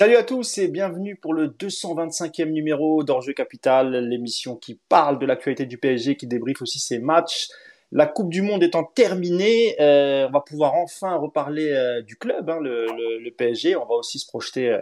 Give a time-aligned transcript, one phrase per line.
[0.00, 5.26] Salut à tous et bienvenue pour le 225e numéro d'Enjeu Capital, l'émission qui parle de
[5.26, 7.48] l'actualité du PSG, qui débriefe aussi ses matchs.
[7.92, 12.48] La Coupe du Monde étant terminée, euh, on va pouvoir enfin reparler euh, du club,
[12.48, 13.76] hein, le, PSG.
[13.76, 14.78] On va aussi se projeter euh,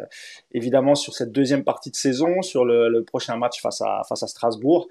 [0.53, 4.29] évidemment sur cette deuxième partie de saison, sur le, prochain match face à, face à
[4.29, 4.87] Strasbourg.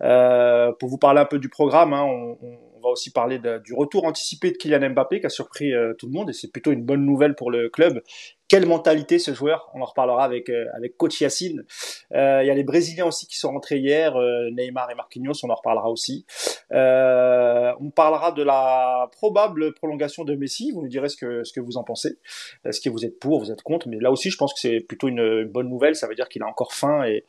[0.00, 4.52] pour vous parler un peu du programme, hein, on, va aussi parler du retour anticipé
[4.52, 7.34] de Kylian Mbappé qui a surpris tout le monde et c'est plutôt une bonne nouvelle
[7.34, 8.00] pour le club
[8.48, 11.64] quelle mentalité ce joueur On en reparlera avec euh, avec coach Yacine.
[12.12, 15.34] Euh, il y a les Brésiliens aussi qui sont rentrés hier, euh, Neymar et Marquinhos,
[15.44, 16.24] on en reparlera aussi.
[16.70, 20.70] on parlera de la probable prolongation de Messi.
[20.72, 22.18] Vous nous direz ce que ce que vous en pensez.
[22.64, 23.86] Est-ce que vous êtes pour, vous êtes contre?
[23.88, 25.94] Mais là aussi, je pense que c'est plutôt une, bonne nouvelle.
[25.94, 27.24] Ça veut dire qu'il a encore faim et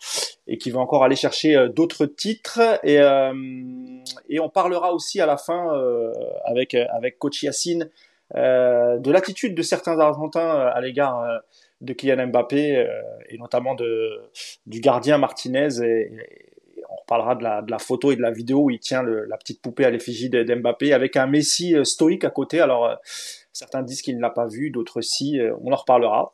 [0.47, 2.61] et qu'il va encore aller chercher d'autres titres.
[2.83, 2.99] Et
[4.29, 5.67] et on parlera aussi à la fin
[6.45, 7.85] avec avec coach Yacine euh,
[8.35, 11.37] de l'attitude de certains Argentins euh, à l'égard euh,
[11.81, 12.87] de Kylian Mbappé
[13.29, 14.21] et notamment de,
[14.65, 15.81] du gardien Martinez.
[15.81, 16.11] Et,
[16.91, 19.25] on reparlera de la, de la, photo et de la vidéo où il tient le,
[19.25, 22.61] la petite poupée à l'effigie d'Mbappé avec un Messi stoïque à côté.
[22.61, 22.97] Alors
[23.53, 25.39] certains disent qu'il ne l'a pas vu, d'autres si.
[25.61, 26.33] on en reparlera.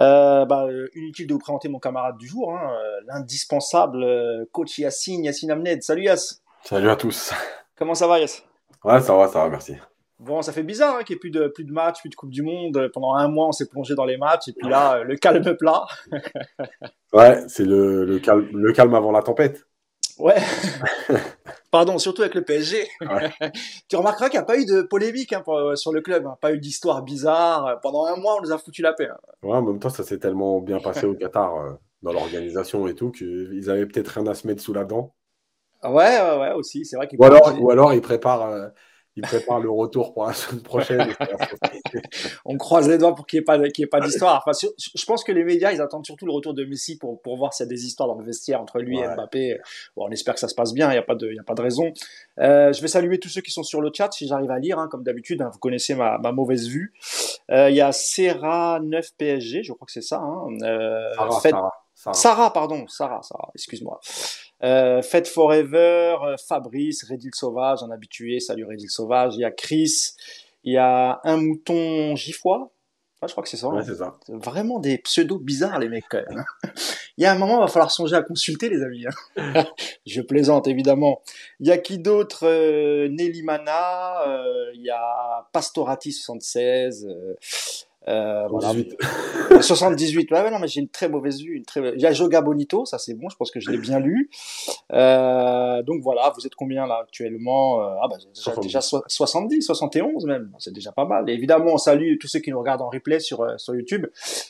[0.00, 2.72] Euh, bah, inutile de vous présenter mon camarade du jour, hein,
[3.06, 5.82] l'indispensable coach Yassine, Yassine Amned.
[5.82, 6.40] Salut Yass.
[6.62, 7.32] Salut à tous.
[7.76, 8.44] Comment ça va Yass
[8.84, 9.74] Ouais, ça va, ça va, merci.
[10.18, 12.14] Bon, ça fait bizarre hein, qu'il n'y ait plus de, plus de matchs, plus de
[12.14, 12.90] Coupe du Monde.
[12.94, 15.84] Pendant un mois, on s'est plongé dans les matchs, et puis là, le calme plat.
[17.12, 19.66] ouais, c'est le, le, calme, le calme avant la tempête.
[20.18, 20.36] Ouais.
[21.70, 22.86] Pardon, surtout avec le PSG.
[23.88, 25.42] tu remarqueras qu'il n'y a pas eu de polémique hein,
[25.74, 26.38] sur le club, hein.
[26.40, 27.78] pas eu d'histoire bizarre.
[27.82, 29.08] Pendant un mois, on nous a foutu la paix.
[29.10, 29.18] Hein.
[29.42, 32.94] Ouais, en même temps, ça s'est tellement bien passé au Qatar, euh, dans l'organisation et
[32.94, 35.14] tout, qu'ils avaient peut-être rien à se mettre sous la dent.
[35.84, 36.86] Ouais, ouais, ouais, aussi.
[36.86, 38.48] C'est vrai ou, alors, ou alors, ils préparent.
[38.48, 38.68] Euh,
[39.16, 41.08] il prépare le retour pour la semaine prochaine.
[42.44, 44.42] on croise les doigts pour qu'il n'y ait pas, ait pas d'histoire.
[44.46, 47.36] Enfin, je pense que les médias, ils attendent surtout le retour de Messi pour, pour
[47.36, 49.58] voir s'il y a des histoires dans le vestiaire entre lui et Mbappé.
[49.96, 51.42] Bon, on espère que ça se passe bien, il n'y a, pas de, y a
[51.42, 51.92] pas de raison.
[52.38, 54.78] Euh, je vais saluer tous ceux qui sont sur le chat, si j'arrive à lire,
[54.78, 55.40] hein, comme d'habitude.
[55.42, 56.92] Hein, vous connaissez ma, ma mauvaise vue.
[57.50, 60.18] Euh, il y a Serra 9 PSG, je crois que c'est ça.
[60.18, 60.48] Hein.
[60.62, 62.14] Euh, Sarah, Sarah, Sarah.
[62.14, 64.00] Sarah, pardon, Sarah, Sarah, excuse-moi.
[64.62, 69.34] Euh, Fête Forever, euh, Fabrice, Redil Sauvage, un habitué, salut Redil Sauvage.
[69.36, 70.12] Il y a Chris,
[70.64, 72.72] il y a un mouton giffois.
[73.22, 73.68] Ah, je crois que c'est ça.
[73.68, 74.14] Ouais, c'est ça.
[74.28, 76.44] Vraiment des pseudos bizarres, les mecs, quand même.
[76.62, 76.68] Hein.
[77.16, 79.04] il y a un moment, il va falloir songer à consulter, les amis.
[79.36, 79.64] Hein.
[80.06, 81.22] je plaisante, évidemment.
[81.58, 87.06] Il y a qui d'autre euh, Nelly Mana, euh, il y a Pastorati76,
[88.08, 88.48] euh,
[89.60, 90.30] 78.
[90.30, 91.54] Ouais, ouais, non, mais j'ai une très mauvaise vue.
[91.54, 91.80] Une très...
[91.94, 94.30] Il y a Joga Bonito, ça c'est bon, je pense que je l'ai bien lu.
[94.92, 100.26] Euh, donc voilà, vous êtes combien là actuellement euh, Ah bah déjà, déjà 70, 71
[100.26, 101.28] même, c'est déjà pas mal.
[101.28, 104.06] Et évidemment, on salue tous ceux qui nous regardent en replay sur, euh, sur YouTube.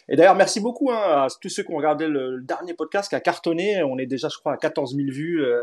[0.09, 3.15] Et d'ailleurs, merci beaucoup hein, à tous ceux qui ont regardé le, dernier podcast qui
[3.15, 3.83] a cartonné.
[3.83, 5.63] On est déjà, je crois, à 14 000 vues euh,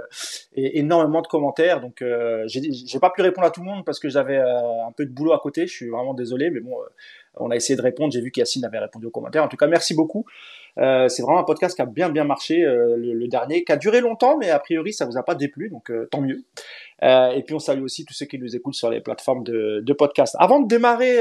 [0.56, 1.82] et énormément de commentaires.
[1.82, 5.06] Donc euh, j'ai pas pu répondre à tout le monde parce que j'avais un peu
[5.06, 5.68] de boulot à côté.
[5.68, 6.76] Je suis vraiment désolé, mais bon
[7.36, 8.12] on a essayé de répondre.
[8.12, 9.44] J'ai vu qu'Yacine avait répondu aux commentaires.
[9.44, 10.26] En tout cas, merci beaucoup.
[10.80, 13.78] Euh, c'est vraiment un podcast qui a bien bien marché, euh, le, dernier, qui a
[13.78, 16.44] duré longtemps, mais a priori ça vous a pas déplu, donc euh, tant mieux.
[17.02, 19.94] et puis on salue aussi tous ceux qui nous écoutent sur les plateformes de, de
[19.94, 20.36] podcast.
[20.40, 21.20] Avant de démarrer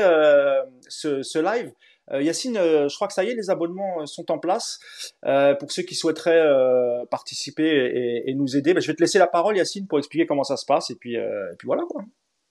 [0.88, 1.72] ce, ce, live,
[2.12, 4.78] Yacine, je crois que ça y est, les abonnements sont en place.
[5.58, 6.46] pour ceux qui souhaiteraient
[7.10, 10.26] participer et, et, nous aider, ben, je vais te laisser la parole, Yacine, pour expliquer
[10.26, 12.04] comment ça se passe, et puis, et puis voilà quoi.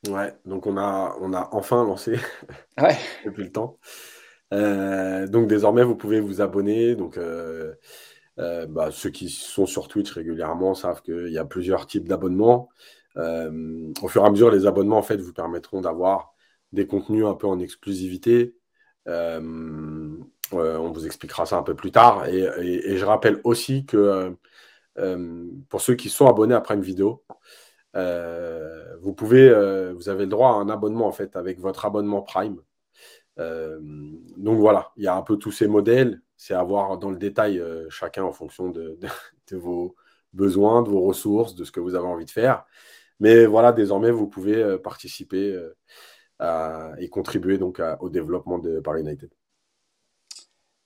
[0.08, 2.18] Ouais, donc on a, on a enfin lancé
[2.82, 2.98] ouais.
[3.26, 3.78] depuis le temps.
[4.54, 6.96] Euh, donc désormais, vous pouvez vous abonner.
[6.96, 7.76] Donc euh,
[8.40, 12.70] euh, bah, ceux qui sont sur Twitch régulièrement savent qu'il y a plusieurs types d'abonnements.
[13.16, 16.34] au fur et à mesure, les abonnements en fait vous permettront d'avoir
[16.72, 18.56] des contenus un peu en exclusivité.
[19.06, 22.28] on vous expliquera ça un peu plus tard.
[22.28, 22.40] Et,
[22.92, 24.36] et je rappelle aussi que
[25.70, 27.24] pour ceux qui sont abonnés après une vidéo,
[27.96, 31.86] euh, vous pouvez, euh, vous avez le droit à un abonnement en fait avec votre
[31.86, 32.62] abonnement Prime.
[33.40, 33.80] Euh,
[34.38, 36.22] donc voilà, il y a un peu tous ces modèles.
[36.38, 39.00] C'est à voir dans le détail chacun en fonction de,
[39.52, 39.96] vos
[40.34, 42.66] besoins, de vos ressources, de ce que vous avez envie de faire.
[43.20, 45.60] Mais voilà, désormais, vous pouvez participer
[47.00, 49.30] et contribuer donc au développement de Paris United.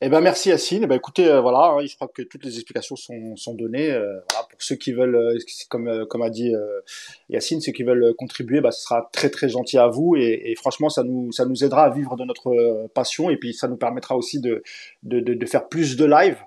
[0.01, 0.83] Eh ben merci Yacine.
[0.83, 3.91] Eh ben écoutez, euh, voilà, hein, je crois que toutes les explications sont, sont données.
[3.91, 5.37] Euh, voilà, pour ceux qui veulent, euh,
[5.69, 6.51] comme comme a dit
[7.29, 10.55] Yacine, ceux qui veulent contribuer, bah, ce sera très très gentil à vous et, et,
[10.55, 13.77] franchement, ça nous ça nous aidera à vivre de notre passion et puis ça nous
[13.77, 14.63] permettra aussi de
[15.03, 16.37] de, de, de faire plus de live.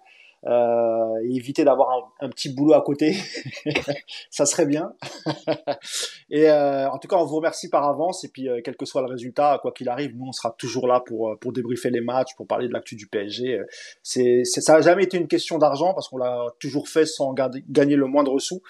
[0.46, 3.16] Euh, éviter d'avoir un, petit boulot à côté,
[4.30, 4.92] ça serait bien.
[6.30, 8.84] et euh, en tout cas, on vous remercie par avance et puis euh, quel que
[8.84, 12.00] soit le résultat, quoi qu'il arrive, nous on sera toujours là pour pour débriefer les
[12.00, 13.60] matchs, pour parler de l'actu du PSG.
[14.02, 17.96] C'est ça n'a jamais été une question d'argent parce qu'on l'a toujours fait sans gagner
[17.96, 18.62] le moindre sou.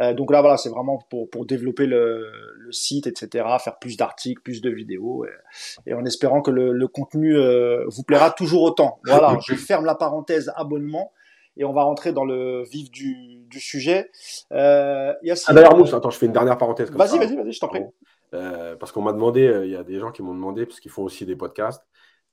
[0.00, 3.96] Euh, donc là, voilà, c'est vraiment pour, pour développer le, le, site, etc., faire plus
[3.96, 8.30] d'articles, plus de vidéos, et, et en espérant que le, le contenu euh, vous plaira
[8.30, 8.98] toujours autant.
[9.04, 11.12] Voilà, je ferme la parenthèse abonnement
[11.56, 14.10] et on va rentrer dans le vif du, du sujet.
[14.52, 15.12] Euh,
[15.46, 16.90] ah d'ailleurs, Mousse, attends, je fais une dernière parenthèse.
[16.90, 17.82] Vas-y, vas-y, vas-y, je t'en prie.
[18.34, 20.80] Euh, parce qu'on m'a demandé, euh, il y a des gens qui m'ont demandé, parce
[20.80, 21.84] qu'ils font aussi des podcasts.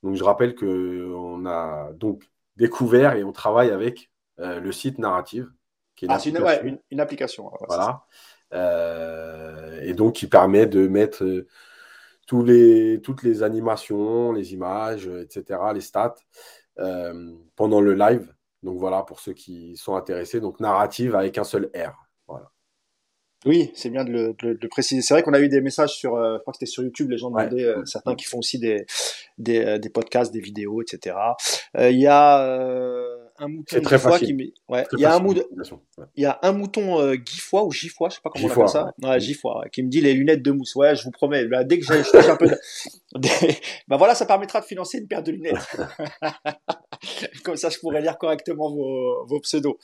[0.01, 2.23] Donc je rappelle qu'on a donc
[2.57, 5.47] découvert et on travaille avec le site Narrative.
[6.07, 7.51] Ah, c'est une, application.
[7.67, 8.03] voilà.
[8.53, 11.47] Euh, et donc, qui permet de mettre euh,
[12.27, 16.15] tous les, toutes les animations, les images, etc., les stats
[16.79, 18.33] euh, pendant le live.
[18.63, 20.39] Donc voilà, pour ceux qui sont intéressés.
[20.39, 21.93] Donc narrative avec un seul R.
[22.27, 22.51] Voilà.
[23.45, 25.01] Oui, c'est bien de le, préciser.
[25.01, 27.17] C'est vrai qu'on a eu des messages sur, je crois que c'était sur YouTube, les
[27.17, 28.85] gens demandaient, certains qui font aussi des,
[29.39, 31.15] des, des, podcasts, des vidéos, etc.
[31.75, 33.00] Il y a
[33.41, 34.37] un mouton très facile.
[34.37, 35.41] qui ouais, il y a un mouton
[36.15, 38.69] il y a un mouton euh, guifois ou gifois, je sais pas comment on appelle
[38.69, 38.93] ça.
[39.01, 40.75] Ouais, gifois, qui me dit les lunettes de mousse.
[40.75, 42.57] Ouais, je vous promets, bah, dès que j'ai un peu de...
[43.87, 45.77] bah voilà, ça permettra de financer une paire de lunettes.
[47.43, 49.77] Comme ça, je pourrais lire correctement vos, vos pseudos.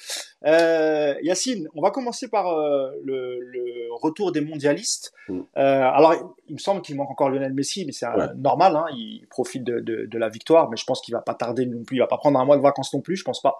[0.45, 5.13] Euh, Yacine, on va commencer par euh, le, le, retour des mondialistes.
[5.27, 5.39] Mm.
[5.39, 8.05] Euh, alors, il me semble qu'il manque encore Lionel Messi, mais c'est
[8.37, 8.75] normal.
[8.75, 11.65] Hein, il profite de, de, de, la victoire, mais je pense qu'il va pas tarder
[11.65, 11.97] non plus.
[11.97, 13.57] Il va pas prendre un mois de vacances non plus, je pense pas.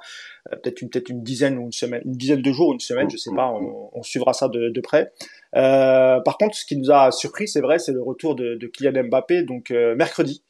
[0.52, 3.10] Euh, peut-être une, peut-être une dizaine ou une semaine, une dizaine de jours, une semaine,
[3.10, 3.48] je sais pas.
[3.50, 5.12] On, on suivra ça de, de près.
[5.56, 8.68] Euh, par contre, ce qui nous a surpris, c'est vrai, c'est le retour de, de
[8.68, 10.44] Kylian Mbappé, donc mercredi.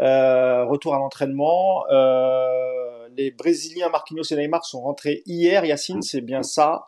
[0.00, 1.84] Euh, retour à l'entraînement.
[1.90, 5.64] Euh, les Brésiliens Marquinhos et Neymar sont rentrés hier.
[5.64, 6.86] Yacine, c'est bien ça.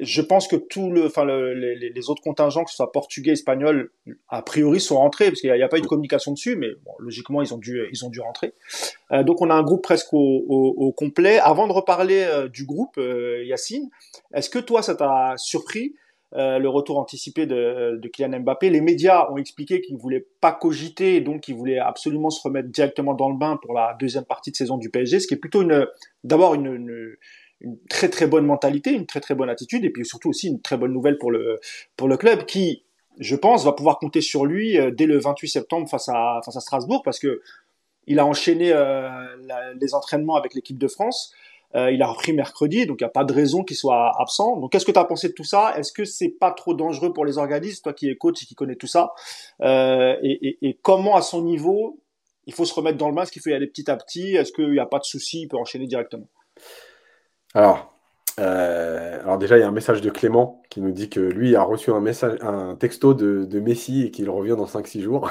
[0.00, 3.90] Je pense que tout le, enfin les, autres contingents, que ce soit portugais, espagnol,
[4.28, 6.68] a priori sont rentrés parce qu'il n'y a, pas eu de communication dessus, mais
[6.98, 8.54] logiquement ils ont dû, ils ont dû rentrer.
[9.10, 11.38] Euh, donc on a un groupe presque au, complet.
[11.38, 13.00] Avant de reparler du groupe,
[13.44, 13.88] Yacine,
[14.34, 15.94] est-ce que toi ça t'a surpris
[16.34, 18.70] euh, le retour anticipé de, de, Kylian Mbappé.
[18.70, 22.68] Les médias ont expliqué qu'ils ne voulaient pas cogiter, donc qu'ils voulaient absolument se remettre
[22.70, 25.38] directement dans le bain pour la deuxième partie de saison du PSG, ce qui est
[25.38, 25.86] plutôt une,
[26.24, 27.16] d'abord une,
[27.60, 30.62] une, très très bonne mentalité, une très très bonne attitude, et puis surtout aussi une
[30.62, 31.60] très bonne nouvelle pour le,
[31.96, 32.84] pour le club qui,
[33.18, 36.56] je pense, va pouvoir compter sur lui euh, dès le 28 septembre face à, face
[36.56, 37.42] à Strasbourg, parce que
[38.06, 39.08] il a enchaîné euh,
[39.80, 41.32] les entraînements avec l'équipe de France.
[41.74, 44.58] Euh, il a repris mercredi, donc il n'y a pas de raison qu'il soit absent.
[44.58, 45.74] Donc qu'est-ce que tu as pensé de tout ça?
[45.76, 48.54] Est-ce que c'est pas trop dangereux pour les organismes, toi qui es coach et qui
[48.54, 49.10] connais tout ça?
[49.62, 51.98] Euh, et, comment à son niveau
[52.46, 54.34] il faut se remettre dans le masque, il faut y aller petit à petit?
[54.34, 56.26] Est-ce qu'il n'y a pas de souci, il peut enchaîner directement.
[57.54, 57.92] Alors,
[58.40, 61.54] euh, alors déjà, il y a un message de Clément qui nous dit que lui
[61.54, 65.30] a reçu un message, un texto de, Messi et qu'il revient dans 5-6 jours.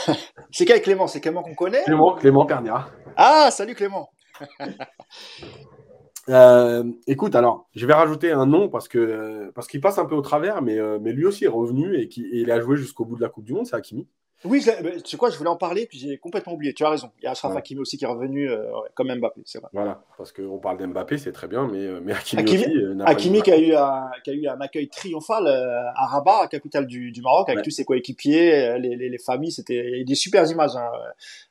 [0.52, 1.06] c'est quel Clément?
[1.06, 1.82] C'est Clément qu'on connaît?
[1.84, 2.86] Clément, Clément Pernia.
[3.16, 4.08] Ah, salut Clément
[6.28, 10.14] Euh, écoute, alors, je vais rajouter un nom parce que parce qu'il passe un peu
[10.14, 13.04] au travers, mais, euh, mais lui aussi est revenu et, qui, il a joué jusqu'au
[13.04, 14.06] bout de la Coupe du Monde, c'est Hakimi.
[14.44, 16.74] Oui, tu sais quoi, je voulais en parler, puis j'ai complètement oublié.
[16.74, 17.12] Tu as raison.
[17.20, 19.70] Il y a Ashraf Hakimi aussi qui est revenu euh, comme Mbappé, c'est vrai.
[19.72, 23.52] Voilà, parce qu'on parle d'Mbappé, c'est très bien, mais, mais Hakimi, Hakimi, aussi, Hakimi qui,
[23.52, 27.48] a eu un, qui a eu un accueil triomphal à Rabat, capitale du, du Maroc,
[27.50, 29.52] avec tous ses coéquipiers, les, les, les, familles.
[29.52, 30.90] C'était des super images hein,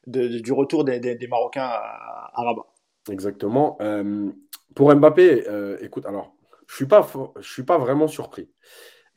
[0.07, 2.65] de, du retour des, des, des Marocains à, à Rabat.
[3.09, 3.77] Exactement.
[3.81, 4.31] Euh,
[4.75, 6.35] pour Mbappé, euh, écoute, alors,
[6.67, 8.49] je ne suis, suis pas vraiment surpris.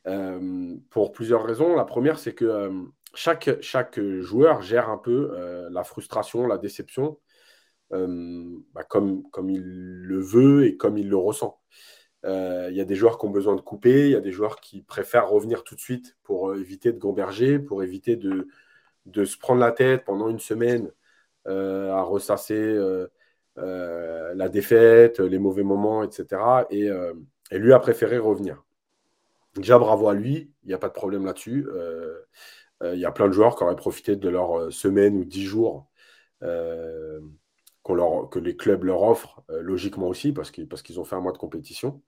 [0.07, 1.75] Euh, pour plusieurs raisons.
[1.75, 2.69] La première, c'est que
[3.15, 5.31] chaque, chaque joueur gère un peu
[5.71, 7.17] la frustration, la déception,
[7.89, 11.59] bah, comme, comme il le veut et comme il le ressent.
[12.23, 14.59] Il y a des joueurs qui ont besoin de couper, il y a des joueurs
[14.59, 18.47] qui préfèrent revenir tout de suite pour éviter de gamberger, pour éviter de,
[19.07, 20.91] de se prendre la tête pendant une semaine
[21.45, 23.07] à ressasser euh,
[23.57, 26.41] la défaite, les mauvais moments, etc.
[26.71, 27.13] Euh,
[27.51, 28.63] et, lui a préféré revenir.
[29.55, 31.67] Déjà, bravo à lui, il n'y a pas de problème là-dessus.
[31.73, 32.19] Euh,
[32.83, 35.89] il y a plein de joueurs qui auraient profité de leur semaine ou dix jours
[36.41, 42.01] que les clubs leur offrent, logiquement aussi, parce qu'ils ont fait un mois de compétition.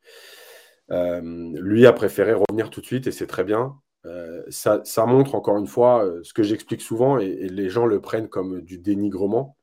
[0.90, 3.80] lui a préféré revenir tout de suite et c'est très bien.
[4.50, 8.62] ça, montre encore une fois ce que j'explique souvent et, les gens le prennent comme
[8.62, 9.57] du dénigrement.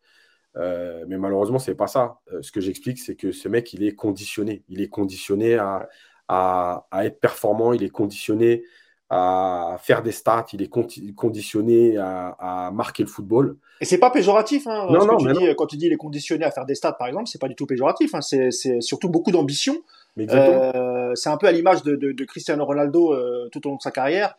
[0.57, 2.19] Euh, mais malheureusement, c'est pas ça.
[2.33, 4.63] Euh, ce que j'explique, c'est que ce mec, il est conditionné.
[4.69, 5.89] Il est conditionné à,
[6.29, 8.65] à, être performant, il est conditionné
[9.11, 10.69] à faire des stats, il est
[11.15, 13.57] conditionné à, marquer le football.
[13.81, 16.51] Et c'est pas péjoratif, hein, non, non, dis, quand tu dis il est conditionné à
[16.51, 18.15] faire des stats, par exemple, c'est pas du tout péjoratif.
[18.15, 19.77] Hein, c'est surtout beaucoup d'ambition.
[20.19, 23.91] Euh, c'est un peu à l'image de, Cristiano Ronaldo euh, tout au long de sa
[23.91, 24.35] carrière, euh,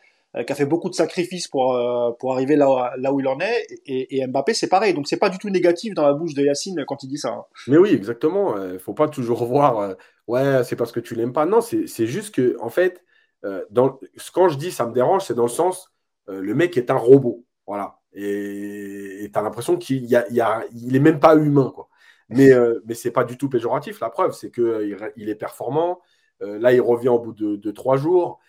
[0.46, 1.80] qui a fait beaucoup de sacrifices pour
[2.20, 3.68] pour arriver là, là où il en est.
[3.86, 4.94] Et, Mbappé, c'est pareil.
[4.94, 7.30] Donc c'est pas du tout négatif dans la bouche de Yacine quand il dit ça.
[7.30, 7.46] Hein.
[7.68, 8.56] Mais oui, exactement.
[8.72, 9.96] Il faut pas toujours voir.
[10.28, 11.46] ouais, c'est parce que tu l'aimes pas.
[11.46, 13.06] Non, c'est juste que en fait
[13.46, 14.00] euh, dans,
[14.34, 15.94] quand je dis ça me dérange, c'est dans le sens,
[16.30, 17.46] euh, le mec est un robot.
[17.68, 18.00] Voilà.
[18.14, 21.72] Et tu as l'impression qu'il y a, est même pas humain.
[21.76, 21.90] Quoi.
[22.30, 24.00] Mais, euh, mais ce n'est pas du tout péjoratif.
[24.00, 26.02] La preuve, c'est qu'il il est performant.
[26.42, 28.40] là, il revient au bout de, trois jours.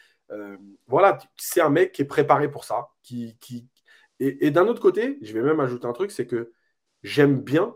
[0.86, 2.88] Voilà, c'est un mec qui est préparé pour ça.
[4.18, 6.52] Et, d'un autre côté, je vais même ajouter un truc, c'est que
[7.02, 7.74] j'aime bien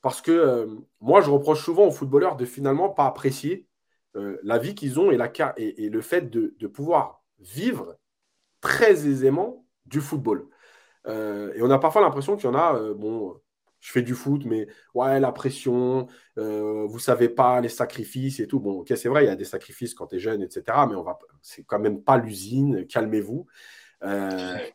[0.00, 0.68] parce que
[1.00, 3.68] moi, je reproche souvent aux footballeurs de finalement pas apprécier
[4.16, 7.96] euh, la vie qu'ils ont et, le fait de, pouvoir vivre
[8.60, 10.48] très aisément du football.
[11.06, 13.34] Euh, et on a parfois l'impression qu'il y en a, euh, bon,
[13.84, 18.58] je fais du foot, mais ouais, la pression, vous savez pas, les sacrifices et tout.
[18.58, 20.62] Bon, ok, c'est vrai, il y a des sacrifices quand tu es jeune, etc.
[20.88, 23.46] Mais on va, c'est quand même pas l'usine, calmez-vous.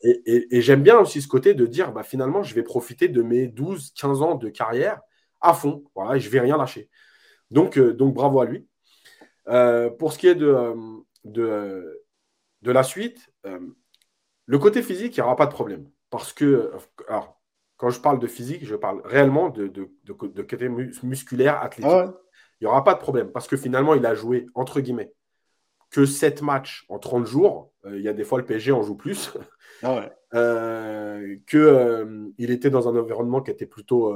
[0.03, 3.47] et, j'aime bien aussi ce côté de dire, bah, finalement, je vais profiter de mes
[3.47, 5.01] 12, 15 ans de carrière
[5.41, 5.83] à fond.
[5.95, 6.89] Voilà, et je vais rien lâcher.
[7.51, 8.67] Donc, donc bravo à lui.
[9.49, 10.75] Euh, pour ce qui est de, euh,
[11.25, 12.03] de,
[12.61, 13.59] de la suite, euh,
[14.45, 15.89] le côté physique, il n'y aura pas de problème.
[16.09, 16.71] Parce que,
[17.07, 17.38] alors,
[17.79, 20.69] quand je parle de physique, je parle réellement de, de, de, côté
[21.01, 21.91] musculaire, athlétique.
[21.91, 22.13] Ah
[22.61, 23.31] il n'y aura pas de problème.
[23.31, 25.13] Parce que finalement, il a joué, entre guillemets,
[25.91, 27.71] que 7 matchs en 30 jours.
[27.85, 29.33] il y a des fois, le PSG en joue plus.
[29.81, 34.13] Ah que il était dans un environnement qui était plutôt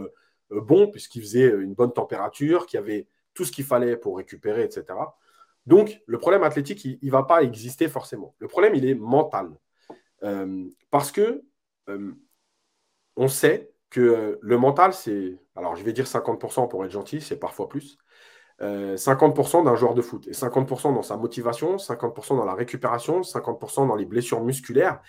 [0.50, 4.64] bon, puisqu'il faisait une bonne température, qu'il y avait tout ce qu'il fallait pour récupérer,
[4.64, 4.86] etc.
[5.66, 8.36] Donc, le problème athlétique, il ne va pas exister forcément.
[8.40, 9.50] Le problème, il est mental.
[10.24, 11.44] Euh, parce que
[11.90, 12.14] euh,
[13.16, 17.22] on sait que euh, le mental, c'est, alors je vais dire 50% pour être gentil,
[17.22, 17.98] c'est parfois plus,
[18.62, 23.88] 50% d'un joueur de foot, et 50% dans sa motivation, 50% dans la récupération, 50%
[23.88, 25.02] dans les blessures musculaires.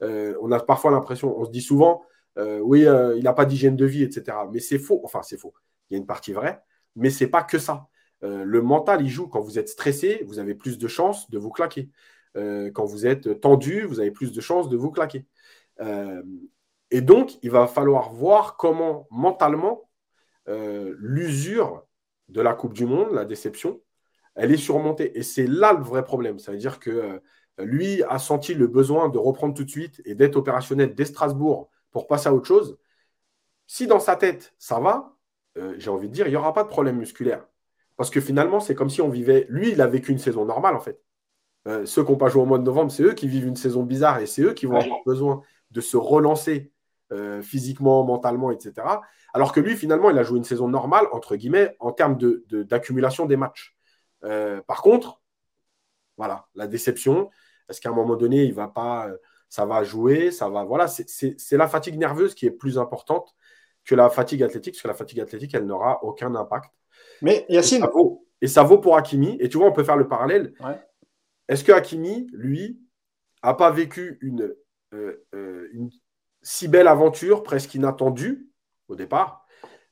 [0.00, 2.02] on a parfois l'impression, on se dit souvent,
[2.36, 2.82] oui,
[3.16, 4.36] il n'a pas d'hygiène de vie, etc.
[4.52, 5.54] Mais c'est faux, enfin c'est faux.
[5.88, 6.62] Il y a une partie vraie,
[6.94, 7.88] mais c'est pas que ça.
[8.22, 9.28] Euh, le mental, il joue.
[9.28, 11.90] Quand vous êtes stressé, vous avez plus de chances de vous claquer.
[12.36, 15.26] Euh, quand vous êtes tendu, vous avez plus de chances de vous claquer.
[16.92, 19.86] Euh, et donc, il va falloir voir comment mentalement
[20.98, 21.86] l'usure
[22.28, 23.80] de la Coupe du Monde, la déception,
[24.34, 25.16] elle est surmontée.
[25.16, 26.40] Et c'est là le vrai problème.
[26.40, 27.22] Ça veut dire que
[27.58, 31.70] lui a senti le besoin de reprendre tout de suite et d'être opérationnel dès Strasbourg
[31.92, 32.78] pour passer à autre chose.
[33.68, 35.16] Si dans sa tête, ça va,
[35.78, 37.46] j'ai envie de dire, il n'y aura pas de problème musculaire.
[37.96, 39.46] Parce que finalement, c'est comme si on vivait.
[39.50, 41.00] Lui, il a vécu une saison normale, en fait.
[41.68, 43.56] Euh, ceux qui n'ont pas joué au mois de novembre, c'est eux qui vivent une
[43.56, 46.72] saison bizarre et c'est eux qui vont avoir besoin de se relancer
[47.12, 48.86] euh, physiquement, mentalement, etc.
[49.34, 52.18] Alors que lui, finalement, il a joué une saison normale, entre guillemets, en termes
[52.50, 53.76] d'accumulation de, des matchs.
[54.24, 55.20] Euh, par contre,
[56.16, 57.30] voilà, la déception.
[57.68, 59.08] Est-ce qu'à un moment donné, il va pas,
[59.48, 60.64] ça va jouer, ça va.
[60.64, 63.34] Voilà, c'est la fatigue nerveuse qui est plus importante
[63.84, 66.72] que la fatigue athlétique, parce que la fatigue athlétique, elle n'aura aucun impact
[67.22, 67.84] mais Yacine.
[68.42, 69.36] Et ça, vaut, pour Hakimi.
[69.40, 70.54] Et tu vois, on peut faire le parallèle.
[71.48, 72.80] Est-ce que Hakimi, lui,
[73.42, 74.54] a pas vécu une,
[74.94, 75.90] euh, euh, une
[76.42, 78.48] si belle aventure, presque inattendue
[78.88, 79.46] au départ,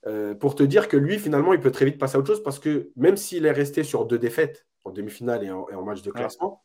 [0.07, 2.43] euh, pour te dire que lui, finalement, il peut très vite passer à autre chose
[2.43, 6.11] parce que même s'il est resté sur deux défaites en demi-finale et, en, match de
[6.11, 6.63] classement,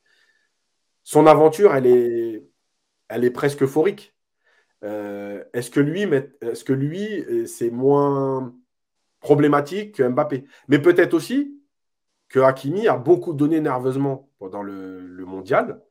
[1.04, 2.46] son aventure, elle est,
[3.10, 4.16] elle est presque euphorique.
[4.82, 8.56] est-ce que lui, est-ce que lui, c'est moins
[9.20, 10.46] problématique que Mbappé?
[10.68, 11.60] Mais peut-être aussi
[12.34, 15.82] que Hakimi a beaucoup donné nerveusement pendant le, mondial.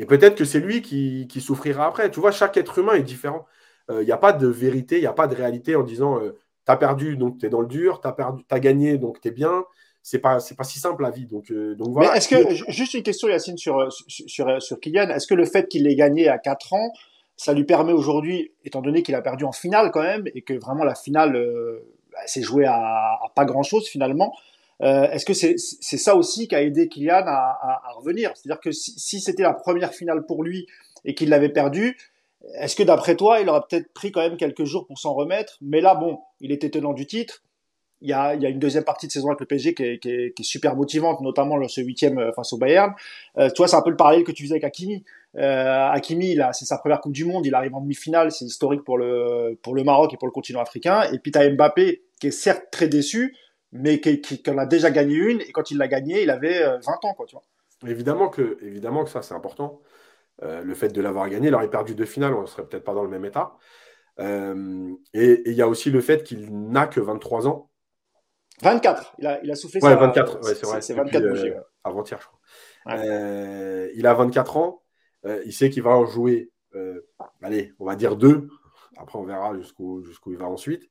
[0.00, 2.10] Et peut-être que c'est lui qui, souffrira après.
[2.10, 3.44] Tu vois, chaque être humain est différent.
[3.90, 6.18] Il euh, n'y a pas de vérité, il n'y a pas de réalité en disant
[6.18, 8.96] euh, tu as perdu, donc tu es dans le dur, tu as, perdu, as gagné,
[8.96, 9.64] donc tu es bien.
[10.02, 11.26] C'est pas, pas si simple la vie.
[11.26, 12.12] Donc, euh, donc voilà.
[12.12, 15.68] Mais est-ce que, juste une question, Yacine, sur, sur, sur Kylian, est-ce que le fait
[15.68, 16.92] qu'il ait gagné à 4 ans,
[17.36, 20.54] ça lui permet aujourd'hui, étant donné qu'il a perdu en finale quand même, et que
[20.54, 21.38] vraiment la finale,
[22.24, 24.32] c'est joué à, pas grand chose finalement.
[24.82, 25.56] Euh, est-ce que c'est
[25.98, 28.32] ça aussi qui a aidé Kylian à, revenir?
[28.34, 30.66] C'est-à-dire que si, c'était la première finale pour lui
[31.04, 31.96] et qu'il l'avait perdu,
[32.54, 35.58] est-ce que d'après toi, il aurait peut-être pris quand même quelques jours pour s'en remettre?
[35.60, 37.42] Mais là, bon, il était tenant du titre.
[38.02, 41.20] Il y, a, une deuxième partie de saison avec le PSG qui est, super motivante,
[41.20, 42.94] notamment ce huitième euh, face au Bayern.
[43.36, 45.04] Euh, tu vois, c'est un peu le parallèle que tu faisais avec Hakimi.
[45.36, 48.96] Euh, Hakimi, c'est sa première Coupe du Monde, il arrive en demi-finale, c'est historique pour
[48.96, 51.02] le, pour le Maroc et pour le continent africain.
[51.12, 53.36] Et puis tu as Mbappé, qui est certes très déçu,
[53.72, 56.64] mais qui, qui, en a déjà gagné une, et quand il l'a gagné, il avait
[56.64, 57.44] 20 euh, ans, quoi, tu vois.
[57.88, 59.80] Évidemment que, évidemment que ça, c'est important.
[60.42, 62.84] Euh, le fait de l'avoir gagné, il aurait perdu deux finales, on ne serait peut-être
[62.84, 63.56] pas dans le même état.
[64.18, 67.70] Euh, et il y a aussi le fait qu'il n'a que 23 ans.
[68.62, 70.82] 24, il a, il a soufflé ouais, 24, c'est vrai.
[70.82, 73.90] C'est 24 euh, Avant-hier, je crois.
[73.94, 74.82] il a 24 ans,
[75.44, 76.50] il sait qu'il va en jouer,
[77.42, 78.48] allez, on va dire deux.
[79.00, 80.88] Après, on verra jusqu'où il va ensuite.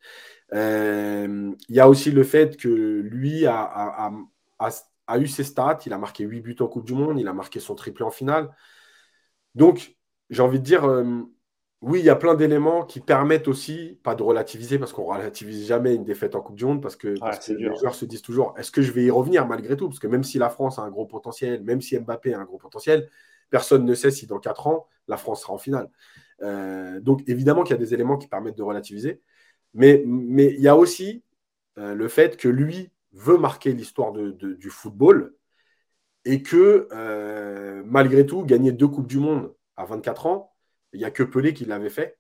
[0.51, 4.11] il y a aussi le fait que lui a, a,
[4.59, 4.69] a,
[5.09, 7.33] a eu ses stats, il a marqué 8 buts en Coupe du Monde, il a
[7.33, 8.55] marqué son triplé en finale.
[9.55, 9.97] Donc,
[10.29, 11.23] j'ai envie de dire, euh,
[11.81, 15.17] oui, il y a plein d'éléments qui permettent aussi, pas de relativiser, parce qu'on ne
[15.17, 17.15] relativise jamais une défaite en Coupe du Monde, parce que,
[17.53, 19.87] les joueurs se disent toujours, est-ce que je vais y revenir malgré tout?
[19.87, 22.45] Parce que même si la France a un gros potentiel, même si Mbappé a un
[22.45, 23.09] gros potentiel,
[23.49, 25.89] personne ne sait si dans 4 ans, la France sera en finale.
[26.41, 29.22] Euh, donc, évidemment qu'il y a des éléments qui permettent de relativiser,
[29.74, 31.24] mais, mais il y a aussi
[31.77, 35.34] euh, le fait que lui veut marquer l'histoire du football
[36.25, 40.53] et que euh, malgré tout, gagner deux Coupes du Monde à 24 ans,
[40.93, 42.17] il n'y a que Pelé qui l'avait fait.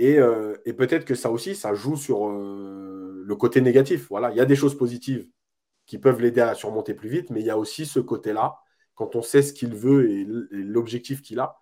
[0.00, 4.08] Euh, et, peut-être que ça aussi, ça joue sur le côté négatif.
[4.08, 5.28] Voilà, il y a des choses positives
[5.86, 8.58] qui peuvent l'aider à surmonter plus vite, mais il y a aussi ce côté-là,
[8.94, 11.56] quand on sait ce qu'il veut et l'objectif qu'il a,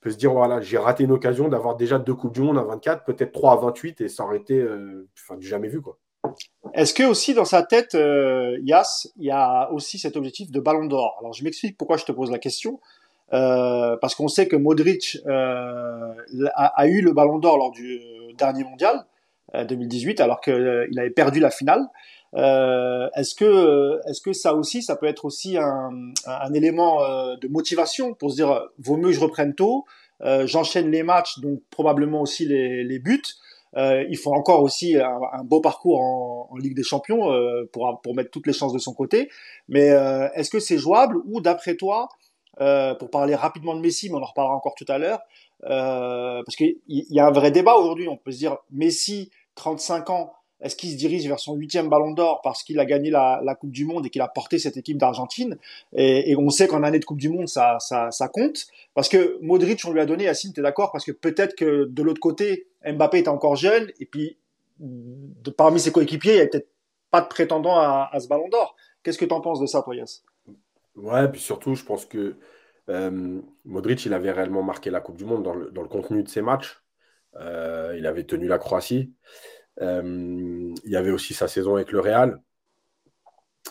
[0.00, 2.62] peut se dire voilà, j'ai raté une occasion d'avoir déjà deux Coupes du Monde à
[2.62, 4.64] 24, peut-être trois à 28, et ça aurait été
[5.38, 5.80] du jamais vu.
[5.80, 5.98] quoi.
[6.74, 10.60] Est-ce que aussi dans sa tête, euh, Yas, il y a aussi cet objectif de
[10.60, 11.16] Ballon d'Or?
[11.20, 12.80] Alors je m'explique pourquoi je te pose la question.
[13.34, 16.14] Euh, parce qu'on sait que Modric euh,
[16.54, 18.00] a, eu le Ballon d'Or lors du
[18.38, 19.04] dernier mondial
[19.54, 21.86] 2018, alors qu'il avait perdu la finale.
[22.34, 25.90] Est-ce que, est-ce que ça aussi, ça peut être aussi un,
[26.26, 27.00] un élément
[27.36, 29.84] de motivation pour se dire, vaut mieux que je reprenne tôt,
[30.20, 33.22] j'enchaîne les matchs, donc probablement aussi les, les buts.
[33.76, 38.14] Euh, il faut encore aussi un, beau parcours en, Ligue des Champions euh, pour, pour
[38.14, 39.30] mettre toutes les chances de son côté.
[39.68, 42.08] Mais euh, est-ce que c'est jouable ou d'après toi,
[42.98, 45.20] pour parler rapidement de Messi, mais on en reparlera encore tout à l'heure,
[45.60, 48.08] parce qu'il y a un vrai débat aujourd'hui.
[48.08, 52.10] On peut se dire Messi, 35 ans, est-ce qu'il se dirige vers son huitième ballon
[52.10, 54.98] d'or parce qu'il a gagné la, Coupe du Monde et qu'il a porté cette équipe
[54.98, 55.56] d'Argentine?
[55.94, 57.78] Et, on sait qu'en année de Coupe du Monde, ça,
[58.32, 58.66] compte.
[58.94, 60.90] Parce que Modric, on lui a donné, Yacine, tu es d'accord?
[60.90, 64.36] Parce que peut-être que de l'autre côté, Mbappé était encore jeune et puis
[65.56, 66.70] parmi ses coéquipiers, il n'y avait peut-être
[67.10, 68.76] pas de prétendant à, ce ballon d'or.
[69.02, 70.24] Qu'est-ce que tu en penses de ça, toi, Yass
[70.96, 72.36] Ouais, puis surtout, je pense que
[72.88, 76.42] euh, Modric, il avait réellement marqué la Coupe du Monde dans le, contenu de ses
[76.42, 76.82] matchs.
[77.36, 79.12] Euh, il avait tenu la Croatie.
[79.80, 82.40] Euh, il y avait aussi sa saison avec le Real.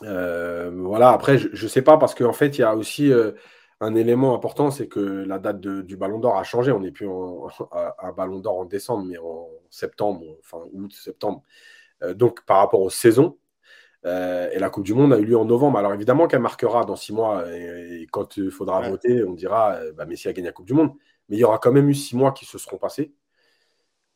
[0.04, 3.32] Euh, voilà, après, je ne sais pas, parce qu'en fait, il y a aussi euh,
[3.82, 6.72] un élément important, c'est que la date du Ballon d'Or a changé.
[6.72, 7.08] On n'est plus
[7.72, 11.44] à, Ballon d'Or en décembre, mais en septembre, enfin août, septembre.
[12.16, 13.38] donc, par rapport aux saisons,
[14.06, 15.78] et la Coupe du Monde a eu lieu en novembre.
[15.78, 20.06] Alors évidemment qu'elle marquera dans six mois, et, quand il faudra voter, on dira bah,
[20.06, 20.94] Messi a gagné la Coupe du Monde.
[21.28, 23.14] Mais il y aura quand même eu six mois qui se seront passés.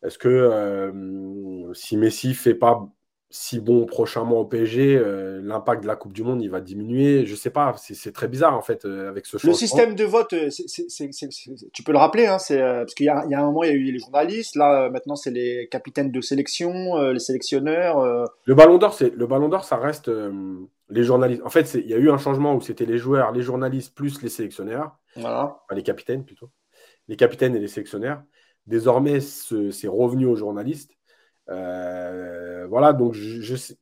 [0.03, 2.87] Est-ce que euh, si Messi fait pas
[3.33, 7.25] si bon prochainement au PSG, euh, l'impact de la Coupe du Monde il va diminuer?
[7.25, 9.51] Je sais pas, c'est très bizarre en fait euh, avec ce changement.
[9.51, 10.33] Le système de vote,
[11.71, 13.91] tu peux le rappeler, hein, parce qu'il y, a un moment il y a eu
[13.91, 18.27] les journalistes, là maintenant c'est les capitaines de sélection, les sélectionneurs.
[18.45, 20.11] Le Ballon d'Or, le Ballon d'Or, ça reste
[20.89, 21.43] les journalistes.
[21.45, 24.21] En fait, il y a eu un changement où c'était les joueurs, les journalistes plus
[24.23, 25.57] les sélectionneurs, voilà.
[25.71, 26.49] les capitaines plutôt,
[27.07, 28.23] les capitaines et les sélectionneurs.
[28.67, 30.97] Désormais, c'est revenu aux journalistes.
[31.49, 33.73] Euh, voilà, donc je,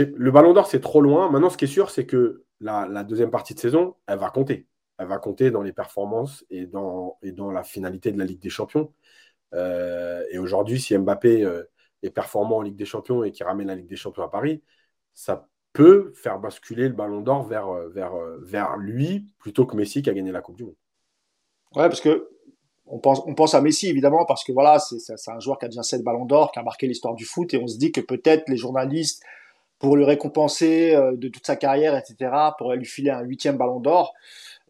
[0.00, 1.30] le ballon d'or, c'est trop loin.
[1.30, 4.66] Maintenant, ce qui est sûr, c'est que la, deuxième partie de saison, elle va compter.
[4.98, 7.18] Elle va compter dans les performances et dans,
[7.52, 8.92] la finalité de la Ligue des Champions.
[9.54, 11.64] Euh, et aujourd'hui, si Mbappé euh,
[12.02, 14.62] est performant en Ligue des Champions et qui ramène la Ligue des Champions à Paris,
[15.14, 20.08] ça peut faire basculer le ballon d'or vers, vers, vers lui plutôt que Messi qui
[20.08, 20.76] a gagné la Coupe du Monde.
[21.74, 22.35] Ouais, parce que
[22.86, 25.68] on pense, on pense à Messi évidemment parce que voilà, c'est un joueur qui a
[25.68, 28.00] déjà 7 ballons d'or, qui a marqué l'histoire du foot et on se dit que
[28.00, 29.22] peut-être les journalistes,
[29.78, 33.80] pour le récompenser euh, de toute sa carrière, etc., pourraient lui filer un huitième ballon
[33.80, 34.14] d'or.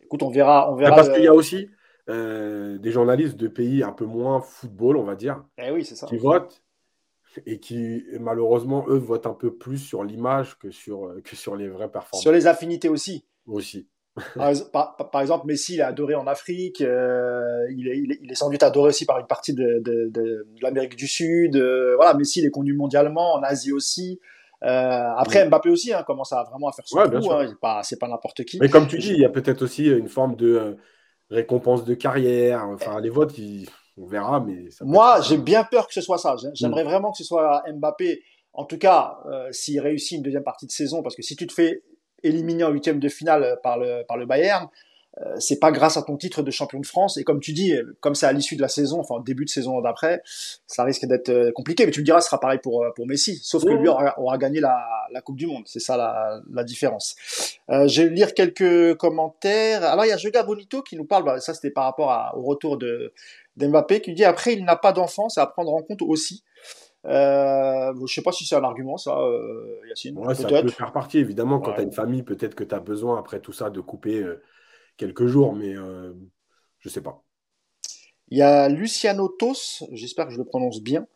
[0.03, 0.73] Écoute, on verra.
[0.73, 1.69] On verra parce qu'il y a aussi
[2.09, 6.07] euh, des journalistes de pays un peu moins football, on va dire, eh oui, ça.
[6.07, 6.63] qui votent
[7.45, 11.69] et qui malheureusement, eux, votent un peu plus sur l'image que sur, que sur les
[11.69, 12.23] vraies performances.
[12.23, 13.27] Sur les affinités aussi.
[13.47, 13.87] Aussi.
[14.73, 18.63] Par, exemple, Messi, il est adoré en Afrique, euh, il, est, il, est, sans doute
[18.63, 21.57] adoré aussi par une partie de, de, de, l'Amérique du Sud.
[21.57, 24.19] Euh, voilà, Messi, il est connu mondialement, en Asie aussi.
[24.65, 27.31] Euh, après, Mbappé aussi hein, commence à vraiment à faire son coup.
[27.31, 27.47] Hein,
[27.83, 28.59] c'est pas, pas n'importe qui.
[28.59, 30.77] Mais comme tu dis, il y a peut-être aussi une forme de
[31.31, 32.65] récompense de carrière.
[32.73, 33.35] Enfin, les votes,
[33.99, 34.41] on verra.
[34.41, 36.37] Mais Moi, j'ai bien peur que ce soit ça.
[36.55, 38.23] J'aimerais vraiment que ce soit Mbappé.
[38.55, 39.19] En tout cas,
[39.51, 41.83] s'il réussit une deuxième partie de saison, parce que si tu te fais
[42.23, 44.69] éliminé en huitième de finale par le, par le Bayern,
[45.19, 47.17] euh, c'est pas grâce à ton titre de champion de France.
[47.17, 49.81] Et comme tu dis, comme c'est à l'issue de la saison, enfin début de saison
[49.81, 50.21] d'après,
[50.67, 51.87] ça risque d'être euh, compliqué.
[51.87, 53.41] Mais tu me diras, ce sera pareil pour, euh, pour Messi.
[53.43, 55.63] Sauf que lui aura, aura gagné la, la, Coupe du Monde.
[55.67, 57.17] C'est ça la, la différence.
[57.71, 59.85] Euh, je vais lire quelques commentaires.
[59.85, 62.37] Alors il y a Joga Bonito qui nous parle, bah, ça c'était par rapport à,
[62.37, 63.13] au retour de
[63.57, 66.45] d'Mbappé, qui dit après il n'a pas d'enfant, c'est à prendre en compte aussi.
[67.07, 70.19] Euh, je sais pas si c'est un argument, ça, euh, Yacine.
[70.19, 71.61] Ouais, ça peut faire partie, évidemment.
[71.61, 71.77] Quand ouais.
[71.77, 74.43] tu as une famille, peut-être que tu as besoin, après tout ça, de couper euh,
[74.97, 76.13] quelques jours, mais euh,
[76.79, 77.23] je sais pas.
[78.29, 81.07] Il y a Luciano Tos, j'espère que je le prononce bien,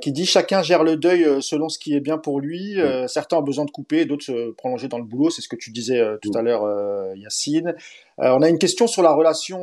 [0.00, 2.76] qui dit chacun gère le deuil selon ce qui est bien pour lui.
[2.76, 3.06] Mm.
[3.06, 5.30] certains ont besoin de couper, d'autres se prolonger dans le boulot.
[5.30, 6.36] C'est ce que tu disais tout mm.
[6.36, 7.76] à l'heure, Yacine.
[8.18, 9.60] on a une question sur la relation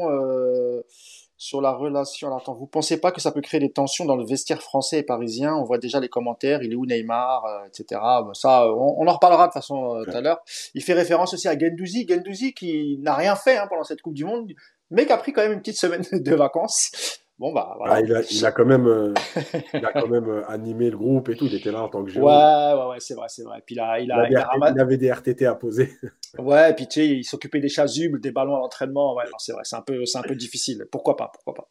[1.37, 2.27] sur la relation.
[2.27, 4.99] Alors, attends, vous pensez pas que ça peut créer des tensions dans le vestiaire français
[4.99, 5.55] et parisien?
[5.55, 8.01] On voit déjà les commentaires, il est où Neymar, euh, etc.
[8.33, 10.39] ça, on, on, en reparlera de toute façon euh, tout à l'heure.
[10.73, 14.13] Il fait référence aussi à Gendouzi, Gendouzi qui n'a rien fait hein, pendant cette Coupe
[14.13, 14.51] du Monde,
[14.91, 16.91] mais qui a pris quand même une petite semaine de vacances.
[17.37, 17.95] Bon, bah, voilà.
[17.95, 19.13] Ah, il, a, il, a, quand même, euh,
[19.73, 21.47] il a quand même euh, animé le groupe et tout.
[21.47, 22.25] Il était là en tant que joueur.
[22.25, 23.61] Ouais, ouais, ouais, c'est vrai, c'est vrai.
[23.65, 25.91] Puis là, il, a, il, a, il, avait des RTT à poser.
[26.39, 29.15] ouais, puis tu sais, il s'occupait des chasubles, des ballons à l'entraînement.
[29.15, 30.85] Ouais, c'est vrai, c'est un peu, c'est un peu difficile.
[30.89, 31.67] Pourquoi pas, pourquoi pas.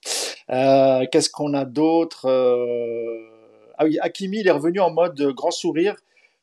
[0.50, 2.27] Euh, Qu'est-ce qu'on a d'autre.
[3.79, 5.96] Ah oui, Hakimi, il est revenu en mode grand sourire.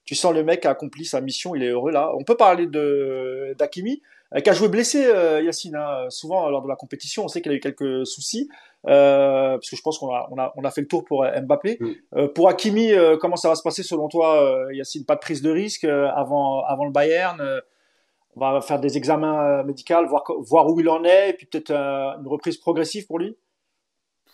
[0.04, 2.12] Tu sens le mec a accompli sa mission, il est heureux là.
[2.18, 4.02] On peut parler de d'Hakimi,
[4.39, 5.76] qui a joué blessé, euh, Yacine.
[5.76, 8.50] Hein, souvent lors de la compétition, on sait qu'il a eu quelques soucis.
[8.88, 11.26] Euh, parce que je pense qu'on a, on a, on a fait le tour pour
[11.26, 11.78] Mbappé.
[11.80, 11.91] Mm.
[12.15, 15.06] Euh, pour Hakimi, euh, comment ça va se passer selon toi, euh, Yacine?
[15.06, 17.41] Pas de prise de risque euh, avant, avant le Bayern
[18.36, 21.72] On va faire des examens médicaux, voir, voir où il en est, et puis peut-être
[21.72, 23.38] une reprise progressive pour lui?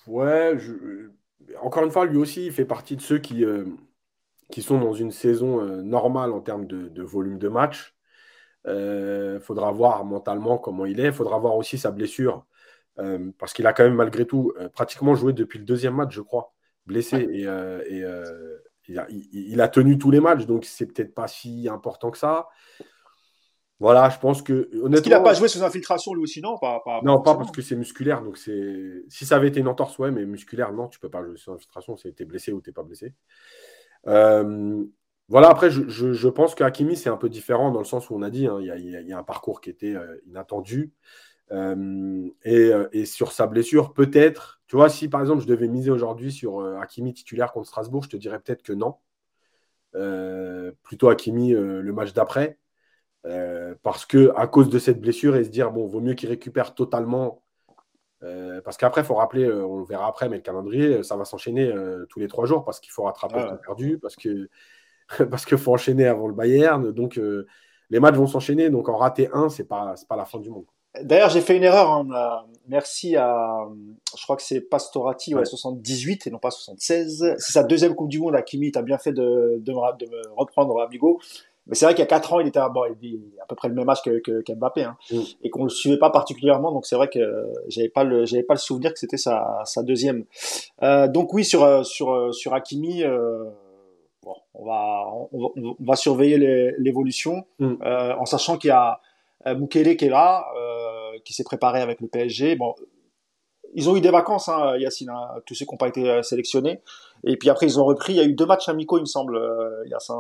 [0.06, 0.74] Ouais, je...
[1.62, 3.44] encore une fois, lui aussi, il fait partie de ceux qui,
[4.52, 7.97] qui sont dans une saison normale en termes de, de volume de match.
[8.68, 11.08] Il faudra voir mentalement comment il est.
[11.08, 12.46] Il faudra voir aussi sa blessure
[13.00, 16.14] euh, parce qu'il a quand même malgré tout euh, pratiquement joué depuis le deuxième match,
[16.14, 16.54] je crois,
[16.86, 17.28] blessé.
[17.32, 18.04] Et, euh, et
[18.90, 22.10] il a, il, il, a, tenu tous les matchs, donc c'est peut-être pas si important
[22.10, 22.48] que ça.
[23.80, 24.94] Voilà, je pense que honnêtement.
[24.94, 26.58] Est-ce qu'il n'a pas joué sous infiltration lui aussi non?
[26.58, 28.24] Pas, pas, Non, pas parce que c'est musculaire.
[28.24, 31.24] Donc c'est si ça avait été une entorse, ouais, mais musculaire, non, tu peux pas
[31.24, 31.96] jouer sous infiltration.
[31.98, 33.14] C'est t'es blessé ou t'es pas blessé.
[34.08, 34.84] Euh,
[35.30, 38.16] voilà, après, je, je, je pense qu'Akimi, c'est un peu différent dans le sens où
[38.16, 40.94] on a dit, hein, il hein, y, a un parcours qui était euh, inattendu.
[41.52, 45.92] Euh, et, et, sur sa blessure, peut-être, tu vois, si par exemple je devais miser
[45.92, 48.96] aujourd'hui sur euh, Hakimi titulaire contre Strasbourg, je te dirais peut-être que non.
[49.96, 52.60] Euh, plutôt Hakimi euh, le match d'après.
[53.26, 56.30] Euh, parce que à cause de cette blessure et se dire bon vaut mieux qu'il
[56.30, 57.44] récupère totalement
[58.64, 61.74] parce qu'après il faut rappeler on le verra après mais le calendrier ça va s'enchaîner
[62.10, 63.44] tous les trois jours parce qu'il faut rattraper ah ouais.
[63.52, 64.50] le temps perdu parce que
[65.30, 67.20] parce qu'il faut enchaîner avant le Bayern donc
[67.90, 70.50] les matchs vont s'enchaîner donc en rater un c'est pas c'est pas la fin du
[70.50, 70.66] monde
[71.04, 71.92] D'ailleurs, j'ai fait une erreur.
[71.92, 72.46] Hein.
[72.68, 73.68] Merci à,
[74.18, 75.46] je crois que c'est Pastorati, ouais.
[75.46, 77.36] 78 et non pas 76.
[77.38, 78.36] C'est sa deuxième Coupe du Monde.
[78.36, 81.20] Hakimi, t'as bien fait de, de, me, de me reprendre, amigo.
[81.68, 83.56] Mais c'est vrai qu'il y a quatre ans, il était à, bon, il à peu
[83.56, 85.20] près le même âge que, que, qu'Mbappé, hein, mm.
[85.44, 86.72] et qu'on le suivait pas particulièrement.
[86.72, 87.20] Donc c'est vrai que
[87.68, 90.24] j'avais pas le, j'avais pas le souvenir que c'était sa, sa deuxième.
[90.82, 93.44] Euh, donc oui, sur sur sur Hakimi, euh,
[94.28, 96.38] bon, on va on va, on va surveiller
[96.78, 97.76] l'évolution, mm.
[97.84, 99.00] euh, en sachant qu'il y a
[99.46, 102.56] euh, Mukele qui est là, euh, qui s'est préparé avec le PSG.
[102.56, 102.76] Bon,
[103.74, 106.82] ils ont eu des vacances, hein, Yacine, hein, tous ceux qui n'ont pas été sélectionnés.
[107.24, 108.14] Et puis après, ils ont repris.
[108.14, 109.40] Il y a eu deux matchs amicaux, il me semble,
[109.88, 110.16] Yacine.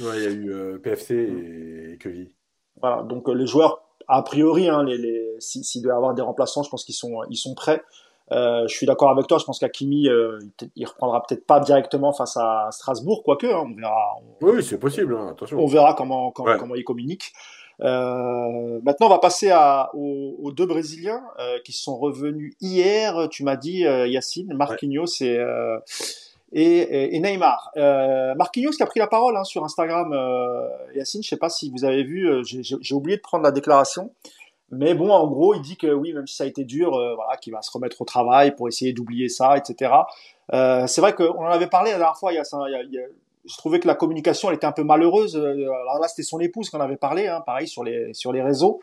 [0.00, 2.32] Ouais, il y a eu PFC et Queville.
[2.80, 6.22] Voilà, donc les joueurs, a priori, hein, les, les, s'il si doit y avoir des
[6.22, 7.82] remplaçants, je pense qu'ils sont, ils sont prêts.
[8.32, 9.38] Euh, je suis d'accord avec toi.
[9.38, 10.38] Je pense qu'Akimi, euh,
[10.74, 13.46] il reprendra peut-être pas directement face à Strasbourg, quoique.
[13.46, 14.16] Hein, on verra.
[14.42, 15.16] On, oui, c'est possible.
[15.16, 15.58] Hein, attention.
[15.58, 16.58] On verra comment comment, ouais.
[16.58, 17.32] comment il communique.
[17.82, 23.28] Euh, maintenant, on va passer à, aux, aux deux Brésiliens euh, qui sont revenus hier.
[23.30, 25.26] Tu m'as dit, euh, Yacine, Marquinhos ouais.
[25.26, 25.78] et, euh,
[26.52, 27.70] et, et, Neymar.
[27.76, 30.14] Euh, Marquinhos qui a pris la parole hein, sur Instagram.
[30.94, 32.28] Yacine, je sais pas si vous avez vu.
[32.44, 34.10] J'ai oublié de prendre la déclaration.
[34.70, 37.36] Mais bon, en gros, il dit que oui, même si ça a été dur, voilà,
[37.36, 39.92] qu'il va se remettre au travail pour essayer d'oublier ça, etc.
[40.50, 42.32] c'est vrai qu'on en avait parlé la dernière fois.
[42.32, 43.02] Il y a, il y a,
[43.46, 45.36] je trouvais que la communication elle était un peu malheureuse.
[45.36, 48.42] Euh, alors là, c'était son épouse qu'on avait parlé, hein, pareil sur les sur les
[48.42, 48.80] réseaux.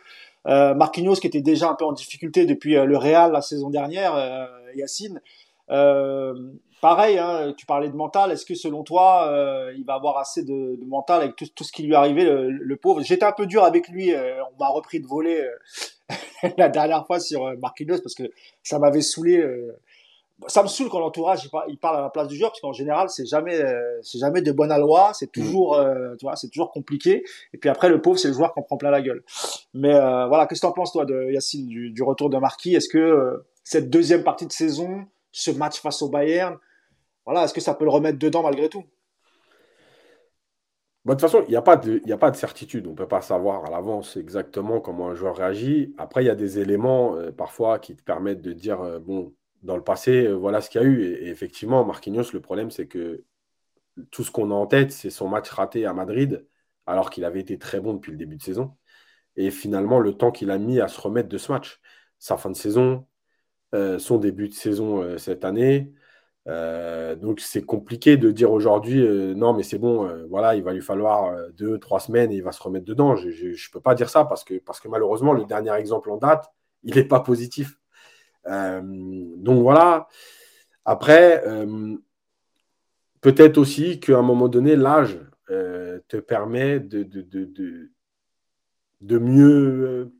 [0.47, 3.69] Euh, Marquinhos qui était déjà un peu en difficulté depuis euh, le Real la saison
[3.69, 5.21] dernière, euh, Yacine.
[5.69, 6.33] Euh,
[6.83, 8.31] pareil, hein, tu parlais de mental.
[8.31, 11.63] Est-ce que selon toi, euh, il va avoir assez de, de, mental avec tout, tout
[11.63, 13.01] ce qui lui est arrivé, le, le pauvre?
[13.01, 14.13] J'étais un peu dur avec lui.
[14.13, 15.47] on m'a repris de voler
[16.57, 18.23] la dernière fois sur Marquinhos parce que
[18.63, 19.41] ça m'avait saoulé
[20.47, 23.09] ça me saoule quand l'entourage il parle à la place du joueur parce qu'en général
[23.09, 25.41] c'est jamais euh, c'est jamais de bonne loi c'est mm.
[25.41, 28.53] toujours euh, tu vois c'est toujours compliqué et puis après le pauvre c'est le joueur
[28.53, 29.23] qui en prend plein la gueule
[29.73, 32.37] mais euh, voilà qu'est-ce que tu en penses toi de Yacine du, du retour de
[32.37, 32.75] Marquis?
[32.75, 36.57] Est-ce que cette deuxième partie de saison ce match face au Bayern
[37.25, 38.83] voilà est-ce que ça peut le remettre dedans malgré tout?
[41.05, 42.01] De toute façon, il n'y a, pas de,
[42.37, 42.87] certitude.
[42.87, 45.93] On ne peut pas savoir à l'avance exactement comment un joueur réagit.
[45.97, 49.33] Après, il y a des éléments parfois qui te permettent de dire bon,
[49.63, 51.03] dans le passé, euh, voilà ce qu'il y a eu.
[51.03, 53.23] Et, effectivement, Marquinhos, le problème, c'est que
[54.11, 56.47] tout ce qu'on a en tête, c'est son match raté à Madrid,
[56.85, 58.77] alors qu'il avait été très bon depuis le début de saison.
[59.35, 61.81] Et finalement, le temps qu'il a mis à se remettre de ce match,
[62.19, 63.07] sa fin de saison,
[63.75, 65.93] euh, son début de saison euh, cette année.
[66.45, 69.01] Donc c'est compliqué de dire aujourd'hui
[69.35, 72.51] non mais c'est bon voilà il va lui falloir deux trois semaines et il va
[72.51, 75.45] se remettre dedans je ne peux pas dire ça parce que parce que malheureusement le
[75.45, 76.51] dernier exemple en date
[76.83, 77.77] il n'est pas positif
[78.47, 78.81] euh,
[79.37, 80.07] donc voilà.
[80.85, 81.95] Après, euh,
[83.21, 87.91] peut-être aussi qu'à un moment donné, l'âge euh, te permet de, de,
[89.01, 90.13] de, mieux,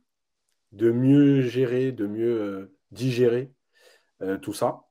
[0.72, 3.52] de mieux gérer, de mieux digérer
[4.42, 4.84] tout ça.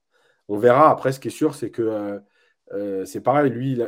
[0.49, 0.91] On verra.
[0.91, 2.21] Après, ce qui est sûr, c'est que
[3.05, 3.51] c'est pareil.
[3.51, 3.81] Lui,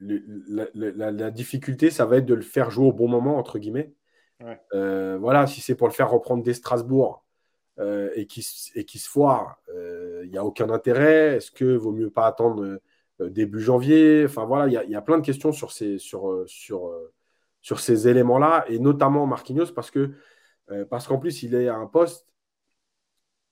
[0.00, 3.92] la, difficulté, ça va être de le faire jouer au bon moment, entre guillemets.
[4.72, 7.24] voilà, si c'est pour le faire reprendre des Strasbourg,
[7.80, 11.36] euh, et, qui, et qui se foire, il euh, n'y a aucun intérêt.
[11.36, 12.80] Est-ce que vaut mieux pas attendre
[13.20, 14.24] euh, début janvier?
[14.24, 16.92] Enfin voilà, il y, a plein de questions sur ces, sur, sur,
[17.62, 20.12] sur ces éléments-là, et notamment Marquinhos, parce que
[20.88, 22.26] parce qu'en plus, il est à un poste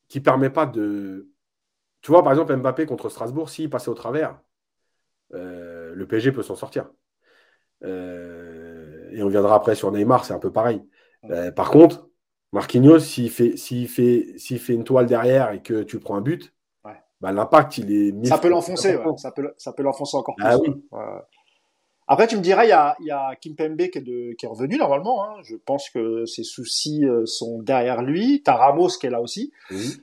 [0.09, 1.29] qui ne permet pas de.
[2.03, 4.39] Tu vois, par exemple, Mbappé contre Strasbourg, s'il passait au travers,
[5.31, 6.91] le PSG peut s'en sortir.
[7.83, 10.83] et on viendra après sur Neymar, c'est un peu pareil.
[11.57, 12.09] par contre,
[12.53, 16.21] Marquinhos, s'il fait, s'il fait, s'il fait une toile derrière et que tu prends un
[16.21, 16.53] but,
[17.23, 18.27] bah, l'impact, il est.
[18.27, 20.75] Ça peut l'enfoncer, ça peut, ça peut l'enfoncer encore ah plus.
[22.13, 24.49] Après, tu me dirais, il y a, y a Kimpembe qui est, de, qui est
[24.49, 25.25] revenu normalement.
[25.25, 25.37] Hein.
[25.45, 28.43] Je pense que ses soucis euh, sont derrière lui.
[28.45, 29.51] Tu as Ramos qui est là aussi.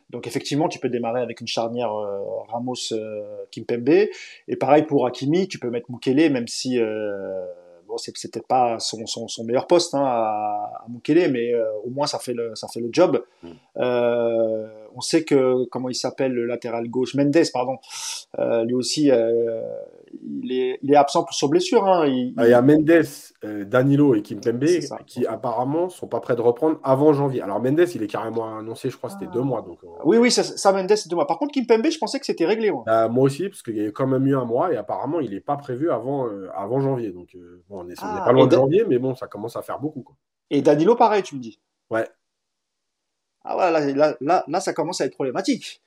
[0.10, 2.17] Donc, effectivement, tu peux démarrer avec une charnière euh,
[2.48, 3.89] Ramos-Kimpembe.
[3.89, 4.08] Euh,
[4.48, 6.80] et pareil pour Hakimi, tu peux mettre Mukele, même si
[7.88, 11.91] bon, c'est peut-être pas son, son, son, meilleur poste hein, à, à Mukele, mais au
[11.91, 13.24] moins ça fait le, ça fait le job.
[13.43, 13.50] Mm.
[13.78, 17.78] Euh, on sait que, comment il s'appelle, le latéral gauche, Mendes, pardon,
[18.38, 19.62] euh, lui aussi, euh,
[20.22, 21.86] il, est, il est absent sur blessure.
[21.86, 22.52] Hein, il, ah, il...
[22.52, 23.04] y a Mendes,
[23.43, 24.65] euh, Danilo et Kimpembe
[25.06, 27.41] qui apparemment sont pas prêts de reprendre avant janvier.
[27.41, 29.62] Alors Mendes, il est carrément annoncé, je crois, c'était deux mois.
[29.62, 31.28] Donc, Oui, oui, ça, ça Mendes, c'est deux mois.
[31.28, 32.72] Par contre, Kimpembe, je pensais que c'était réglé.
[32.72, 32.84] Moi.
[32.86, 35.32] Bah, moi aussi, parce qu'il y a quand même eu un mois et apparemment, il
[35.32, 37.12] n'est pas prévu avant, avant janvier.
[37.12, 37.36] Donc,
[37.69, 40.02] bon, on n'est ah, pas loin de janvier, mais bon, ça commence à faire beaucoup.
[40.02, 40.15] Quoi.
[40.50, 42.08] Et Danilo, pareil, tu me dis Ouais.
[43.43, 45.82] Ah ouais, là, là, là, ça commence à être problématique.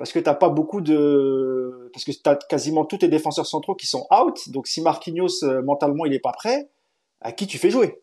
[0.00, 1.90] Parce que tu n'as pas beaucoup de.
[1.92, 4.48] Parce que tu as quasiment tous tes défenseurs centraux qui sont out.
[4.48, 6.70] Donc si Marquinhos, euh, mentalement, il n'est pas prêt,
[7.20, 8.00] à qui tu fais jouer?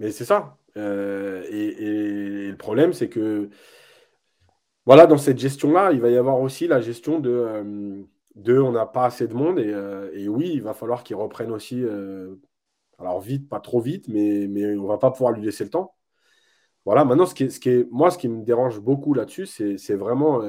[0.00, 0.56] Mais c'est ça.
[0.76, 3.50] Euh, et, le problème, c'est que.
[4.84, 7.30] Voilà, dans cette gestion-là, il va y avoir aussi la gestion de.
[7.30, 9.60] Euh, on n'a pas assez de monde.
[9.60, 11.84] Et, oui, il va falloir qu'ils reprennent aussi.
[12.98, 15.94] alors vite, pas trop vite, mais, mais on va pas pouvoir lui laisser le temps.
[16.84, 20.42] Voilà, maintenant, ce est, est, moi, ce qui me dérange beaucoup là-dessus, c'est vraiment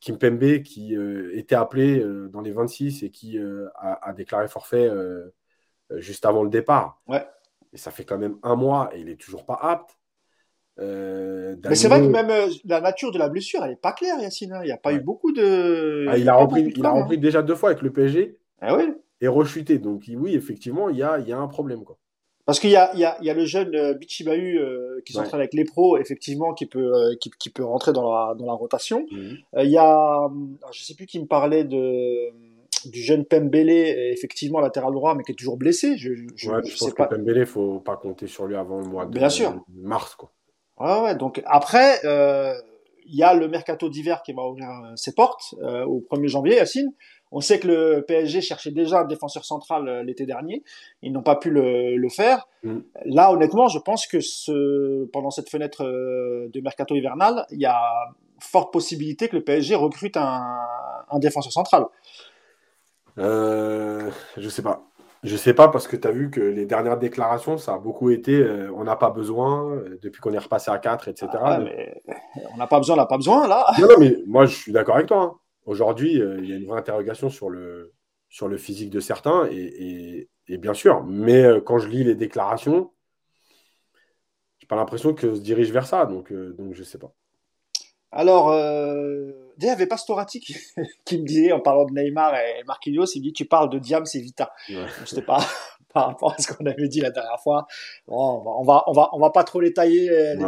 [0.00, 4.90] Kim Pembe qui euh, était appelé dans les 26 et qui a, déclaré forfait
[5.96, 7.00] juste avant le départ.
[7.06, 7.26] Ouais.
[7.72, 9.98] Et ça fait quand même un mois et il n'est toujours pas apte.
[10.78, 12.30] Mais c'est vrai que même
[12.64, 14.52] la nature de la blessure, elle n'est pas claire, Yacine.
[14.52, 14.60] Hein.
[14.62, 16.06] Il n'y a pas eu beaucoup de.
[16.08, 18.38] Ah, il a repris, il a repris déjà deux fois avec le PSG.
[18.60, 18.94] Ah oui.
[19.20, 19.78] Et rechuté.
[19.78, 21.84] Donc oui, effectivement, il y a, il y a un problème.
[21.84, 21.98] Quoi.
[22.46, 25.00] Parce qu'il y a, il y, a, il y a le jeune euh, Bichibahu euh,
[25.06, 28.34] qui s'entraîne avec les pros, effectivement, qui peut, euh, qui, qui, peut rentrer dans la,
[28.34, 29.06] dans la rotation.
[29.10, 29.38] Mhm.
[29.56, 30.28] Euh, il y a,
[30.70, 32.30] je sais plus qui me parlait de
[32.84, 35.96] du jeune Pembele, effectivement latéral droit, mais qui est toujours blessé.
[35.96, 37.06] Je, je, ouais, je, sais pas.
[37.06, 39.64] Que Pembele, faut pas compter sur lui avant le mois de, Bien sûr.
[39.72, 40.30] mars, quoi.
[40.78, 41.14] Ouais, ouais.
[41.14, 46.26] Donc après, il y a le mercato d'hiver qui va ouvrir ses portes au 1er
[46.26, 46.92] janvier, Yacine.
[47.36, 50.62] On sait que le PSG cherchait déjà un défenseur central euh, l'été dernier.
[51.02, 52.46] Ils n'ont pas pu le, faire.
[52.62, 52.78] Mm.
[53.06, 57.66] Là, honnêtement, je pense que ce, pendant cette fenêtre euh, de mercato hivernal, il y
[57.66, 57.80] a
[58.38, 60.60] forte possibilité que le PSG recrute un,
[61.16, 61.86] défenseur central.
[63.18, 64.84] Euh, je sais pas.
[65.24, 68.10] Je sais pas parce que tu as vu que les dernières déclarations, ça a beaucoup
[68.10, 71.28] été euh, on n'a pas besoin depuis qu'on est repassé à 4, etc.
[71.32, 71.60] Ah
[72.52, 73.66] on n'a pas besoin, on n'a pas besoin là.
[73.80, 75.22] Non, non, mais moi je suis d'accord avec toi.
[75.22, 75.40] Hein.
[75.66, 77.94] Aujourd'hui, euh, il y a une vraie interrogation sur le,
[78.28, 82.92] sur le physique de certains, et, bien sûr, mais euh, quand je lis les déclarations,
[84.58, 87.12] j'ai pas l'impression que se dirige vers ça, donc, euh, donc je sais pas.
[88.12, 90.38] Alors, il n'y avait pas Storati
[91.04, 93.78] qui, me disait, en parlant de Neymar et Marquinhos, il me dit, tu parles de
[93.78, 94.52] Diam, c'est Vita.
[94.68, 94.86] Ouais.
[95.04, 95.38] C'était pas
[95.92, 97.66] par rapport à ce qu'on avait dit la dernière fois.
[98.06, 100.44] Bon, on va, on va, on va, pas trop les tailler, les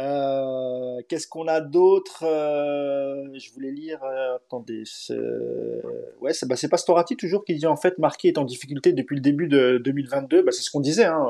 [0.00, 4.02] euh, Qu'est-ce qu'on a d'autre euh, Je voulais lire.
[4.02, 4.84] Euh, attendez.
[6.20, 9.16] Ouais, c'est bah, pas Storati toujours qui dit en fait Marquis est en difficulté depuis
[9.16, 10.42] le début de 2022.
[10.42, 11.04] Bah, c'est ce qu'on disait.
[11.04, 11.26] Hein.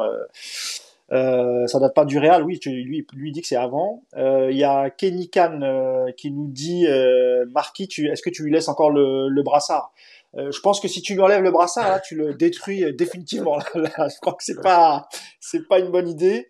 [1.12, 4.04] Euh, ça date pas du Real, oui, lui, lui dit que c'est avant.
[4.16, 8.44] Il euh, y a Kenny Khan euh, qui nous dit euh, Marquis, est-ce que tu
[8.44, 9.92] lui laisses encore le, brassard?
[10.36, 13.58] Je pense que si tu lui enlèves le brassard, tu le détruis définitivement.
[13.74, 15.08] je crois que c'est pas,
[15.40, 16.48] c'est pas une bonne idée.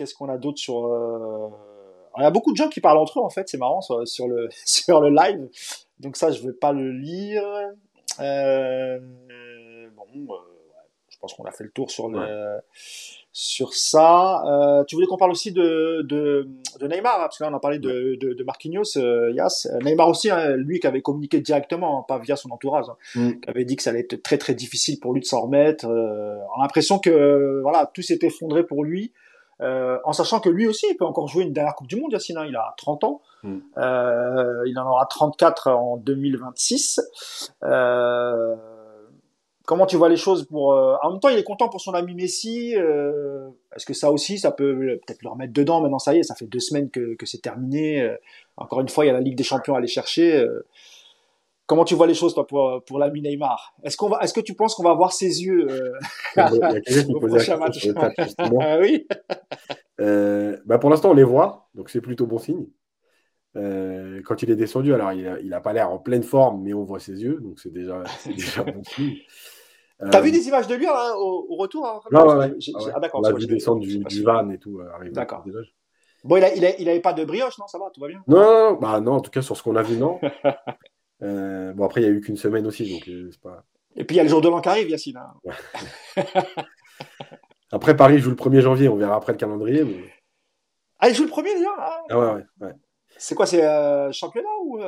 [0.00, 0.88] Qu'est-ce qu'on a d'autre sur
[2.16, 4.08] Il y a beaucoup de gens qui parlent entre eux en fait, c'est marrant sur,
[4.08, 5.46] sur, le sur le live.
[5.98, 7.42] Donc ça, je vais pas le lire.
[8.18, 8.24] bon
[11.10, 12.62] je pense qu'on a fait le tour sur le,
[13.32, 14.42] sur ça.
[14.46, 16.48] Euh, tu voulais qu'on parle aussi de, de,
[16.80, 19.68] de Neymar, hein, parce que là on a parlé de, de, de Marquinhos, euh, Yas.
[19.82, 23.40] Neymar aussi, hein, lui qui avait communiqué directement, hein, pas via son entourage, mm.
[23.40, 25.86] qui avait dit que ça allait être très très difficile pour lui de s'en remettre.
[25.86, 29.12] Euh, on a l'impression que voilà tout s'est effondré pour lui.
[29.60, 32.12] Euh, en sachant que lui aussi, il peut encore jouer une dernière Coupe du Monde,
[32.12, 33.58] Yacine, hein, il a 30 ans, mm.
[33.78, 37.00] euh, il en aura 34 en 2026.
[37.64, 38.56] Euh,
[39.70, 41.94] Comment tu vois les choses pour euh, En même temps, il est content pour son
[41.94, 42.74] ami Messi.
[42.76, 43.50] Euh...
[43.76, 45.80] Est-ce que ça aussi, ça peut peut-être le remettre dedans?
[45.80, 48.02] Maintenant, ça y est, ça fait deux semaines que, que c'est terminé.
[48.02, 48.16] Euh,
[48.56, 50.44] encore une fois, il y a la Ligue des Champions à aller chercher.
[51.70, 51.74] Euh.
[51.74, 53.74] Comment tu vois les choses, toi, pour, pour l'ami Neymar?
[53.82, 55.66] Est-ce qu'on va, est-ce que tu penses qu'on va voir ses yeux
[56.36, 57.88] au prochain match
[58.38, 59.06] ah, Oui.
[60.66, 62.66] bah pour l'instant, on les voit, donc c'est plutôt bon signe.
[63.54, 66.74] quand il est descendu, alors il n'a il a pas l'air en pleine forme, mais
[66.74, 69.16] on voit ses yeux, donc c'est déjà, déjà bon signe.
[70.10, 72.56] T'as vu euh, des images de lui hein, au, retour hein, Non, ouais, ouais.
[72.94, 73.20] Ah, d'accord.
[73.22, 74.80] On l'a vu descendre du, du, van et tout.
[74.80, 75.44] Euh, d'accord.
[76.24, 77.66] Bon, il, a, il, il pas de brioche, non?
[77.66, 78.22] Ça va, tout va bien?
[78.26, 80.18] Non, bah non, en tout cas sur ce qu'on a vu, non.
[81.22, 83.64] euh, bon, après, il y a eu qu'une semaine aussi, donc euh, c'est pas.
[83.96, 85.18] Et puis il y a le jour de l'an qui arrive, Yacine.
[85.18, 85.52] Hein.
[87.72, 89.84] après, Paris joue le 1er janvier, on verra après le calendrier.
[89.84, 90.12] Mais...
[90.98, 92.02] Ah, il joue le 1er d'ailleurs ah.
[92.08, 92.44] ah, ouais, ouais.
[92.60, 92.72] ouais.
[93.18, 94.78] C'est quoi, c'est euh, championnat ou.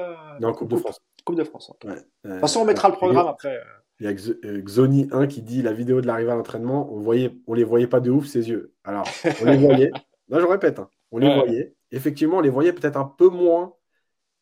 [0.41, 1.01] non, Coupe de France.
[1.25, 1.71] Coupe de France.
[1.83, 3.61] De toute façon, on mettra le programme après.
[4.01, 4.15] Il y a
[4.63, 7.87] Xoni 1 qui dit la vidéo de l'arrivée à l'entraînement, on voyait, on les voyait
[7.87, 8.75] pas de ouf ses yeux.
[8.85, 9.07] Alors,
[9.43, 9.91] on les voyait.
[10.29, 11.75] Là, je répète, hein, on les voyait.
[11.93, 13.75] Effectivement, on les voyait peut-être un peu moins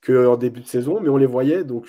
[0.05, 1.65] qu'en début de saison, mais on les voyait.
[1.65, 1.87] Donc,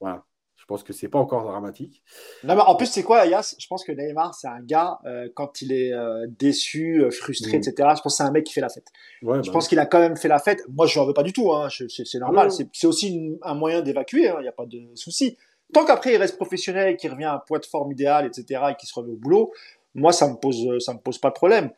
[0.00, 0.24] voilà.
[0.66, 2.02] Je pense que c'est pas encore dramatique.
[2.42, 5.28] Non, mais en plus, c'est quoi, Ayas Je pense que Neymar, c'est un gars, euh,
[5.32, 7.60] quand il est euh, déçu, euh, frustré, mm.
[7.60, 8.88] etc., je pense que c'est un mec qui fait la fête.
[9.22, 10.62] je bah pense qu'il a quand même fait la fête.
[10.68, 11.52] Moi, je n'en veux pas du tout.
[11.52, 11.68] Hein.
[11.70, 12.50] C'est normal.
[12.50, 14.28] C'est aussi un moyen d'évacuer.
[14.28, 14.38] Hein.
[14.40, 15.38] Il n'y a pas de souci.
[15.72, 18.74] Tant qu'après il reste professionnel, qu'il revient à un poids de forme idéal, etc., et
[18.76, 19.52] qu'il se remet au boulot,
[19.94, 21.70] moi ça me pose, ça me pose pas de problème.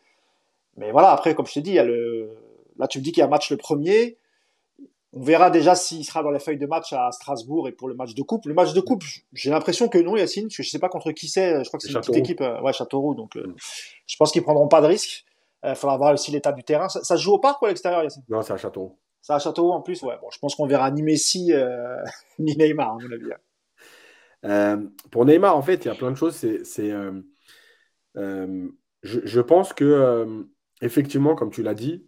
[0.77, 2.37] Mais voilà, après, comme je t'ai dit, il y a le,
[2.79, 4.18] là tu me dis qu'il y a un match le premier.
[5.15, 7.95] On verra déjà s'il sera dans les feuilles de match à Strasbourg et pour le
[7.95, 8.45] match de coupe.
[8.47, 11.65] Le match de coupe, j'ai l'impression que non, Yacine, je sais pas contre qui c'est.
[11.65, 13.15] Je crois que c'est une petite équipe, euh, ouais, Châteauroux.
[13.15, 13.55] Donc, euh,
[14.07, 15.25] je pense qu'ils prendront pas de risque.
[15.65, 16.89] Il euh, faudra voir aussi l'état du terrain.
[16.91, 18.23] Ça, se joue au parc ou à l'extérieur, Yacine?
[18.29, 18.99] Non, c'est à Châteauroux.
[19.23, 20.15] C'est à Châteauroux en plus, ouais.
[20.21, 21.53] Bon, je pense qu'on verra ni Messi
[22.39, 23.33] ni Neymar, à mon avis.
[23.33, 23.39] Hein.
[24.45, 24.77] Euh,
[25.11, 26.35] pour Neymar, en fait, il y a plein de choses.
[26.37, 27.21] C'est, euh,
[29.03, 30.47] je, pense que,
[30.81, 32.07] effectivement, comme tu l'as dit,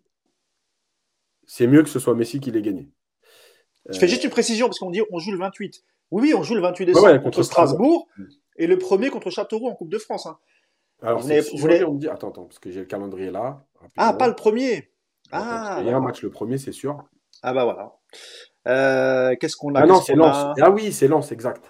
[1.53, 2.89] c'est mieux que ce soit Messi qui l'ait gagné.
[3.89, 5.83] Je fais juste une précision parce qu'on dit on joue le 28.
[6.13, 8.07] Oui, on joue le 28 décembre contre Strasbourg
[8.57, 10.27] et le premier contre Châteauroux en Coupe de France.
[10.27, 10.39] Hein.
[11.03, 11.83] Alors, vous voulez...
[11.83, 12.09] on dit...
[12.09, 13.65] Attends, attends, parce que j'ai le calendrier là.
[13.97, 14.93] Ah, pas le premier.
[15.33, 17.03] Ah, il y a un match le premier, c'est sûr.
[17.43, 19.37] Ah bah voilà.
[19.41, 20.55] Qu'est-ce qu'on a Ah non, c'est Lens.
[20.61, 21.65] Ah oui, c'est Lens, exact.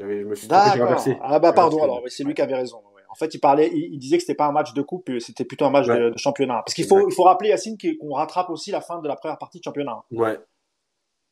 [0.00, 2.82] Je me suis trompé, Ah bah pardon, alors c'est lui qui avait raison.
[3.12, 5.66] En fait, il parlait, il, disait que c'était pas un match de coupe, c'était plutôt
[5.66, 6.62] un match de, championnat.
[6.64, 9.36] Parce qu'il faut, il faut rappeler Yacine qu'on rattrape aussi la fin de la première
[9.36, 10.02] partie de championnat.
[10.10, 10.38] Ouais.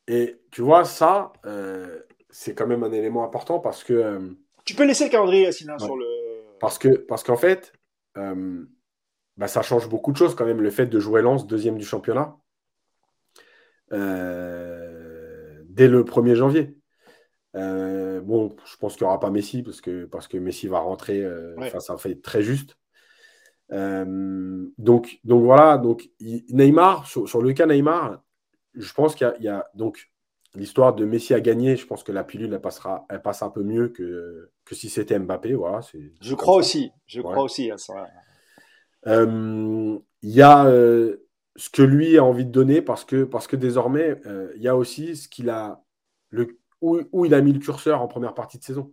[0.07, 3.95] Et tu vois, ça, euh, c'est quand même un élément important parce que.
[3.95, 4.29] Euh,
[4.67, 6.05] tu peux laisser le calendrier, Yacine, hein, sur le.
[6.61, 7.73] Parce que, parce qu'en fait,
[8.19, 8.63] euh,
[9.39, 11.87] bah, ça change beaucoup de choses quand même le fait de jouer Lens deuxième du
[11.87, 12.37] championnat
[13.91, 13.97] dès
[15.89, 16.77] le 1er janvier.
[17.57, 20.79] Euh, bon, je pense qu'il n'y aura pas Messi parce que, parce que Messi va
[20.81, 21.23] rentrer.
[21.25, 22.77] Euh, ça fait très juste.
[23.73, 25.79] Euh, donc, donc voilà.
[25.79, 28.23] Donc Neymar, sur, le cas Neymar,
[28.75, 30.11] je pense qu'il y, a donc
[30.55, 31.77] l'histoire de Messi à gagner.
[31.77, 34.89] Je pense que la pilule elle passera, elle passe un peu mieux que, que si
[34.89, 35.55] c'était Mbappé.
[35.55, 35.81] Voilà.
[36.21, 36.93] Je crois aussi.
[37.07, 37.71] Je crois aussi.
[40.23, 40.65] Il y a
[41.57, 44.21] ce que lui a envie de donner parce que, parce que désormais,
[44.55, 45.83] il y a aussi ce qu'il a,
[46.31, 48.93] le, où, il a mis le curseur en première partie de saison.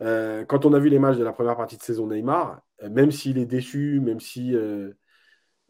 [0.00, 2.90] Euh, quand on a vu les matchs de la première partie de saison Neymar, euh,
[2.90, 4.92] même s'il est déçu, même si euh,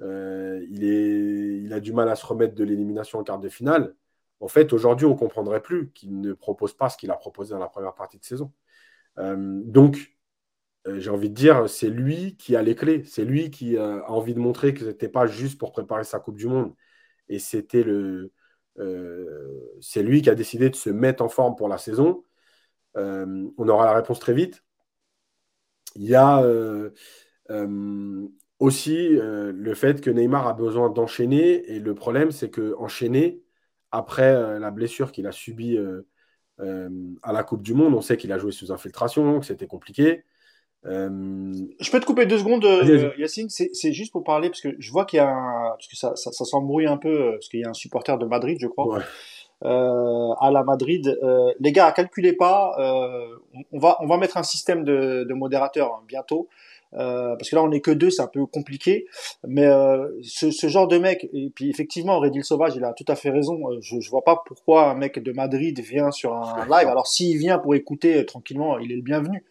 [0.01, 3.95] a du mal à se remettre de l'élimination en quart de finale.
[4.41, 7.53] En fait, aujourd'hui, on ne comprendrait plus qu'il ne propose pas ce qu'il a proposé
[7.53, 8.53] dans la première partie de saison.
[9.16, 10.16] donc,
[10.97, 13.05] j'ai envie de dire, c'est lui qui a les clés.
[13.05, 16.18] C'est lui qui a envie de montrer que ce n'était pas juste pour préparer sa
[16.18, 16.74] Coupe du Monde.
[17.28, 18.33] Et c'était le,
[19.81, 22.25] c'est lui qui a décidé de se mettre en forme pour la saison.
[22.97, 24.64] on aura la réponse très vite.
[25.97, 26.91] Il y a euh,
[27.51, 31.70] euh, aussi euh, le fait que Neymar a besoin d'enchaîner.
[31.70, 33.43] Et le problème, c'est que enchaîner,
[33.91, 35.79] après la blessure qu'il a subie
[36.59, 40.25] à la Coupe du Monde, on sait qu'il a joué sous infiltration, que c'était compliqué.
[40.85, 42.64] Je peux te couper deux secondes,
[43.18, 43.49] Yacine.
[43.49, 46.16] C'est juste pour parler parce que je vois qu'il y a un, parce que ça,
[46.16, 49.01] ça, s'embrouille un peu parce qu'il y a un supporter de Madrid, je crois.
[49.64, 51.16] Euh, à la Madrid.
[51.22, 52.74] Euh, les gars, calculez pas.
[52.78, 53.37] Euh,
[53.72, 56.49] on va on va mettre un système de, de modérateur hein, bientôt.
[56.95, 59.07] Euh, parce que là on n'est que deux, c'est un peu compliqué.
[59.47, 63.05] Mais euh, ce, ce, genre de mec, et puis effectivement, Redil Sauvage, il a tout
[63.09, 63.61] à fait raison.
[63.80, 66.89] Je, je vois pas pourquoi un mec de Madrid vient sur un live.
[66.89, 69.45] Alors s'il vient pour écouter tranquillement, il est le bienvenu.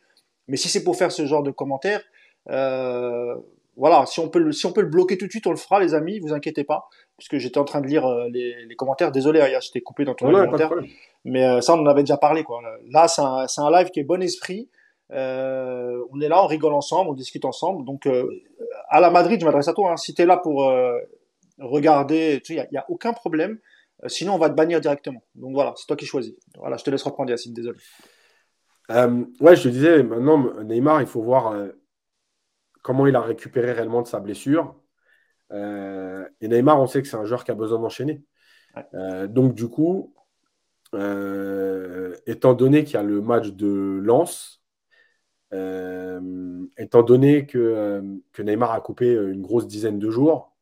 [0.47, 2.01] Mais si c'est pour faire ce genre de commentaires,
[2.49, 3.35] euh,
[3.77, 5.57] voilà, si on peut le, si on peut le bloquer tout de suite, on le
[5.57, 6.19] fera, les amis.
[6.19, 6.87] Vous inquiétez pas,
[7.17, 9.11] puisque j'étais en train de lire euh, les, les commentaires.
[9.11, 10.71] Désolé, Aya, je t'ai coupé dans ton commentaire,
[11.23, 12.61] mais euh, ça, on en avait déjà parlé, quoi.
[12.89, 14.69] Là, c'est un, live qui est bon esprit.
[15.11, 17.85] Euh, on est là, on rigole ensemble, on discute ensemble.
[17.85, 18.07] Donc,
[18.89, 19.91] à la Madrid, je m'adresse à toi.
[19.91, 20.71] Hein, si t'es là pour
[21.59, 23.57] regarder, tu il y, a, aucun problème.
[24.07, 25.23] sinon, on va te bannir directement.
[25.35, 26.33] Donc voilà, c'est toi qui choisis.
[26.57, 27.53] Voilà, je te laisse reprendre, Yacine.
[27.53, 27.77] Désolé.
[29.39, 31.53] Ouais, je te disais, maintenant, Neymar, il faut voir
[32.81, 34.75] comment il a récupéré réellement de sa blessure.
[35.51, 38.23] Euh, et Neymar, on sait que c'est un joueur qui a besoin d'enchaîner.
[38.93, 40.13] Euh, donc, du coup,
[40.95, 44.61] euh, étant donné qu'il y a le match de Lens,
[46.77, 50.55] étant donné que, que, Neymar a coupé une grosse dizaine de jours,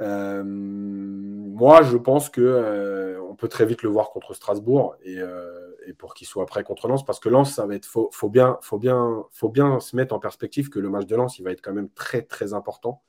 [0.00, 5.18] moi, je pense que on peut très vite le voir contre Strasbourg et
[5.88, 8.28] et pour qu'il soit prêt contre Lens, parce que Lens, ça va être, faut, faut,
[8.28, 11.42] bien, faut, bien, faut bien se mettre en perspective que le match de Lens, il
[11.42, 13.02] va être quand même très, très important,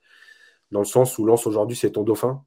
[0.71, 2.43] dans le sens où Lens, aujourd'hui, c'est ton dauphin,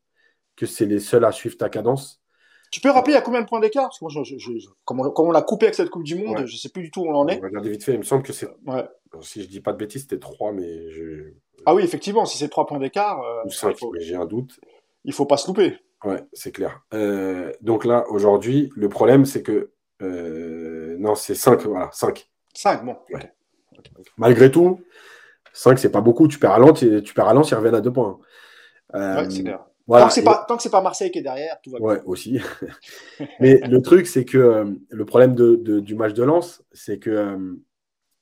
[0.56, 2.22] que c'est les seuls à suivre ta cadence.
[2.70, 3.84] Tu peux rappeler à combien de points d'écart?
[3.84, 6.54] Parce que moi, je, je, comme, on, l'a coupé avec cette Coupe du Monde, je
[6.54, 7.38] ne sais plus du tout où on en est.
[7.38, 8.48] Regarder vite fait, il me semble que c'est.
[8.66, 8.88] Ouais.
[9.20, 10.90] Si je dis pas de bêtises, c'était 3, mais.
[10.90, 11.34] Je...
[11.66, 13.22] Ah oui, effectivement, si c'est 3 points d'écart.
[13.22, 14.58] Euh, Ou 5, mais j'ai un doute.
[15.04, 15.76] Il faut pas se louper.
[16.04, 16.82] Ouais, c'est clair.
[16.94, 19.72] Euh, donc là, aujourd'hui, le problème, c'est que
[20.02, 22.28] euh, non, c'est 5, voilà, 5.
[22.54, 22.96] 5, bon.
[24.16, 24.80] Malgré tout,
[25.52, 26.28] 5, c'est pas beaucoup.
[26.28, 28.18] Tu perds à Lens, tu perds à Lens, ils reviennent à 2 points.
[28.94, 29.64] Euh, c'est clair.
[29.86, 30.04] Voilà.
[30.04, 31.86] Tant que c'est pas, pas Marseille qui est derrière, tout va bien.
[31.86, 32.40] Ouais, aussi.
[33.40, 36.98] Mais le truc, c'est que euh, le problème de, de, du match de Lens, c'est
[36.98, 37.56] que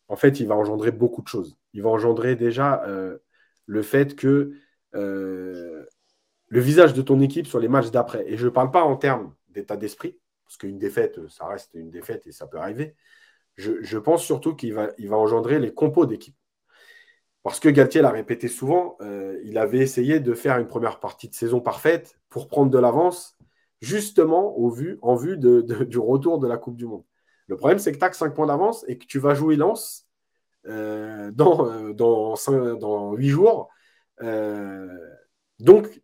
[0.09, 1.59] en fait, il va engendrer beaucoup de choses.
[1.73, 2.83] Il va engendrer déjà
[3.67, 4.53] le fait que
[4.93, 8.25] le visage de ton équipe sur les matchs d'après.
[8.27, 10.19] Et je ne parle pas en termes d'état d'esprit,
[10.51, 12.97] parce qu'une défaite, ça reste une défaite et ça peut arriver.
[13.55, 16.35] Je, pense surtout qu'il va, engendrer les compos d'équipe.
[17.45, 21.29] Parce que Galtier l'a répété souvent, euh, il avait essayé de faire une première partie
[21.29, 23.39] de saison parfaite pour prendre de l'avance,
[23.81, 27.05] justement au vu, en vue du retour de la Coupe du Monde.
[27.47, 30.09] Le problème, c'est que tu as 5 points d'avance et que tu vas jouer Lens
[30.67, 32.35] euh, dans, euh, dans,
[32.77, 33.69] dans 8 jours.
[35.61, 36.03] donc,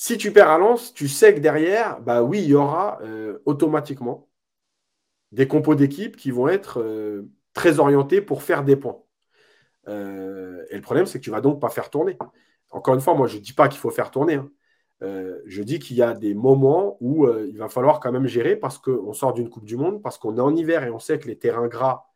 [0.00, 3.40] si tu perds à Lens, tu sais que derrière, bah oui, il y aura euh,
[3.46, 4.28] automatiquement
[5.32, 8.98] des compos d'équipe qui vont être euh, très orientés pour faire des points.
[9.88, 12.16] Euh, et le problème, c'est que tu vas donc pas faire tourner.
[12.70, 14.34] Encore une fois, moi, je ne dis pas qu'il faut faire tourner.
[14.34, 14.50] Hein.
[15.46, 18.78] je dis qu'il y a des moments où il va falloir quand même gérer parce
[18.78, 21.26] qu'on sort d'une Coupe du Monde, parce qu'on est en hiver et on sait que
[21.26, 22.06] les terrains gras,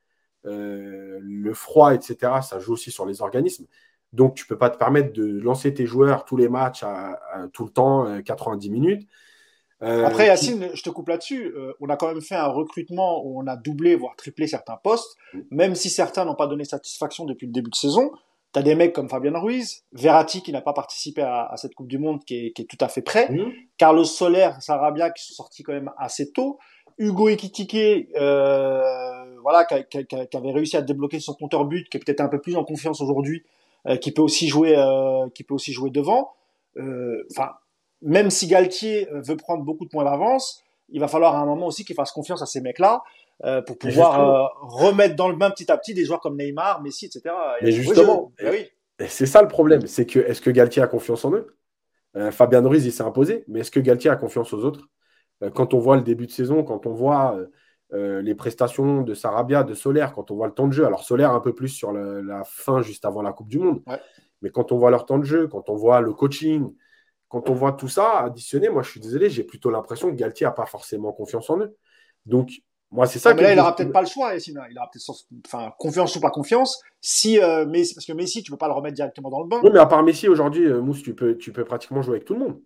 [0.44, 3.66] le froid, etc., ça joue aussi sur les organismes.
[4.12, 7.18] Donc, tu ne peux pas te permettre de lancer tes joueurs tous les matchs à,
[7.52, 9.08] tout le temps, 90 euh, minutes.
[9.82, 11.46] Euh, Après, Yacine, je te coupe là-dessus.
[11.46, 14.76] Euh, on a quand même fait un recrutement où on a doublé, voire triplé certains
[14.76, 15.40] postes, mm.
[15.50, 18.12] même si certains n'ont pas donné satisfaction depuis le début de saison.
[18.52, 21.88] Tu as des mecs comme Fabien Ruiz, Verratti qui n'a pas participé à, cette Coupe
[21.88, 23.50] du Monde qui est, tout à fait prêt, mm.
[23.78, 26.58] Carlos Soler, Sarabia qui sont sortis quand même assez tôt,
[26.98, 32.20] Hugo Ekitike, voilà, qui, qui, avait réussi à débloquer son compteur but, qui est peut-être
[32.20, 33.42] un peu plus en confiance aujourd'hui,
[34.00, 36.32] qui peut aussi jouer, euh, qui peut aussi jouer devant.
[36.76, 37.50] Euh, enfin,
[38.00, 41.66] même si Galtier veut prendre beaucoup de points d'avance, il va falloir à un moment
[41.66, 43.02] aussi qu'il fasse confiance à ces mecs-là
[43.44, 47.06] euh, pour pouvoir remettre dans le bain petit à petit des joueurs comme Neymar, Messi,
[47.06, 47.34] etc.
[47.62, 48.68] Mais justement, oui.
[49.06, 51.56] c'est ça le problème, c'est que est-ce que Galtier a confiance en eux?
[52.30, 54.88] Fabien Ruiz, il s'est imposé, mais est-ce que Galtier a confiance aux autres?
[55.54, 57.36] Quand on voit le début de saison, quand on voit
[57.92, 60.86] euh, les prestations de Sarabia, de Solaire, quand on voit le temps de jeu.
[60.86, 63.82] Alors Solaire un peu plus sur la fin juste avant la Coupe du Monde.
[64.40, 66.72] Mais quand on voit leur temps de jeu, quand on voit le coaching,
[67.28, 70.46] quand on voit tout ça additionné, moi je suis désolé, j'ai plutôt l'impression que Galtier
[70.46, 71.76] n'a pas forcément confiance en eux.
[72.26, 72.50] Donc,
[72.92, 73.32] moi, c'est ça.
[73.32, 74.60] Mais là, il n'aura peut-être pas le choix, Yacine.
[74.70, 75.10] Il aura peut-être,
[75.46, 76.82] enfin, confiance ou pas confiance.
[77.00, 79.60] Si euh, Messi, parce que Messi, tu peux pas le remettre directement dans le bain.
[79.64, 82.26] Oui, mais à part Messi aujourd'hui, euh, Mousse, tu peux, tu peux pratiquement jouer avec
[82.26, 82.60] tout le monde.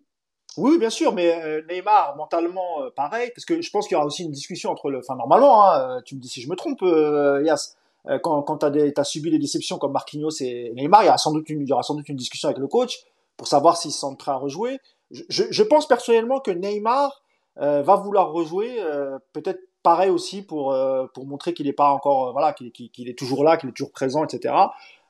[0.57, 3.97] Oui, bien sûr, mais euh, Neymar, mentalement, euh, pareil, parce que je pense qu'il y
[3.97, 4.99] aura aussi une discussion entre le.
[4.99, 7.75] Enfin, normalement, hein, tu me dis si je me trompe, Yas,
[8.23, 11.17] quand, quand tu as, as, subi des déceptions comme Marquinhos et Neymar, il y, aura
[11.17, 13.03] sans doute une, il y aura sans doute une discussion avec le coach
[13.35, 14.79] pour savoir s'ils sont prêts à rejouer.
[15.11, 17.21] Je, je, je, pense personnellement que Neymar
[17.55, 18.77] va vouloir rejouer,
[19.33, 20.75] peut-être pareil aussi pour,
[21.13, 22.31] pour montrer qu'il n'est pas encore.
[22.31, 24.53] voilà, qu'il qu'il est toujours là, qu'il est toujours présent, etc.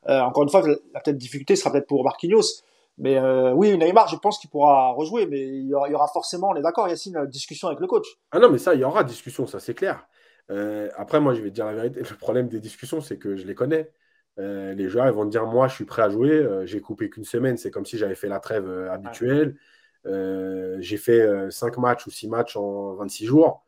[0.07, 2.63] encore une fois, la peut-être difficulté sera peut-être pour Marquinhos.
[2.97, 6.55] Mais euh, oui, Neymar, je pense qu'il pourra rejouer, mais il y aura, forcément, on
[6.55, 8.07] est d'accord, Yacine, discussion avec le coach.
[8.31, 10.07] Ah non, mais ça, il y aura discussion, ça c'est clair.
[10.49, 11.99] Euh, après, moi, je vais te dire la vérité.
[11.99, 13.91] Le problème des discussions, c'est que je les connais.
[14.39, 16.47] Euh, les joueurs, ils vont te dire, moi, je suis prêt à jouer.
[16.65, 17.57] j'ai coupé qu'une semaine.
[17.57, 19.57] C'est comme si j'avais fait la trêve habituelle.
[20.05, 23.63] j'ai fait 5 matchs ou 6 matchs en 26 jours.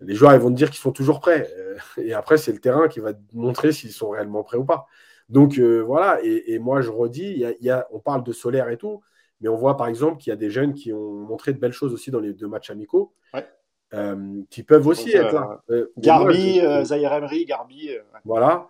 [0.00, 1.50] Les joueurs, ils vont te dire qu'ils sont toujours prêts.
[1.98, 4.86] et après, c'est le terrain qui va te montrer s'ils sont réellement prêts ou pas.
[5.28, 9.02] Donc euh, voilà, et, moi je redis, y a, on parle de solaire et tout,
[9.40, 11.72] mais on voit par exemple qu'il y a des jeunes qui ont montré de belles
[11.72, 13.14] choses aussi dans les deux matchs amicaux,
[13.94, 15.62] euh, qui peuvent aussi être là.
[15.70, 17.90] Euh, Garbi, Zahir Emery, Garbi.
[18.24, 18.68] Voilà.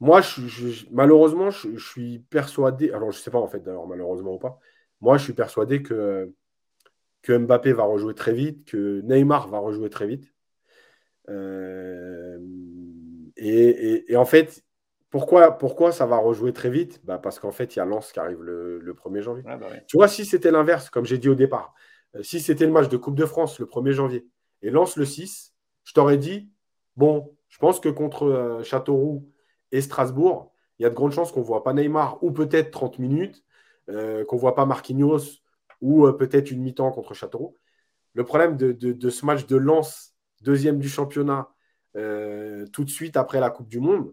[0.00, 4.34] Moi, je, malheureusement, je, suis persuadé, alors je ne sais pas en fait d'ailleurs, malheureusement
[4.34, 4.58] ou pas,
[5.00, 6.30] moi je suis persuadé que,
[7.22, 10.34] que Mbappé va rejouer très vite, que Neymar va rejouer très vite.
[13.36, 14.62] et, et, en fait,
[15.14, 17.00] pourquoi, pourquoi ça va rejouer très vite?
[17.04, 19.44] Bah Parce qu'en fait, il y a Lens qui arrive le, 1er janvier.
[19.44, 21.72] Bah tu vois, si c'était l'inverse, comme j'ai dit au départ,
[22.16, 24.26] euh, si c'était le match de Coupe de France le 1er janvier
[24.62, 25.54] et Lens le 6,
[25.84, 26.50] je t'aurais dit,
[26.96, 29.30] bon, je pense que contre euh, Châteauroux
[29.70, 32.72] et Strasbourg, il y a de grandes chances qu'on ne voit pas Neymar ou peut-être
[32.72, 33.44] 30 minutes,
[33.90, 35.42] euh, qu'on ne voit pas Marquinhos
[35.80, 37.54] ou peut-être une mi-temps contre Châteauroux.
[38.14, 40.12] Le problème de, de, ce match de Lens,
[40.42, 41.50] deuxième du championnat,
[41.94, 44.12] tout de suite après la Coupe du Monde,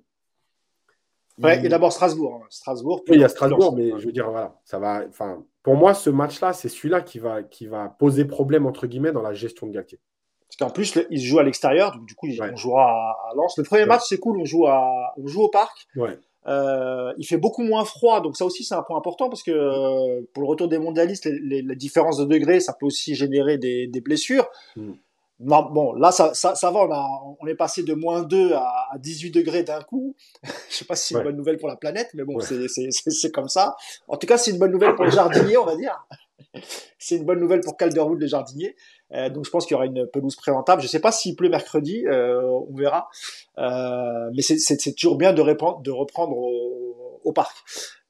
[1.37, 2.41] Ouais, et d'abord Strasbourg.
[2.41, 2.47] Hein.
[2.49, 3.01] Strasbourg.
[3.07, 5.03] Oui, il y a Strasbourg, mais je veux dire, voilà, ça va.
[5.07, 9.11] Enfin, pour moi, ce match-là, c'est celui-là qui va, qui va poser problème entre guillemets
[9.11, 9.99] dans la gestion de Galtier.
[10.47, 13.57] Parce qu'en plus, il se joue à l'extérieur, donc du coup, on jouera à, Lens.
[13.57, 15.87] Le premier match, c'est cool, on joue à, on joue au parc.
[15.95, 16.17] Ouais.
[16.47, 19.51] Euh, il fait beaucoup moins froid, donc ça aussi c'est un point important parce que
[19.51, 23.59] euh, pour le retour des mondialistes, les, les, différences de degrés, ça peut aussi générer
[23.59, 24.47] des, des blessures.
[24.75, 24.93] Mm
[25.41, 28.91] bon, là, ça, ça, ça va, on, a, on est passé de moins 2 à,
[28.99, 30.15] 18 degrés d'un coup.
[30.69, 33.49] Je sais pas si c'est une bonne nouvelle pour la planète, mais bon, c'est comme
[33.49, 33.75] ça.
[34.07, 36.05] En tout cas, c'est une bonne nouvelle pour les jardiniers, on va dire.
[36.99, 38.75] c'est une bonne nouvelle pour Calderwood, les jardiniers.
[39.13, 40.81] Euh, donc, je pense qu'il y aura une pelouse présentable.
[40.81, 43.09] Je sais pas s'il pleut mercredi, euh, on verra.
[43.57, 47.55] Euh, mais c'est toujours bien de, reprendre, de reprendre au, au parc.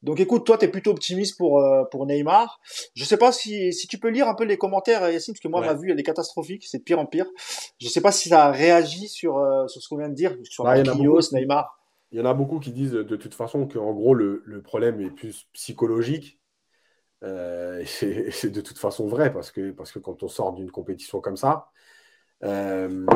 [0.02, 2.60] Donc écoute, toi, tu es plutôt optimiste pour, euh, pour Neymar.
[2.94, 5.48] Je sais pas si, si tu peux lire un peu les commentaires, Yacine, parce que
[5.48, 7.26] moi, ma vue, elle est catastrophique, c'est de pire en pire.
[7.78, 10.36] Je sais pas si ça a réagi sur, euh, sur ce qu'on vient de dire,
[10.42, 11.78] sur bah, Neymar.
[12.10, 15.00] Il y en a beaucoup qui disent de toute façon qu'en gros, le, le, problème
[15.00, 16.40] est plus psychologique.
[17.22, 21.20] Euh, c'est de toute façon vrai, parce que, parce que quand on sort d'une compétition
[21.20, 21.68] comme ça,
[22.42, 23.06] il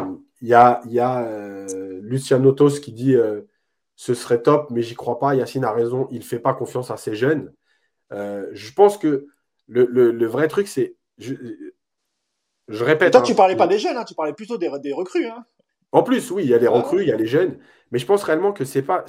[0.41, 1.67] y a, y a
[2.01, 3.17] Lucien Notos qui dit
[3.97, 5.35] ce serait top, mais j'y crois pas.
[5.35, 7.53] Yacine a raison, il ne fait pas confiance à ces jeunes.
[8.13, 9.27] Euh, je pense que
[9.67, 10.97] le, vrai truc, c'est.
[11.19, 11.35] Je,
[12.69, 13.13] répète.
[13.13, 15.27] toi, tu hein, parlais pas des jeunes, hein, tu parlais plutôt des, recrues.
[15.27, 15.45] Hein.
[15.93, 17.59] En plus, oui, il y a les recrues, il y a les jeunes,
[17.91, 19.05] mais je pense réellement que c'est pas.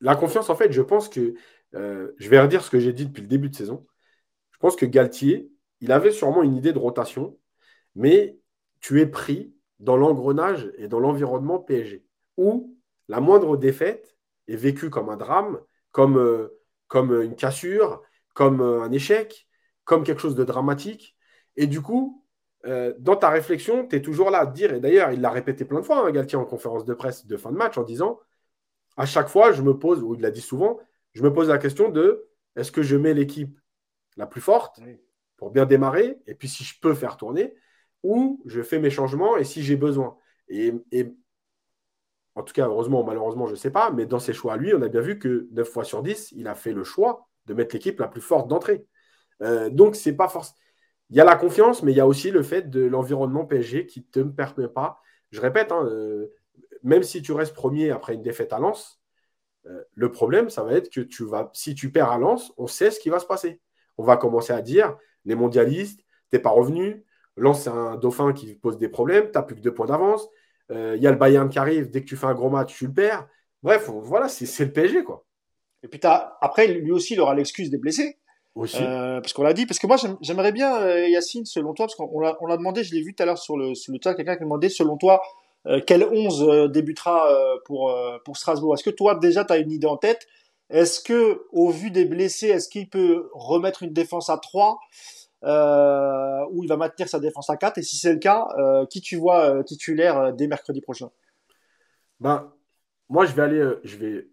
[0.00, 1.34] La confiance, en fait, je pense que.
[1.74, 3.86] Euh, je vais redire ce que j'ai dit depuis le début de saison.
[4.50, 7.38] Je pense que Galtier, il avait sûrement une idée de rotation,
[7.94, 8.38] mais
[8.80, 12.04] tu es pris dans l'engrenage et dans l'environnement PSG,
[12.36, 12.76] où
[13.08, 14.16] la moindre défaite
[14.48, 18.02] est vécue comme un drame, comme, euh, comme une cassure,
[18.34, 19.48] comme euh, un échec,
[19.84, 21.16] comme quelque chose de dramatique.
[21.56, 22.24] Et du coup,
[22.66, 25.64] euh, dans ta réflexion, tu es toujours là à dire, et d'ailleurs, il l'a répété
[25.64, 28.20] plein de fois, hein, Galtier, en conférence de presse de fin de match, en disant,
[28.96, 30.78] à chaque fois, je me pose, ou il l'a dit souvent,
[31.12, 33.58] je me pose la question de, est-ce que je mets l'équipe
[34.16, 34.80] la plus forte
[35.36, 37.54] pour bien démarrer, et puis si je peux faire tourner,
[38.02, 40.16] ou je fais mes changements, et si j'ai besoin.
[40.48, 41.12] Et, et
[42.34, 44.74] en tout cas, heureusement ou malheureusement, je ne sais pas, mais dans ses choix lui,
[44.74, 47.54] on a bien vu que 9 fois sur 10, il a fait le choix de
[47.54, 48.86] mettre l'équipe la plus forte d'entrée.
[49.42, 50.58] Euh, donc, c'est pas forcément.
[51.10, 53.86] Il y a la confiance, mais il y a aussi le fait de l'environnement PSG
[53.86, 54.98] qui ne te permet pas.
[55.30, 56.28] Je répète, hein, euh,
[56.82, 59.02] même si tu restes premier après une défaite à Lens,
[59.66, 62.66] euh, le problème, ça va être que tu vas, si tu perds à Lens, on
[62.66, 63.60] sait ce qui va se passer.
[63.98, 67.04] On va commencer à dire les mondialistes, tu n'es pas revenu.
[67.36, 70.28] Lens, c'est un dauphin qui pose des problèmes, tu n'as plus que deux points d'avance.
[70.70, 72.74] Il euh, y a le Bayern qui arrive, dès que tu fais un gros match,
[72.74, 73.26] tu le perds.
[73.62, 75.24] Bref, voilà, c'est le PSG, quoi.
[75.82, 78.18] Et puis après, lui aussi, il aura l'excuse des blessés.
[78.54, 78.82] Aussi.
[78.82, 81.94] Euh, parce qu'on l'a dit, parce que moi j'aimerais bien euh, Yacine, selon toi, parce
[81.94, 83.98] qu'on l'a, on l'a demandé, je l'ai vu tout à l'heure sur le, sur le
[84.02, 85.22] chat, quelqu'un qui a demandé, selon toi,
[85.66, 87.26] euh, quel 11 euh, débutera
[87.64, 87.94] pour,
[88.24, 88.74] pour Strasbourg?
[88.74, 90.26] Est-ce que toi déjà tu as une idée en tête?
[90.68, 94.78] Est-ce que, au vu des blessés, est-ce qu'il peut remettre une défense à 3
[95.42, 98.46] ou il va maintenir sa défense à 4 Et si c'est le cas,
[98.90, 101.10] qui tu vois titulaire dès mercredi prochain?
[102.20, 102.52] Ben,
[103.08, 104.28] Moi je vais aller, je vais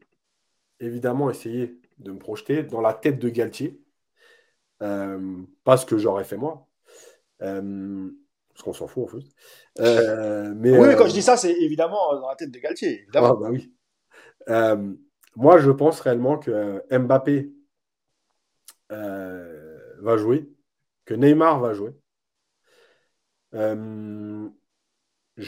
[0.79, 3.81] évidemment essayer de me projeter dans la tête de Galtier
[4.81, 6.67] euh, pas ce que j'aurais fait moi.
[7.41, 8.09] Euh,
[8.49, 9.25] parce qu'on s'en fout en fait.
[9.79, 13.03] Euh, mais, oui, quand je dis ça, c'est évidemment dans la tête de Galtier.
[13.03, 13.37] Évidemment.
[13.37, 13.73] Ah, bah oui.
[15.35, 17.51] moi, je pense réellement que Mbappé
[18.89, 20.49] va jouer,
[21.09, 21.91] que Neymar va jouer.
[23.51, 24.47] je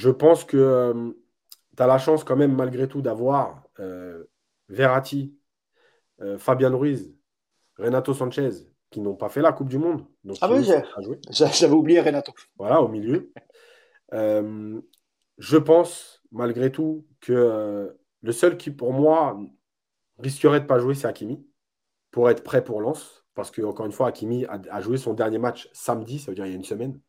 [0.09, 1.14] pense que
[1.78, 3.68] tu as la chance quand même malgré tout d'avoir
[4.70, 5.38] Verratti,
[6.39, 7.14] Fabian Ruiz,
[7.78, 8.49] Renato Sanchez
[8.89, 10.03] qui n'ont pas fait la Coupe du Monde.
[10.24, 10.68] Donc ah oui,
[11.30, 12.34] j'avais oublié Renato.
[12.57, 13.32] Voilà, au milieu.
[14.14, 14.82] Euh,
[15.38, 17.91] je pense, malgré tout, que euh,
[18.22, 19.39] le seul qui, pour moi,
[20.18, 21.45] risquerait de ne pas jouer, c'est Hakimi,
[22.12, 23.20] pour être prêt pour Lens.
[23.34, 26.46] Parce que, encore une fois, Hakimi a, joué son dernier match samedi, ça veut dire
[26.46, 27.00] il y a une semaine.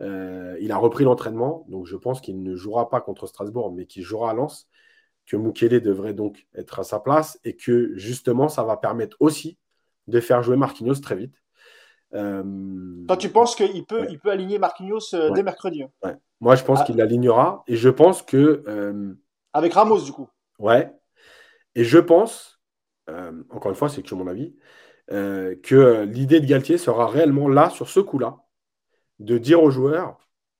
[0.00, 3.86] Euh, il a repris l'entraînement, donc je pense qu'il ne jouera pas contre Strasbourg, mais
[3.86, 4.68] qu'il jouera à Lens.
[5.26, 9.56] Que Mukele devrait donc être à sa place et que justement, ça va permettre aussi
[10.08, 11.34] de faire jouer Marquinhos très vite.
[12.14, 12.42] Euh,
[13.06, 16.16] Toi, tu penses qu'il peut, il peut aligner Marquinhos euh, dès mercredi hein?
[16.40, 16.84] Moi, je pense ah.
[16.84, 18.64] qu'il l'alignera et je pense que.
[18.66, 19.14] Euh,
[19.52, 20.28] Avec Ramos, du coup.
[20.58, 20.92] Ouais.
[21.74, 22.60] Et je pense,
[23.50, 24.54] encore une fois, c'est que mon avis,
[25.08, 28.38] que l'idée de Galtier sera réellement là, sur ce coup-là,
[29.18, 30.18] de dire aux joueurs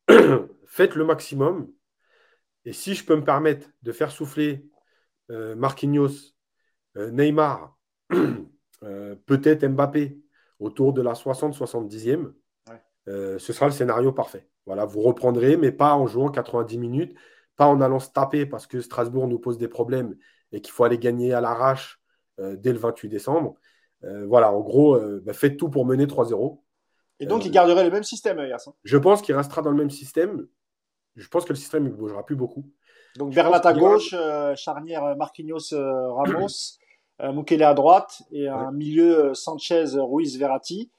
[0.66, 1.70] faites le maximum.
[2.64, 4.66] Et si je peux me permettre de faire souffler
[5.28, 6.34] Marquinhos,
[6.96, 7.76] Neymar,
[8.82, 10.18] euh, peut-être Mbappé
[10.58, 12.32] autour de la 60-70e,
[13.08, 14.48] euh, ce sera le scénario parfait.
[14.66, 17.16] Voilà, vous reprendrez, mais pas en jouant 90 minutes,
[17.56, 20.16] pas en allant se taper parce que Strasbourg nous pose des problèmes
[20.52, 22.00] et qu'il faut aller gagner à l'arrache
[22.38, 23.56] euh, dès le 28 décembre.
[24.26, 26.60] Voilà, en gros, bah, faites tout pour mener 3-0.
[27.20, 29.76] Et donc, il garderait le même système, Yass hein Je pense qu'il restera dans le
[29.76, 30.46] même système.
[31.14, 32.64] Je pense que le système ne bougera plus beaucoup.
[33.16, 34.14] Donc, Verlat à gauche,
[34.56, 36.78] charnière Marquinhos-Ramos.
[37.20, 40.90] euh, Mukele à droite et un milieu euh, Sanchez, Ruiz, Verratti.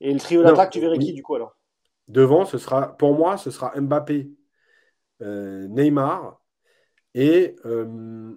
[0.00, 1.56] Et le trio d'attaque, tu verrais qui du coup alors?
[2.06, 4.30] Devant, ce sera, pour moi, ce sera Mbappé,
[5.20, 6.40] euh, Neymar
[7.14, 8.34] et euh,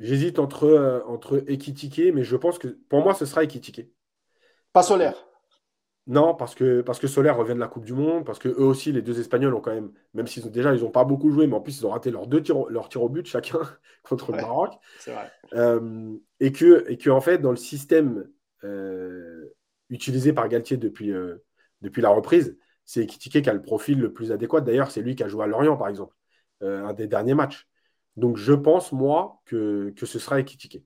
[0.00, 3.88] j'hésite entre, entre Ekitike, mais je pense que pour moi, ce sera Ekitike.
[4.72, 5.30] Pas Solaire
[6.10, 8.64] non, parce que, parce que Solaire revient de la Coupe du Monde, parce que eux
[8.64, 11.30] aussi, les deux Espagnols ont quand même, même s'ils ont déjà, ils n'ont pas beaucoup
[11.30, 13.60] joué, mais en plus, ils ont raté leurs deux tirs, au but chacun
[14.02, 14.72] contre le Maroc.
[15.52, 18.28] Euh, et, que, et que, en fait, dans le système
[18.64, 19.54] euh,
[19.88, 21.44] utilisé par Galtier depuis, euh,
[21.80, 24.62] depuis la reprise, c'est Ekitike qui a le profil le plus adéquat.
[24.62, 26.16] D'ailleurs, c'est lui qui a joué à Lorient, par exemple,
[26.60, 27.69] un des derniers matchs.
[28.16, 30.84] Donc, je pense, moi, que, que ce sera Ekitike.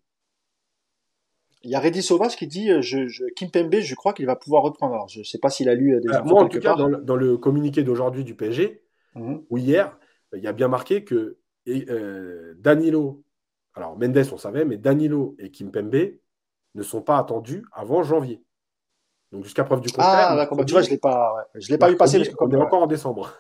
[1.65, 4.37] Il y a Reddy Sauvage qui dit je, je, Kim Pembe, je crois qu'il va
[4.37, 4.95] pouvoir reprendre.
[4.95, 7.17] Alors, je ne sais pas s'il a lu des euh, Moi, en tout cas, dans
[7.17, 8.83] le, communiqué d'aujourd'hui du PSG,
[9.15, 9.45] mhm.
[9.49, 9.99] ou hier,
[10.35, 13.25] il y a bien marqué que euh, Danilo,
[13.75, 16.19] alors Mendes, on savait, mais Danilo et Kim Pembe
[16.75, 18.45] ne sont pas attendus avant janvier.
[19.33, 20.29] Donc jusqu'à preuve du contraire.
[20.31, 20.59] Ah, d'accord.
[20.59, 22.19] Bah, tu vois, je ne l'ai pas, je l'ai pas vu passer.
[22.19, 23.33] Parce que, on est encore en décembre.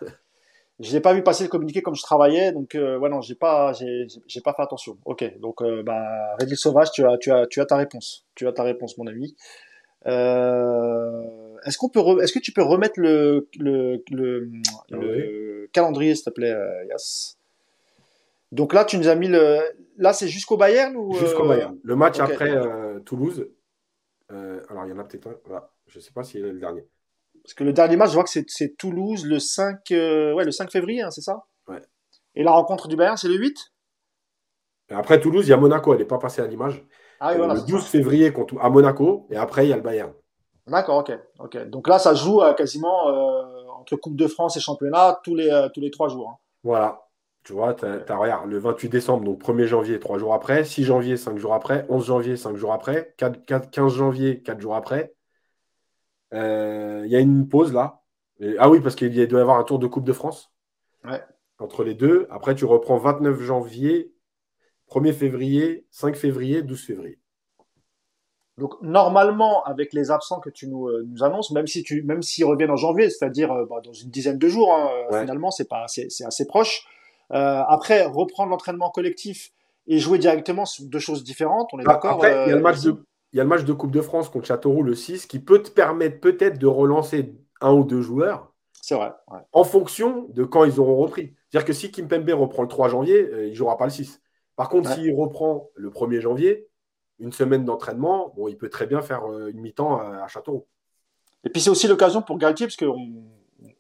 [0.81, 3.37] Je l'ai pas vu passer le communiqué comme je travaillais, donc euh, ouais non, j'ai
[3.37, 4.99] pas, j'ai pas fait attention.
[5.05, 8.49] Ok, donc euh, bah Redil Sauvage, tu as, tu as, tu as ta réponse, tu
[8.49, 9.37] as ta réponse, mon ami.
[10.07, 14.51] Euh, est-ce qu'on peut, est-ce que tu peux remettre le le, le,
[14.93, 14.97] ah
[15.73, 17.37] calendrier, s'il te plaît, euh, Yas?
[18.51, 19.61] Donc là, tu nous as mis le,
[19.97, 21.79] là c'est jusqu'au Bayern ou Jusqu'au Bayern.
[21.85, 22.53] Le match après
[23.05, 23.49] Toulouse.
[24.29, 25.37] alors il y en a peut-être un.
[25.45, 25.71] Voilà.
[25.87, 26.85] Je sais pas s'il est le dernier.
[27.45, 30.51] Parce que le dernier match, je vois que c'est Toulouse le 5, euh, ouais, le
[30.51, 31.45] 5 février, hein, c'est ça?
[31.69, 31.83] Ouais.
[32.35, 33.73] Et la rencontre du Bayern, c'est le 8
[34.91, 36.83] Après Toulouse, il y a Monaco, elle n'est pas passée à l'image.
[37.21, 39.83] Ah, oui, voilà, le 12 février contre, à Monaco, et après, il y a le
[39.83, 40.13] Bayern.
[40.67, 41.13] D'accord, ok.
[41.39, 41.69] ok.
[41.69, 43.43] Donc là, ça joue euh, quasiment euh,
[43.79, 46.31] entre Coupe de France et championnat tous les, tous les trois jours.
[46.31, 46.39] Hein.
[46.63, 47.03] Voilà.
[47.45, 50.85] Tu vois, tu as, regarde, le 28 décembre, donc 1er janvier, trois jours après, 6
[50.85, 54.75] janvier, 5 jours après, 11 janvier, 5 jours après, 4, 4, 15 janvier, 4 jours
[54.75, 55.13] après,
[56.33, 58.03] il y a une pause là.
[58.59, 60.53] ah oui, parce qu'il doit y avoir un tour de Coupe de France.
[61.59, 62.27] Entre les deux.
[62.31, 64.13] Après, tu reprends 29 janvier,
[64.91, 67.21] 1er février, 5 février, 12 février.
[68.59, 72.23] Donc normalement, avec les absents que tu nous, euh, nous annonces, même si tu, même
[72.23, 74.89] s'ils reviennent en janvier, c'est-à-dire euh, bah, dans une dizaine de jours, hein,
[75.21, 76.87] finalement, c'est pas, c'est assez proche.
[77.31, 79.53] après, reprendre l'entraînement collectif
[79.87, 81.71] et jouer directement sur deux choses différentes.
[81.73, 82.97] On est Ah, d'accord Après, il y, a le euh, match de,
[83.35, 85.61] il y a le match de Coupe de France contre Châteauroux le 6 qui peut
[85.63, 89.13] te permettre peut-être de relancer un ou deux joueurs C'est vrai.
[89.31, 89.41] ouais.
[89.53, 91.35] en fonction de quand ils auront repris.
[91.51, 94.23] C'est-à-dire que si Kimpembe reprend le 3 janvier, euh, il ne jouera pas le 6.
[94.57, 94.95] Par contre, Ouais.
[94.97, 96.69] s'il reprend le 1er janvier,
[97.19, 100.67] une semaine d'entraînement, bon, il peut très bien faire euh, une mi-temps à, à Châteauroux.
[101.45, 103.25] Et puis c'est aussi l'occasion pour Galtier, parce qu'on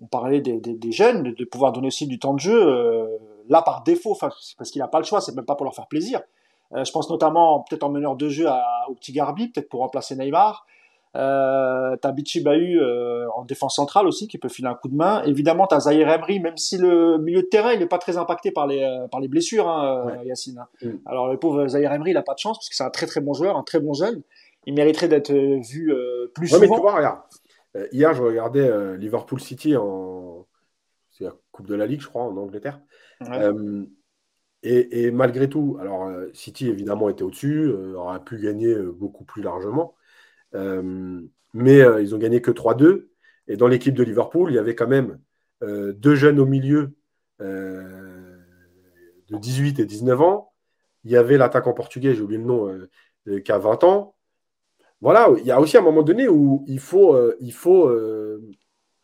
[0.00, 3.06] on parlait des, des- des jeunes, de, pouvoir donner aussi du temps de jeu, euh,
[3.48, 5.86] là par défaut, parce qu'il n'a pas le choix, c'est même pas pour leur faire
[5.86, 6.20] plaisir.
[6.74, 9.80] Euh, je pense notamment peut-être en meneur de jeu à- au petit Garbi, peut-être pour
[9.80, 10.66] remplacer Neymar.
[11.16, 14.96] Euh, t'as Bichi Bahu euh, en défense centrale aussi qui peut filer un coup de
[14.96, 15.22] main.
[15.22, 18.50] Évidemment, t'as Zahir Emery, même si le milieu de terrain il n'est pas très impacté
[18.50, 20.58] par les euh, par les blessures, hein, euh, Yacine.
[20.58, 20.66] hein.
[20.82, 20.90] Mm.
[21.06, 23.06] Alors le pauvre Zahir Emery, il a pas de chance parce que c'est un très
[23.06, 24.22] très bon joueur, un très bon jeune.
[24.66, 26.82] Il mériterait d'être vu euh, plus Ouais, mais tu souvent.
[26.82, 27.20] vois, regarde.
[27.92, 30.46] Hier, je regardais Liverpool City en.
[31.12, 32.80] C'est la Coupe de la Ligue, je crois, en Angleterre.
[33.20, 33.38] Ouais.
[34.66, 39.24] Et, malgré tout, alors euh, City évidemment était au-dessus, euh, aurait pu gagner euh, beaucoup
[39.24, 39.94] plus largement.
[40.54, 41.20] Euh,
[41.52, 43.10] mais ils ont gagné que 3-2.
[43.46, 45.20] Et dans l'équipe de Liverpool, il y avait quand même
[45.62, 46.94] deux jeunes au milieu
[47.40, 48.36] de
[49.30, 50.52] 18 et 19 ans.
[51.04, 52.76] Il y avait l'attaquant portugais, j'ai oublié le nom,
[53.44, 54.16] qui a 20 ans.
[55.00, 57.88] Voilà, il y a aussi un moment donné où il faut, il faut,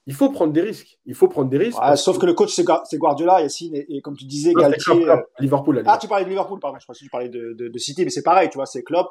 [0.06, 0.98] il faut prendre des risques.
[1.06, 1.80] Il faut prendre des risques.
[1.80, 4.52] Ouais, sauf que le coach c'est Gua- c'est Guardiola, Yacine, et, et comme tu disais,
[4.54, 4.78] Non, Galtier.
[4.84, 6.78] Klopp, Klopp, euh, Liverpool, Ah, tu parlais de Liverpool, pardon.
[6.80, 8.82] Je pensais que tu parlais de, de, de City, mais c'est pareil, tu vois, c'est
[8.82, 9.08] Klopp.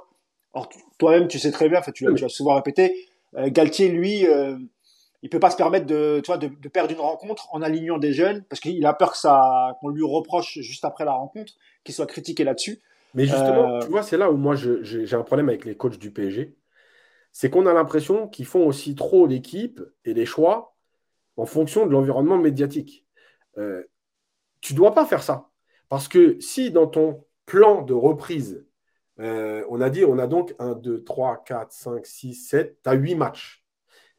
[0.54, 0.68] Or,
[0.98, 2.30] toi-même, tu sais très bien, en fait, tu l'as Oui.
[2.30, 2.96] souvent répété.
[3.38, 4.58] euh, Galtier, lui, euh,
[5.22, 7.98] il peut pas se permettre de, tu vois, de, de perdre une rencontre en alignant
[8.00, 11.54] des jeunes, parce qu'il a peur que ça, qu'on lui reproche juste après la rencontre,
[11.84, 12.82] qu'il soit critiqué là-dessus.
[13.14, 16.00] Mais justement, Euh, tu vois, c'est là où moi j'ai un problème avec les coachs
[16.00, 16.56] du PSG.
[17.32, 20.76] C'est qu'on a l'impression qu'ils font aussi trop l'équipe et les choix
[21.40, 23.06] en fonction de l'environnement médiatique.
[23.58, 23.84] Euh,
[24.60, 25.50] tu dois pas faire ça.
[25.88, 28.66] Parce que si dans ton plan de reprise,
[29.20, 32.90] euh, on a dit, on a donc 1, 2, 3, 4, 5, 6, 7, tu
[32.90, 33.64] as 8 matchs.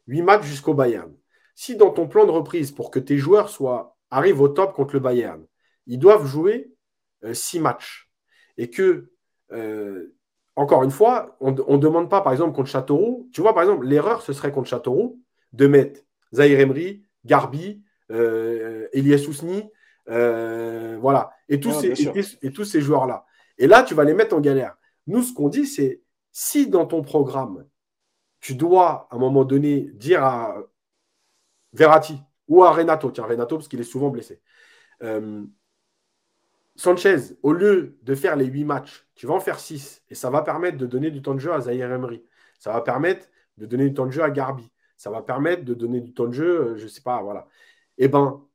[0.07, 1.13] 8 matchs jusqu'au Bayern.
[1.53, 4.95] Si dans ton plan de reprise, pour que tes joueurs soient, arrivent au top contre
[4.95, 5.45] le Bayern,
[5.85, 6.73] ils doivent jouer
[7.31, 8.11] 6 matchs.
[8.57, 9.11] Et que,
[9.51, 10.15] euh,
[10.55, 13.29] encore une fois, on ne demande pas, par exemple, contre Châteauroux.
[13.31, 15.21] Tu vois, par exemple, l'erreur, ce serait contre Châteauroux
[15.53, 16.01] de mettre
[16.33, 19.69] Zahir Emery, Garbi, euh, Elias Ousni,
[20.09, 22.11] euh, voilà, et tous, Ouais, ces, bien sûr.
[22.17, 23.25] et, tous- et tous ces joueurs-là.
[23.57, 24.75] Et là, tu vas les mettre en galère.
[25.07, 26.01] Nous, ce qu'on dit, c'est
[26.31, 27.65] si dans ton programme,
[28.39, 30.55] tu dois, à un moment donné, dire à
[31.73, 32.17] Verratti
[32.47, 34.41] ou à Renato, tiens, Renato, parce qu'il est souvent blessé.
[35.03, 35.43] Euh,
[36.75, 40.29] Sanchez, au lieu de faire les 8 matchs, tu vas en faire 6 et ça
[40.29, 42.23] va permettre de donner du temps de jeu à Zahir Emery.
[42.59, 44.69] Ça va permettre de donner du temps de jeu à Garbi.
[45.01, 47.47] Ça va permettre de donner du temps de jeu, euh, je ne sais pas, voilà.
[47.97, 48.45] Eh ben,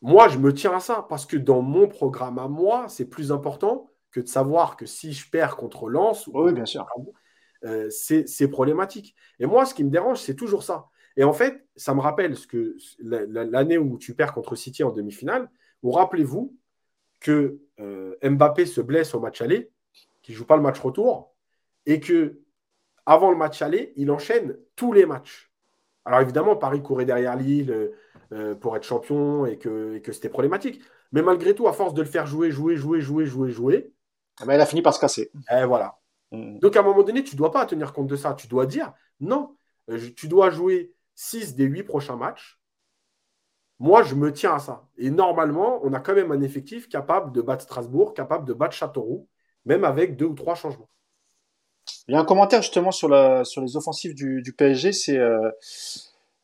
[0.00, 3.32] moi, je me tiens à ça parce que dans mon programme à moi, c'est plus
[3.32, 6.86] important que de savoir que si je perds contre Lens, ou Oui, bien sûr.
[7.64, 9.16] euh, c'est problématique.
[9.40, 10.86] Et moi, ce qui me dérange, c'est toujours ça.
[11.16, 14.54] Et en fait, ça me rappelle ce que la- la- l'année où tu perds contre
[14.54, 15.50] City en demi-finale,
[15.82, 16.56] où rappelez-vous
[17.18, 19.72] que euh, Mbappé se blesse au match aller,
[20.22, 21.34] qu'il ne joue pas le match retour,
[21.86, 22.40] et que
[23.06, 25.47] avant le match aller, il enchaîne tous les matchs.
[26.08, 27.90] Alors évidemment, Paris courait derrière Lille euh,
[28.32, 30.80] euh, pour être champion et que, et que c'était problématique.
[31.12, 33.92] Mais malgré tout, à force de le faire jouer, jouer, jouer, jouer, jouer, jouer,
[34.40, 35.30] Ah ben, il a fini par se casser.
[35.52, 35.98] eh, voilà.
[36.32, 36.60] Mm.
[36.60, 38.32] Donc à un moment donné, tu ne dois pas tenir compte de ça.
[38.32, 39.54] Tu dois dire non,
[39.90, 42.58] euh, tu dois jouer 6 des 8 prochains matchs.
[43.78, 44.88] Moi, je me tiens à ça.
[44.96, 48.74] Et normalement, on a quand même un effectif capable de battre Strasbourg, capable de battre
[48.74, 49.28] Châteauroux,
[49.66, 50.88] même avec deux ou trois changements.
[52.08, 55.50] Il y a un commentaire justement sur, la, sur les offensives du, PSG, c'est euh,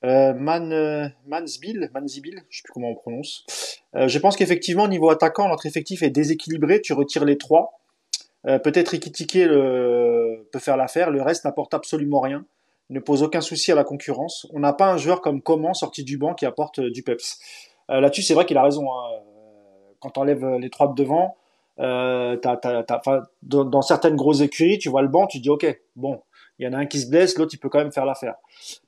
[0.04, 3.44] euh, Man, euh, Mansbill, Manzibil, je sais plus comment on prononce.
[3.94, 6.80] Euh, je pense qu'effectivement, niveau attaquant, notre effectif est déséquilibré.
[6.80, 7.80] Tu retires les trois.
[8.44, 11.10] Peut-être Ikitike peut faire l'affaire.
[11.10, 12.44] Le reste n'apporte absolument rien.
[12.90, 14.46] Ne pose aucun souci à la concurrence.
[14.52, 17.38] On n'a pas un joueur comme Coman sorti du banc qui apporte du peps.
[17.88, 18.92] Là-dessus, c'est vrai qu'il a raison.
[18.92, 19.20] hein.
[19.98, 21.36] Quand tu enlèves les trois de devant,
[21.80, 25.38] euh, t'as- t'as- t'as- enfin, dans, dans certaines grosses écuries, tu vois le banc, tu
[25.38, 26.20] te dis ok, bon,
[26.60, 28.36] il y en a un qui se blesse, l'autre il peut quand même faire l'affaire.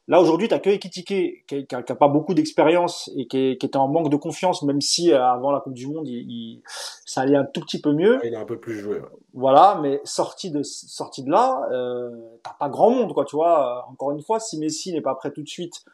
[0.06, 1.06] Là aujourd'hui, t'as que Ekitike
[1.48, 4.08] qui, qui, a qui a pas beaucoup d'expérience et qui, est- qui était en manque
[4.08, 6.62] de confiance, même si euh, avant la Coupe du Monde, il, il-
[7.04, 8.20] ça allait un tout petit peu mieux.
[8.24, 9.00] Il est un peu plus joué.
[9.00, 9.08] ouais.
[9.34, 12.10] Voilà, mais sorti de sorti de là, euh,
[12.44, 13.78] t'as pas grand monde quoi, tu vois.
[13.88, 15.84] Euh, Encore une fois, si Messi n'est pas prêt tout de suite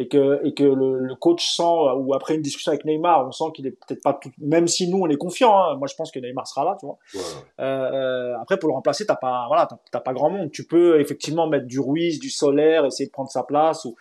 [0.00, 1.62] et que et que le, le coach sent
[1.96, 4.88] ou après une discussion avec Neymar, on sent qu'il est peut-être pas tout, même si
[4.88, 5.58] nous on est confiant.
[5.58, 6.98] Hein, moi je pense que Neymar sera là, tu vois.
[7.14, 7.20] Ouais.
[7.60, 10.50] Euh, après, pour le remplacer, t'as pas, voilà, t'as- t'as pas grand monde.
[10.52, 13.84] Tu peux effectivement mettre du Ruiz, du Solaire, essayer de prendre sa place.
[13.84, 13.96] Ou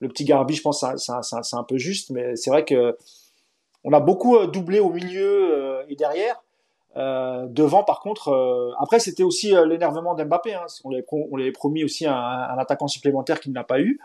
[0.00, 2.50] le petit Garbi, je pense, c'est un- c'est un, c'est un peu juste, mais c'est
[2.50, 2.96] vrai que
[3.84, 6.42] on a beaucoup euh, doublé au milieu euh, et derrière.
[6.96, 10.54] devant, par contre, après c'était aussi l'énervement d'Mbappé.
[10.54, 10.90] Hein, on
[11.36, 14.00] lui avait promis aussi un, un attaquant supplémentaire qu'il n'a pas eu.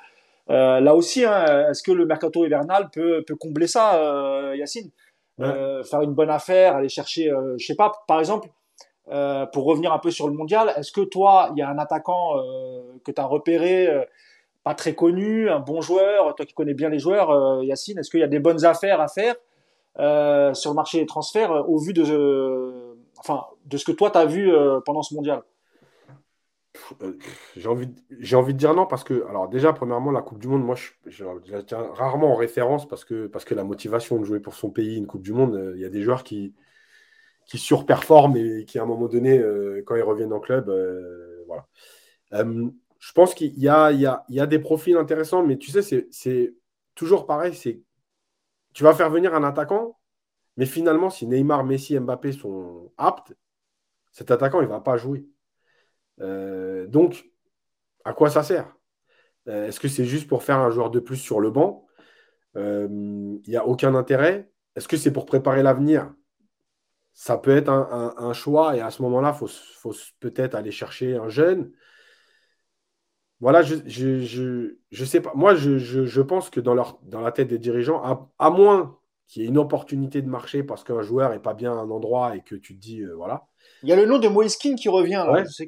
[0.52, 4.90] Là aussi, hein, est-ce que le mercato hivernal peut, peut combler ça, Yacine?
[5.40, 8.50] Faire une bonne affaire, aller chercher, je sais pas, par exemple,
[9.06, 12.34] pour revenir un peu sur le mondial, est-ce que toi, il y a un attaquant
[13.04, 13.90] que tu as repéré
[14.64, 18.10] pas très connu, un bon joueur, toi qui connais bien les joueurs, euh, Yacine, est-ce
[18.10, 19.36] qu'il y a des bonnes affaires à faire
[20.00, 24.12] euh, sur le marché des transferts euh, au vu de, enfin, de ce que toi
[24.12, 24.52] tu as vu
[24.86, 25.42] pendant ce mondial?
[27.58, 30.48] J'ai envie, j'ai envie de dire non parce que, alors déjà, premièrement, la Coupe du
[30.48, 34.26] Monde, moi, je, la tiens rarement en référence parce que, parce que la motivation de
[34.26, 36.54] jouer pour son pays, une Coupe du Monde, il y a des joueurs qui,
[37.46, 39.42] qui surperforment et qui, à un moment donné,
[39.86, 40.72] quand ils reviennent en club,
[41.48, 41.68] voilà
[43.02, 46.54] je pense qu'il y a, il y, a, des profils intéressants, mais tu sais, c'est
[46.94, 47.56] toujours pareil.
[47.56, 47.82] C'est
[48.74, 49.98] tu vas faire venir un attaquant,
[50.56, 53.36] mais finalement, si Neymar, Messi, Mbappé sont aptes,
[54.12, 55.26] cet attaquant, il ne va pas jouer.
[56.20, 57.26] Euh, donc,
[58.04, 58.76] à quoi ça sert?
[59.48, 61.86] Euh, Est-ce que c'est juste pour faire un joueur de plus sur le banc?
[62.58, 64.52] Euh, Il n'y a aucun intérêt?
[64.76, 66.14] Est-ce que c'est pour préparer l'avenir?
[67.14, 69.48] Ça peut être un, choix, et à ce moment-là, il
[69.78, 71.72] faut peut-être aller chercher un jeune
[73.42, 75.32] voilà, je, je, sais pas.
[75.34, 79.00] Moi, je, pense que dans la tête des dirigeants, à, moins
[79.32, 81.90] qu'il y ait une opportunité de marché parce qu'un joueur n'est pas bien à un
[81.90, 83.48] endroit et que tu te dis, euh, voilà.
[83.84, 85.24] Il y a le nom de Moiskin qui revient.
[85.28, 85.44] Là.
[85.44, 85.68] Je sais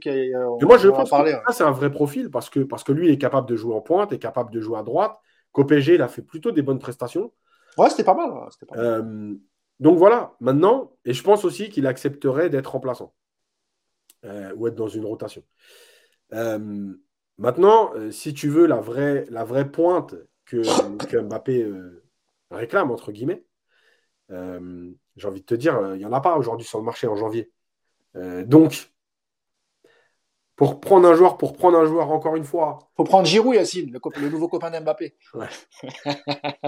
[0.62, 3.18] moi, je pense que c'est un vrai profil parce que, parce que lui, il est
[3.18, 5.16] capable de jouer en pointe, est capable de jouer à droite.
[5.52, 7.32] Qu'au PSG, il a fait plutôt des bonnes prestations.
[7.78, 8.32] Ouais, c'était pas mal.
[8.76, 9.34] Euh,
[9.80, 13.14] donc voilà, maintenant, et je pense aussi qu'il accepterait d'être remplaçant
[14.26, 15.44] euh, ou être dans une rotation.
[17.38, 20.62] Maintenant, euh, si tu veux la vraie, la vraie pointe que,
[21.22, 22.04] Mbappé euh,
[22.52, 23.44] réclame, entre guillemets,
[24.34, 27.08] euh, j'ai envie de te dire, il n'y en a pas aujourd'hui sur le marché
[27.08, 27.52] en janvier.
[28.16, 28.90] donc,
[30.56, 32.80] pour prendre un joueur, pour prendre un joueur encore une fois.
[32.96, 35.16] Faut prendre Giroud, Yacine, le, nouveau copain d'Mbappé.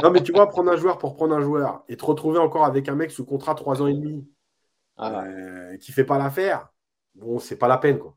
[0.03, 2.65] non, mais tu vois, prendre un joueur pour prendre un joueur et te retrouver encore
[2.65, 4.27] avec un mec sous contrat 3 ans et demi
[4.97, 5.25] ah
[5.81, 6.69] qui fait pas l'affaire,
[7.15, 8.15] bon, c'est pas la peine, quoi.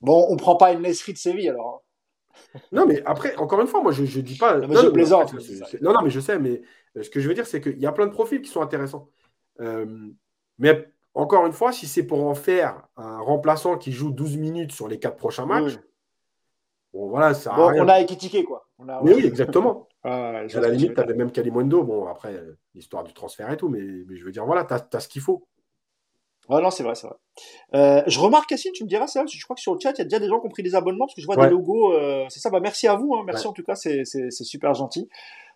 [0.00, 1.82] Bon, on prend pas une Nesri de Séville alors.
[2.54, 2.60] Hein.
[2.70, 4.58] Non, mais après, encore une fois, moi je, je dis pas.
[4.58, 5.34] Non, mais je plaisante.
[5.82, 6.62] Non, non, mais je sais, mais euh,
[7.00, 9.10] ce que je veux dire, c'est qu'il y a plein de profils qui sont intéressants.
[9.60, 9.86] Euh,
[10.58, 14.72] mais encore une fois, si c'est pour en faire un remplaçant qui joue 12 minutes
[14.72, 15.78] sur les 4 prochains matchs,
[16.92, 17.54] bon, voilà, ça.
[17.54, 18.68] Bon, on a équitiqué, quoi.
[18.78, 19.88] Mais oui, exactement.
[20.02, 21.82] à la limite, tu avais même Kalimundo.
[21.82, 24.74] Bon, après, euh, l'histoire du transfert et tout, mais, mais je veux dire, voilà, tu
[24.74, 25.46] as, as, ce qu'il faut.
[26.48, 27.16] Ouais, non, c'est vrai, c'est vrai.
[27.74, 29.98] Euh, je remarque, Cassine, tu me diras, c'est je crois que sur le chat, il
[29.98, 31.50] y a déjà des gens qui ont pris des abonnements, parce que je vois des
[31.50, 34.72] logos, euh, c'est ça, bah merci à vous, hein, merci en tout cas, c'est super
[34.72, 35.08] gentil.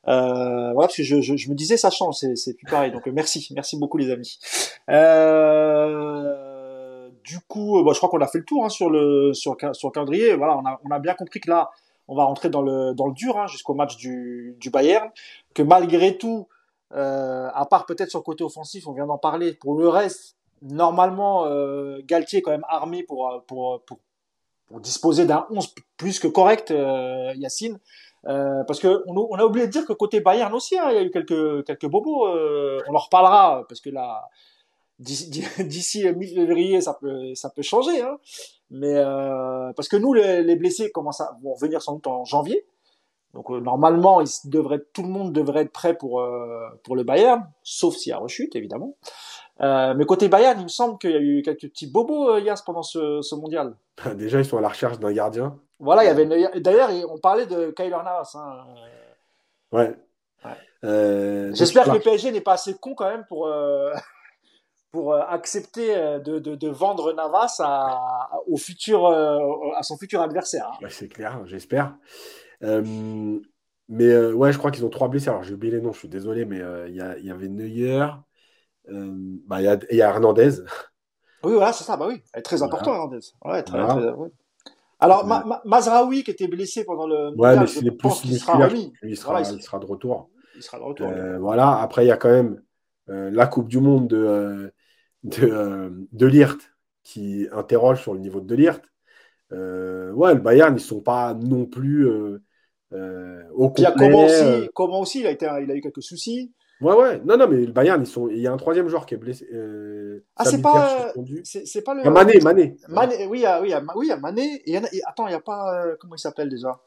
[0.09, 3.07] Euh, voilà, parce que je, je, je, me disais, ça change, c'est, plus pareil, donc
[3.07, 4.38] euh, merci, merci beaucoup les amis.
[4.90, 6.32] Euh,
[7.22, 9.88] du coup, bah, je crois qu'on a fait le tour hein, sur, le, sur, sur
[9.88, 11.70] le calendrier, voilà, on a, on a bien compris que là,
[12.09, 15.09] on va rentrer dans le, dans le dur, hein, jusqu'au match du, du Bayern,
[15.55, 16.48] que malgré tout,
[16.94, 20.36] euh, à part peut-être sur le côté offensif, on vient d'en parler, pour le reste,
[20.62, 23.98] normalement, euh, Galtier est quand même armé pour, euh, pour, pour,
[24.66, 27.78] pour disposer d'un 11 plus que correct, euh, Yacine.
[28.27, 30.99] Euh, parce que on, a oublié de dire que côté Bayern aussi, hein, il y
[30.99, 32.27] a eu quelques, quelques bobos.
[32.29, 34.29] Euh, on en reparlera parce que là,
[34.99, 38.01] d'ici mi-février, ça peut, ça peut changer.
[38.03, 38.18] Hein.
[38.70, 42.25] Mais euh, parce que nous, les, les, blessés commencent à vont revenir sans doute en
[42.25, 42.64] janvier.
[43.35, 44.23] Donc normalement,
[44.93, 46.23] tout le monde devrait être prêt pour
[46.85, 48.95] pour le Bayern, sauf s'il y a rechute évidemment.
[49.61, 52.62] Mais côté Bayern, il me semble qu'il y a eu quelques petits bobos, euh, Yas,
[52.64, 53.77] pendant ce, mondial.
[54.16, 55.59] Déjà, ils sont à la recherche d'un gardien.
[55.83, 58.33] Voilà, il y avait D'ailleurs, on parlait de Kyler Navas.
[58.35, 58.64] Hein.
[59.72, 59.95] Ouais.
[60.85, 63.49] Euh, J'espère que le PSG n'est pas assez con quand même pour,
[64.93, 70.70] pour accepter de, de, de, vendre Navas à, au futur, à son futur adversaire.
[70.72, 70.87] Hein.
[70.89, 71.95] c'est clair, j'espère.
[72.61, 75.28] mais ouais, je crois qu'ils ont trois blessés.
[75.28, 78.07] Alors, j'ai oublié les noms, je suis désolé, mais il y, y, avait Neuer.
[78.89, 79.12] Euh,
[79.47, 80.61] bah, il y, a Hernandez.
[81.45, 82.22] Oui, voilà, c'est ça, bah oui.
[82.33, 83.20] Elle est très important, Hernandez.
[83.45, 83.78] Ouais, très,
[85.03, 87.36] Alors, Mazraoui, qui était blessé pendant le.
[87.36, 88.24] Ouais, mais c'est plus.
[88.24, 90.30] Il, il, sera, il, sera, de retour.
[90.57, 91.09] Il sera de retour.
[91.09, 92.62] Euh, voilà, après, il y a quand même
[93.09, 94.72] euh, la Coupe du Monde de,
[95.24, 96.59] de, de Lirt
[97.03, 98.82] qui interroge sur le niveau de Lirt.
[99.50, 103.86] ouais, le Bayern, ils ne sont pas non plus au complet.
[103.96, 106.53] Comment aussi, comment aussi il, a été, il a eu quelques soucis.
[106.83, 107.20] Ouais, ouais.
[107.24, 108.28] Non, non, mais le Bayern, ils sont...
[108.28, 109.49] il y a un troisième joueur qui est blessé.
[109.53, 111.12] Euh, ah, c'est pas.
[111.45, 112.03] C'est pas le.
[112.05, 112.76] Ah, Mané, Mané.
[112.89, 114.62] Mané, oui, ah, oui, oui, Mané.
[114.66, 114.76] Et,
[115.07, 115.85] attends, il n'y a pas.
[115.85, 116.80] Euh, comment il s'appelle déjà?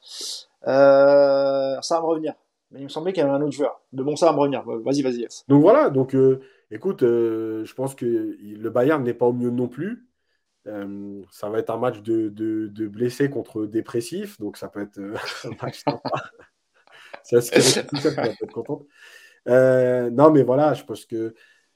[0.68, 1.80] Euh...
[1.82, 2.34] Ça va me revenir.
[2.72, 3.82] Mais il me semblait qu'il y avait un autre joueur.
[3.94, 4.64] De bon, ça va me revenir.
[4.66, 5.28] Vas-y, vas-y.
[5.48, 6.42] Donc voilà, donc, euh,
[6.72, 10.10] Écoute, je pense que le Bayern n'est pas au mieux non plus.
[10.66, 15.00] ça va être un match de, de, blessés contre dépressifs, donc ça peut être
[15.46, 16.12] un match sympa.
[17.24, 18.86] C'est ce qui tout ça, peut être contente.
[19.48, 21.34] Non, mais voilà, je pense que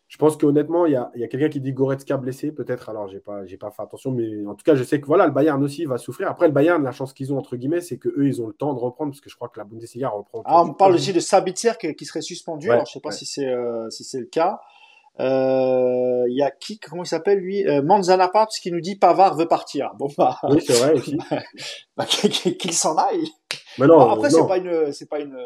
[0.09, 2.89] je pense qu'honnêtement, il y a, quelqu'un qui dit Goretzka blessé, peut-être.
[2.89, 5.31] Alors, j'ai pas, pas fait attention, mais en tout cas, je sais que voilà, le
[5.31, 6.27] Bayern aussi va souffrir.
[6.27, 8.73] Après, le Bayern, la chance qu'ils ont entre guillemets, c'est qu'eux, ils ont le temps
[8.73, 10.41] de reprendre, parce que je crois que la Bundesliga reprend.
[10.45, 12.71] Ah, on parle aussi de Sabitzer qui, serait suspendu.
[12.71, 14.59] alors, je sais pas si c'est euh, si c'est le cas.
[15.19, 17.67] Euh, il y a qui, comment il s'appelle lui?
[17.67, 19.91] Euh, Manzana Paps qui nous dit Pavard veut partir.
[19.97, 20.37] Bon bah.
[20.43, 21.17] Oui, c'est vrai aussi.
[21.97, 23.27] bah, qu'il s'en aille.
[23.77, 24.09] Mais non.
[24.09, 25.37] après, c'est pas une, c'est pas une,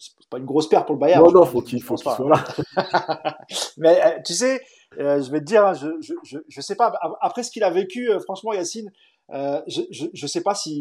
[0.00, 1.22] c'est pas une grosse paire pour le Bayern.
[1.22, 3.36] Non, non, faut qu'il faut qu'il soit là.
[3.76, 4.60] Mais euh, tu sais,
[4.98, 6.92] euh, je vais te dire, hein, je, je, je, je, sais pas.
[7.20, 8.90] Après ce qu'il a vécu, euh, franchement, Yacine,
[9.30, 10.80] je, je, je sais pas si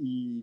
[0.00, 0.42] il,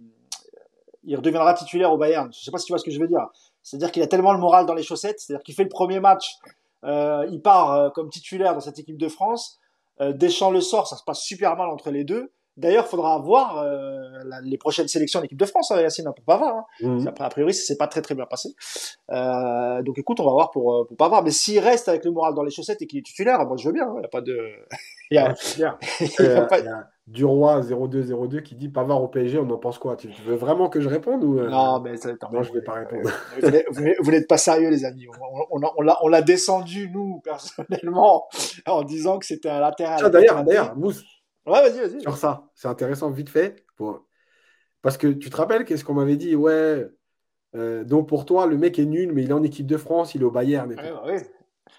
[1.04, 2.32] il, redeviendra titulaire au Bayern.
[2.34, 3.28] Je sais pas si tu vois ce que je veux dire.
[3.62, 5.20] C'est-à-dire qu'il a tellement le moral dans les chaussettes.
[5.20, 6.38] C'est-à-dire qu'il fait le premier match,
[6.86, 9.60] il part comme titulaire dans cette équipe de France.
[10.00, 12.32] Deschamps le sort, ça se passe super mal entre les deux.
[12.58, 14.00] D'ailleurs, il faudra voir euh,
[14.44, 16.56] les prochaines sélections d'équipe de France, hein, Yacine, pour Pavard.
[16.56, 16.66] Hein.
[16.82, 17.08] Mhm.
[17.08, 18.56] Après, a priori, ça s'est pas très très bien passé.
[19.12, 21.24] Euh, donc, écoute, on va voir pour, euh, pour Pavard.
[21.24, 23.68] Mais s'il reste avec le moral dans les chaussettes et qu'il est titulaire, moi, je
[23.68, 23.86] veux bien.
[23.86, 24.00] Il hein.
[24.00, 24.40] n'y a pas de.
[25.12, 25.36] il y a,
[27.08, 29.96] Duroy 0202 qui dit Pavard au PSG, on en pense quoi?
[29.96, 33.10] Tu, veux vraiment que je réponde ou Non, mais ça, non, je vais pas répondre.
[34.00, 35.06] vous n'êtes pas sérieux, les amis.
[35.52, 38.28] On, on, on l'a descendu nous personnellement
[38.66, 40.10] en disant que c'était un latéral.
[40.10, 41.04] D'ailleurs, d'ailleurs, Mousse,
[41.46, 42.02] Ouais, vas-y, vas-y.
[42.02, 43.64] Sur ça, c'est intéressant, vite fait.
[43.76, 44.04] Pour...
[44.82, 46.36] Parce que tu te rappelles qu'est-ce qu'on m'avait dit?
[46.36, 46.88] Ouais,
[47.56, 50.16] euh, donc pour toi, le mec est nul, mais il est en équipe de France,
[50.16, 50.72] il est au Bayern.
[50.72, 51.04] Et, bah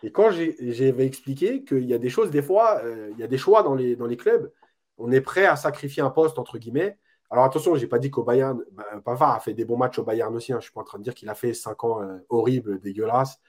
[0.02, 3.26] et quand j'avais expliqué qu'il y a des choses, des fois, euh, il y a
[3.26, 4.52] des choix dans les, dans les clubs,
[4.98, 6.98] on est prêt à sacrifier un poste, entre guillemets.
[7.30, 9.98] Alors attention, je n'ai pas dit qu'au Bayern, bah, Pavard a fait des bons matchs
[9.98, 10.52] au Bayern aussi.
[10.52, 10.56] Hein.
[10.56, 12.80] je ne suis pas en train de dire qu'il a fait 5 ans euh, horribles,
[12.80, 13.40] dégueulasses.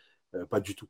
[0.50, 0.88] pas du tout.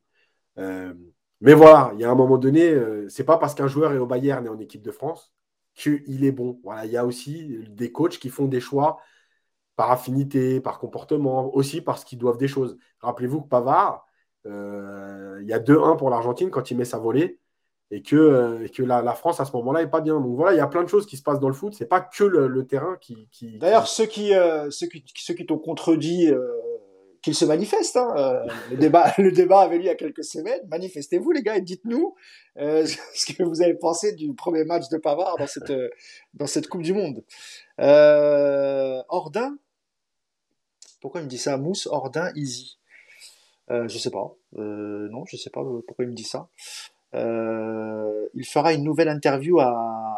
[1.40, 3.98] Mais voilà, il y a un moment donné, euh, c'est pas parce qu'un joueur est
[3.98, 5.32] au Bayern et en équipe de France
[5.74, 6.60] qu'il est bon.
[6.84, 8.98] Il y a aussi des coachs qui font des choix
[9.76, 12.78] par affinité, par comportement, aussi parce qu'ils doivent des choses.
[13.00, 14.06] Rappelez-vous que Pavard,
[14.46, 17.40] euh, il y a 2-1 pour l'Argentine quand il met sa volée
[17.90, 20.20] et que, euh, que la, France à ce moment-là n'est pas bien.
[20.20, 21.74] Donc voilà, il y a plein de choses qui se passent dans le foot.
[21.76, 23.28] C'est pas que le, terrain qui.
[23.58, 24.32] D'ailleurs, ceux qui,
[24.70, 26.30] ceux qui, ceux qui t'ont contredit
[27.22, 27.96] qu'il se manifeste.
[27.96, 28.14] Hein.
[28.16, 30.60] Euh, le, débat, le débat avait lieu il y a quelques semaines.
[30.68, 32.14] Manifestez-vous, les gars, et dites-nous
[32.58, 35.72] euh, ce que vous avez pensé du premier match de Pavard dans cette,
[36.34, 37.24] dans cette Coupe du Monde.
[37.80, 39.56] Euh, Ordin
[41.00, 41.56] Pourquoi il me dit ça?
[41.56, 42.78] Mousse, Ordin, Easy
[43.70, 44.34] euh, Je sais pas.
[44.56, 46.48] Euh, non, je sais pas pourquoi il me dit ça.
[47.14, 50.08] Il fera une nouvelle interview à,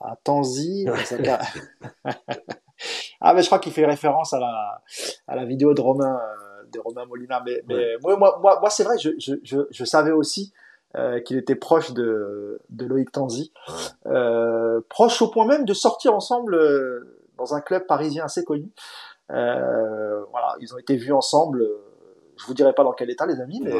[0.00, 0.86] à Tanzi.
[3.20, 4.80] Ah, mais je crois qu'il fait référence à la,
[5.26, 7.42] à la vidéo de Romain, euh, de Romain Molina.
[7.44, 10.52] Mais, mais moi, moi, moi, moi c'est vrai, je, je, je, je, savais aussi
[10.96, 13.52] euh, qu'il était proche de, de Loïc Tanzi.
[14.06, 18.70] Euh, proche au point même de sortir ensemble euh, dans un club parisien assez connu.
[19.30, 21.66] Euh, voilà, ils ont été vus ensemble.
[22.38, 23.74] Je vous dirai pas dans quel état, les amis, mais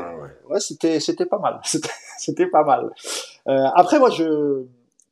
[0.48, 1.60] ouais, c'était c'était pas mal.
[2.18, 2.90] C'était pas mal.
[3.46, 4.66] après, moi, je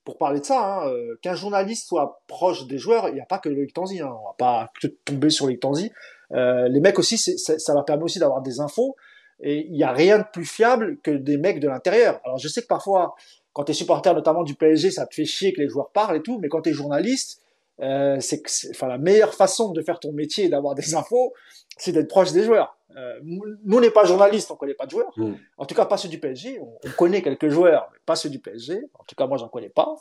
[0.07, 3.27] pour parler de ça, hein, euh, qu'un journaliste soit proche des joueurs, il n'y a
[3.27, 4.73] pas que Loïc Tanzi, hein, on va pas
[5.05, 5.91] tomber sur Loïc Tanzi.
[6.31, 8.95] Euh, les mecs aussi, ça leur permet aussi d'avoir des infos,
[9.41, 12.21] et il n'y a rien de plus fiable que des mecs de l'intérieur.
[12.25, 13.17] Alors je sais que parfois,
[13.53, 16.17] quand tu es supporter notamment du PSG, ça te fait chier que les joueurs parlent
[16.17, 17.43] et tout, mais quand tu es journaliste,
[17.81, 21.33] euh, c'est enfin la meilleure façon de faire ton métier et d'avoir des infos,
[21.77, 22.77] c'est d'être proche des joueurs.
[22.97, 25.13] Euh, nous, on n'est pas journalistes, on connaît pas de joueurs.
[25.17, 25.35] Mm.
[25.59, 26.61] En tout cas, pas ceux du PSG.
[26.61, 28.81] On, connaît quelques joueurs, mais pas ceux du PSG.
[28.95, 29.97] En tout cas, moi, j'en connais pas.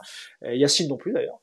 [0.45, 1.39] Et Yacine non plus, d'ailleurs.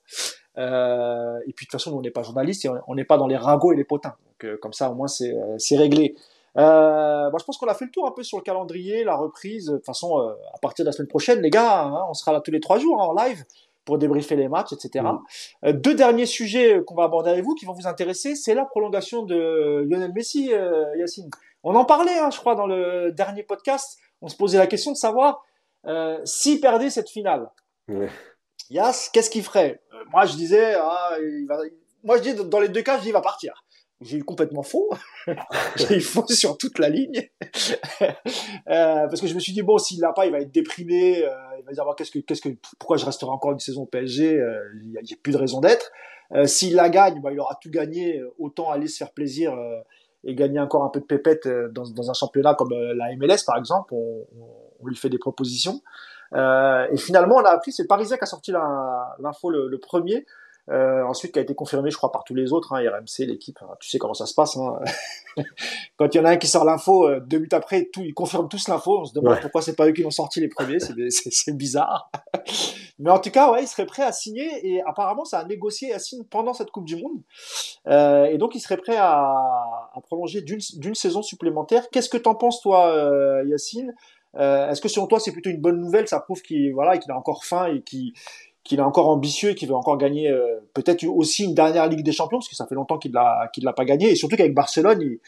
[0.59, 3.19] Euh, et puis, de toute façon, nous, on n'est pas journalistes et on n'est pas
[3.19, 4.17] dans les ragots et les potins.
[4.27, 6.15] Donc, euh, comme ça, au moins, c'est réglé.
[6.57, 9.17] Euh, moi, je pense qu'on a fait le tour un peu sur le calendrier, la
[9.17, 9.67] reprise.
[9.67, 12.41] De toute façon, à partir de la semaine prochaine, les gars, hein, on sera là
[12.41, 13.45] tous les trois jours hein, en live
[13.85, 15.05] pour débriefer les matchs, etc.
[15.05, 15.19] Mm.
[15.67, 18.65] Euh, deux derniers sujets qu'on va aborder avec vous qui vont vous intéresser, c'est la
[18.65, 21.31] prolongation de Lionel Messi, euh, Yacine.
[21.65, 23.99] On en parlait, hein, je crois, dans le dernier podcast.
[24.21, 25.45] On se posait la question de savoir
[25.87, 27.51] euh, s'il perdait cette finale.
[28.71, 29.81] Yas, qu'est-ce qu'il ferait?
[29.93, 31.59] Euh, Moi, je disais, ah, il va...
[32.03, 33.65] moi, je dis dans les deux cas, je dis, il va partir.
[34.03, 34.91] J'ai eu complètement faux.
[35.77, 37.31] J'ai eu faux sur toute la ligne.
[38.03, 38.09] euh,
[38.67, 41.25] parce que je me suis dit, bon, s'il l'a pas, il va être déprimé.
[41.25, 42.49] Euh, il va dire, qu'est-ce que, qu'est-ce que,
[42.79, 45.61] pourquoi je resterai encore une saison au PSG euh, Il n'y a, plus de raison
[45.61, 45.91] d'être.
[46.35, 48.23] Euh, s'il la gagne, bah, il aura tout gagné.
[48.39, 49.57] Autant aller se faire plaisir
[50.25, 53.57] et gagner encore un peu de pépette dans, dans un championnat comme la MLS, par
[53.59, 53.95] exemple.
[53.95, 54.27] On,
[54.85, 55.81] lui fait des propositions.
[56.35, 60.27] et finalement, on a appris, c'est Parisien qui a sorti l'info le premier
[60.71, 63.59] Euh, ensuite, qui a été confirmé, je crois, par tous les autres, hein, RMC, l'équipe.
[63.81, 64.57] Tu sais comment ça se passe.
[64.57, 64.79] Hein.
[65.97, 68.15] Quand il y en a un qui sort l'info, euh, deux minutes après, tout, ils
[68.15, 69.01] confirment tous l'info.
[69.01, 70.79] On se demande pourquoi c'est pas eux qui l'ont sorti les premiers.
[70.79, 72.11] C'est bizarre.
[72.99, 75.93] Mais en tout cas, ouais, il serait prêt à signer et apparemment, ça a négocié
[75.93, 77.21] à signer pendant cette Coupe du Monde.
[77.89, 79.33] Euh, et donc, il serait prêt à,
[79.93, 81.89] à prolonger d'une saison supplémentaire.
[81.91, 83.93] Qu'est-ce que t'en penses, toi, euh, Yacine?
[84.37, 86.09] Euh, Est-ce que selon toi, c'est plutôt une bonne nouvelle?
[86.09, 88.13] Ça prouve qu'il voilà, qu'il a encore faim et qu'il
[88.65, 92.05] qu'il est encore ambitieux et qu'il veut encore gagner euh, peut-être aussi une dernière Ligue
[92.05, 94.37] des Champions, parce que ça fait longtemps qu'il l'a qu'il l'a pas gagné, et surtout
[94.37, 95.19] qu'avec Barcelone, ils,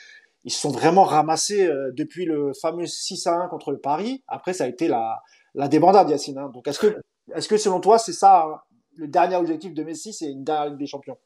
[0.45, 4.23] ils se sont vraiment ramassés euh, depuis le fameux 6 à 1 contre le Paris.
[4.29, 5.23] Après, ça a été la,
[5.55, 6.39] la débandade, Yacine.
[6.39, 6.51] Hein.
[6.53, 7.01] Donc, est-ce que,
[7.35, 8.61] est-ce que selon toi, c'est ça hein,
[8.97, 11.19] le dernier objectif de Messi, c'est une dernière Ligue des Champions?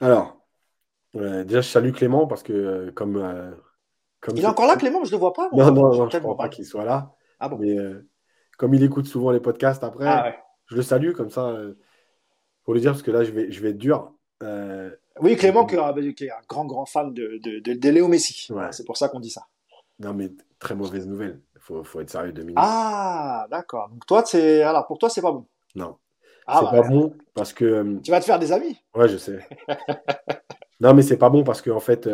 [0.00, 0.36] Alors,
[1.14, 3.14] déjà, je salue Clément parce que comme,
[4.20, 5.48] comme il est encore là, Clément, je ne le vois pas.
[5.52, 7.14] non, non, je ne crois pas qu'il soit là.
[7.40, 7.58] Ah bon?
[7.58, 7.76] Mais
[8.58, 10.06] comme il écoute souvent les podcasts après.
[10.06, 11.74] Ah ouais je le salue comme ça, euh,
[12.64, 14.12] pour le dire, parce que là, je vais, je vais être dur.
[14.42, 14.90] Euh,
[15.20, 15.78] oui, Clément, qui est
[16.30, 18.48] un grand, grand fan de, de, Léo Messi.
[18.72, 19.42] C'est pour ça qu'on dit ça.
[20.00, 21.40] Non, mais très mauvaise nouvelle.
[21.54, 22.58] Il faut, faut, être sérieux deux minutes.
[22.58, 23.88] Ah, d'accord.
[23.90, 24.62] Donc, toi, c'est...
[24.62, 25.46] Alors, pour toi, c'est pas bon?
[25.74, 25.96] Non.
[26.46, 27.64] Ah, c'est bah, pas bon parce que.
[27.64, 28.76] Euh, tu vas te faire des amis?
[28.94, 29.38] Ouais, je sais.
[30.80, 32.08] non, mais c'est pas bon parce que, en fait,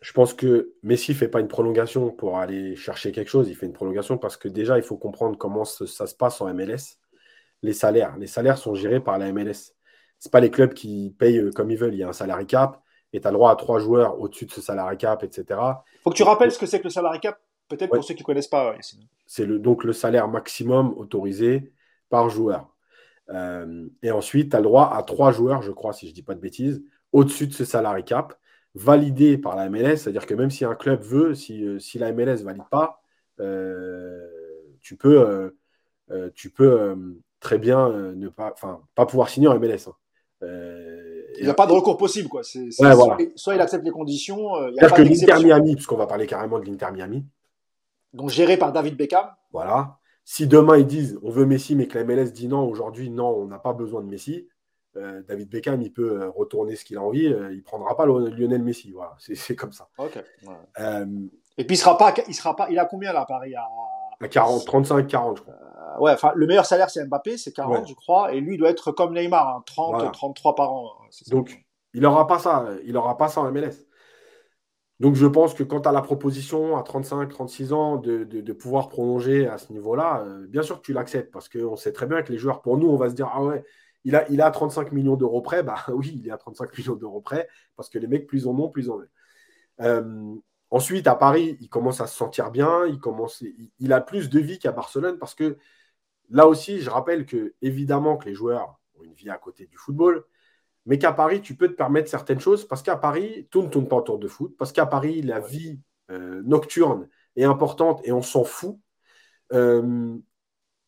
[0.00, 3.48] je pense que Messi fait pas une prolongation pour aller chercher quelque chose.
[3.50, 6.52] Il fait une prolongation parce que déjà, il faut comprendre comment ça se passe en
[6.54, 6.98] MLS
[7.62, 8.16] les salaires.
[8.18, 9.74] Les salaires sont gérés par la MLS.
[10.18, 11.94] Ce pas les clubs qui payent euh, comme ils veulent.
[11.94, 12.82] Il y a un salary cap
[13.12, 15.44] et tu as le droit à trois joueurs au-dessus de ce salary cap, etc.
[15.50, 18.14] Il faut que tu rappelles ce que c'est que le salary cap, peut-être pour ceux
[18.14, 18.74] qui ne connaissent pas.
[19.26, 21.72] C'est le, donc le salaire maximum autorisé
[22.10, 22.74] par joueur.
[23.30, 26.14] Euh, et ensuite, tu as le droit à trois joueurs, je crois, si je ne
[26.14, 26.82] dis pas de bêtises,
[27.12, 28.38] au-dessus de ce salary cap,
[28.74, 29.96] validé par la MLS.
[29.96, 33.02] C'est-à-dire que même si un club veut, si, euh, si la MLS ne valide pas,
[34.80, 35.54] tu peux,
[36.34, 36.96] tu peux
[37.40, 38.54] très bien euh, ne pas,
[38.94, 39.88] pas pouvoir signer en MLS.
[39.88, 39.94] Hein.
[40.42, 42.42] Euh, il n'y a pas de recours possible, quoi.
[42.42, 44.56] soit, il accepte les conditions.
[44.56, 47.24] Euh, il que l'Inter Miami, puisqu'on va parler carrément de l'Inter Miami.
[48.12, 49.26] Donc géré par David Beckham.
[49.52, 49.98] Voilà.
[50.24, 53.28] Si demain ils disent on veut Messi, mais que la MLS dit non, aujourd'hui non,
[53.28, 54.48] on n'a pas besoin de Messi,
[54.94, 58.90] David Beckham, il peut retourner ce qu'il a envie, il prendra pas Lionel Messi.
[58.90, 59.88] Voilà, c'est comme ça.
[61.56, 63.66] Et puis il sera pas, il sera pas, il a combien là Paris à
[64.26, 65.54] 40, 35, 40, je crois
[66.00, 68.70] ouais, enfin, le meilleur salaire, c'est Mbappé, c'est 40, je crois, et lui, il doit
[68.70, 70.92] être comme Neymar, 30, hein, 33 par an.
[71.02, 71.64] Hein, Donc,
[71.94, 73.86] il n'aura pas ça, il aura pas ça en MLS.
[75.00, 78.52] Donc, je pense que quand tu as la proposition à 35, 36 ans de, de,
[78.52, 82.06] pouvoir prolonger à ce niveau-là, euh, bien sûr que tu l'acceptes, parce qu'on sait très
[82.06, 83.64] bien que les joueurs, pour nous, on va se dire, ah ouais,
[84.04, 85.62] il a, il a 35 millions d'euros près.
[85.62, 88.58] Bah oui, il est à 35 millions d'euros près, parce que les mecs, plus en
[88.58, 89.04] ont, plus en ont.
[89.80, 90.34] Euh,
[90.70, 93.44] ensuite, à Paris, il commence à se sentir bien, il, commence,
[93.78, 95.56] il a plus de vie qu'à Barcelone, parce que
[96.30, 99.76] Là aussi, je rappelle que évidemment que les joueurs ont une vie à côté du
[99.76, 100.24] football,
[100.86, 103.88] mais qu'à Paris, tu peux te permettre certaines choses parce qu'à Paris, tout ne tourne
[103.88, 108.22] pas autour de foot, parce qu'à Paris, la vie euh, nocturne est importante et on
[108.22, 108.78] s'en fout.
[109.52, 110.16] Euh,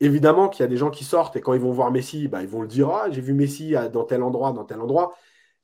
[0.01, 2.43] évidemment qu'il y a des gens qui sortent et quand ils vont voir Messi, bah,
[2.43, 5.15] ils vont le dire Ah, j'ai vu Messi dans tel endroit, dans tel endroit.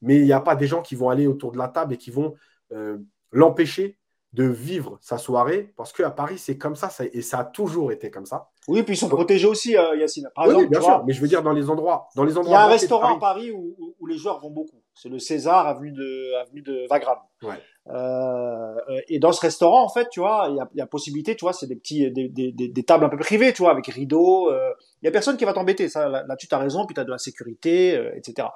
[0.03, 1.99] Mais il n'y a pas des gens qui vont aller autour de la table et
[1.99, 2.35] qui vont
[2.73, 2.99] euh,
[3.33, 3.99] l'empêcher
[4.37, 8.11] de vivre sa soirée, parce qu'à Paris, c'est comme ça, et ça a toujours été
[8.11, 8.51] comme ça.
[8.68, 10.28] Oui, puis ils sont protégés aussi, euh, Yacine.
[10.34, 12.09] Par exemple, oui, bien sûr, mais je veux dire dans les endroits.
[12.14, 14.51] Dans les endroits il y a un restaurant à Paris où, où, les joueurs vont
[14.51, 14.82] beaucoup.
[14.95, 17.18] C'est le César, avenue de, avenue de Wagram.
[17.43, 17.55] Ouais.
[17.89, 21.34] Euh, et dans ce restaurant, en fait, tu vois, il y a, y a possibilité,
[21.37, 23.87] tu vois, c'est des petits, des, des, des, tables un peu privées, tu vois, avec
[23.87, 24.51] rideaux.
[24.51, 24.70] Euh,
[25.03, 25.89] il y a personne qui va t'embêter.
[25.89, 26.84] Ça, là-dessus, as raison.
[26.84, 28.49] Puis tu as de la sécurité, euh, etc.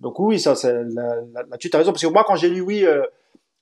[0.00, 1.92] Donc oui, ça, là-dessus, as raison.
[1.92, 3.02] Parce que moi, quand j'ai lu, oui, euh,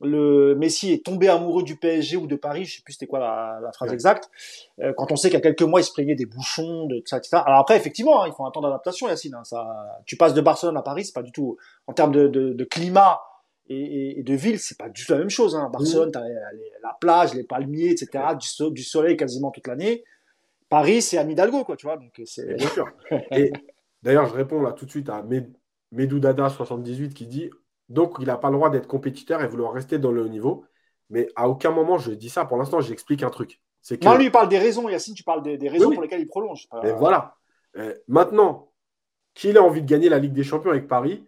[0.03, 3.21] le Messi est tombé amoureux du PSG ou de Paris, je sais plus c'était quoi
[3.21, 4.31] la, phrase exacte.
[4.81, 7.03] Euh, quand on sait qu'il y a quelques mois il se plaignait des bouchons, de
[7.07, 7.39] ça, etc.
[7.47, 9.35] Alors après effectivement, hein, il faut un temps d'adaptation, Yacine.
[9.35, 11.57] Hein, ça, tu passes de Barcelone à Paris, c'est pas du tout
[11.87, 13.21] en termes de, de, climat
[13.69, 15.55] et, de ville, c'est pas du tout la même chose.
[15.55, 15.71] Hein.
[15.73, 16.13] Barcelone, mmh.
[16.13, 16.25] t'as
[16.83, 18.25] la plage, les palmiers, etc.
[18.39, 20.05] Du, du soleil quasiment toute l'année.
[20.69, 21.97] Paris, c'est à Hidalgo, quoi, tu vois.
[21.97, 22.87] Donc c'est bien sûr.
[23.31, 23.53] et
[24.03, 25.25] d'ailleurs, je réponds là tout de suite à
[25.93, 27.51] Medou Dada 78 qui dit
[27.93, 30.65] donc, il n'a pas le droit d'être compétiteur et vouloir rester dans le haut niveau.
[31.11, 32.47] Mais à aucun moment, je dis ça.
[32.47, 33.61] Pour l'instant, j'explique un truc.
[33.87, 34.03] Que...
[34.05, 34.89] Non, lui, il parle des raisons.
[34.89, 36.69] Yacine, tu parles des, raisons pour lesquelles il prolonge.
[36.83, 37.37] Mais voilà.
[37.77, 38.73] Euh, maintenant,
[39.35, 41.27] qu'il a envie de gagner la Ligue des Champions avec Paris,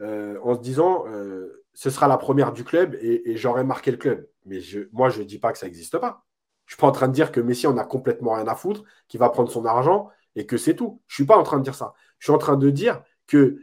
[0.00, 3.96] euh, en se disant, euh, ce sera la première du club et, j'aurai marqué le
[3.96, 4.28] club.
[4.46, 4.60] Mais
[4.92, 6.24] moi, je ne dis pas que ça n'existe pas.
[6.66, 8.54] Je ne suis pas en train de dire que Messi en a complètement rien à
[8.54, 11.02] foutre, qu'il va prendre son argent et que c'est tout.
[11.08, 11.94] Je ne suis pas en train de dire ça.
[12.18, 13.58] Je suis en train de dire que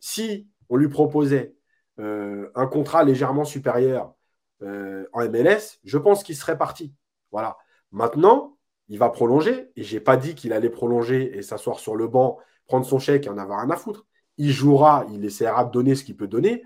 [0.00, 1.54] si on lui proposait
[1.98, 4.14] euh, un contrat légèrement supérieur
[4.62, 6.94] euh, en MLS, je pense qu'il serait parti.
[7.30, 7.56] Voilà.
[7.92, 8.56] Maintenant,
[8.88, 12.38] il va prolonger, et j'ai pas dit qu'il allait prolonger et s'asseoir sur le banc,
[12.66, 14.06] prendre son chèque et en avoir un à foutre.
[14.36, 16.62] il jouera, il essaiera de donner ce qu'il peut donner.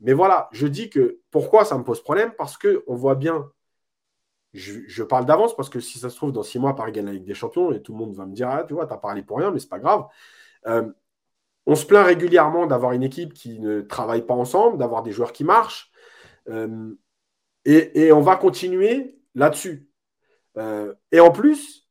[0.00, 2.32] Mais voilà, je dis que pourquoi ça me pose problème?
[2.36, 3.50] Parce qu'on voit bien,
[4.54, 7.12] je, parle d'avance parce que si ça se trouve, dans six mois, Paris gagne la
[7.12, 8.98] Ligue des Champions et tout le monde va me dire Ah, tu vois, tu as
[8.98, 10.06] parlé pour rien, mais c'est pas grave.
[10.66, 10.90] Euh,
[11.66, 15.32] on se plaint régulièrement d'avoir une équipe qui ne travaille pas ensemble, d'avoir des joueurs
[15.32, 15.90] qui marchent.
[16.48, 16.94] Euh,
[17.64, 19.88] et, on va continuer là-dessus.
[20.58, 21.88] Euh, et en plus,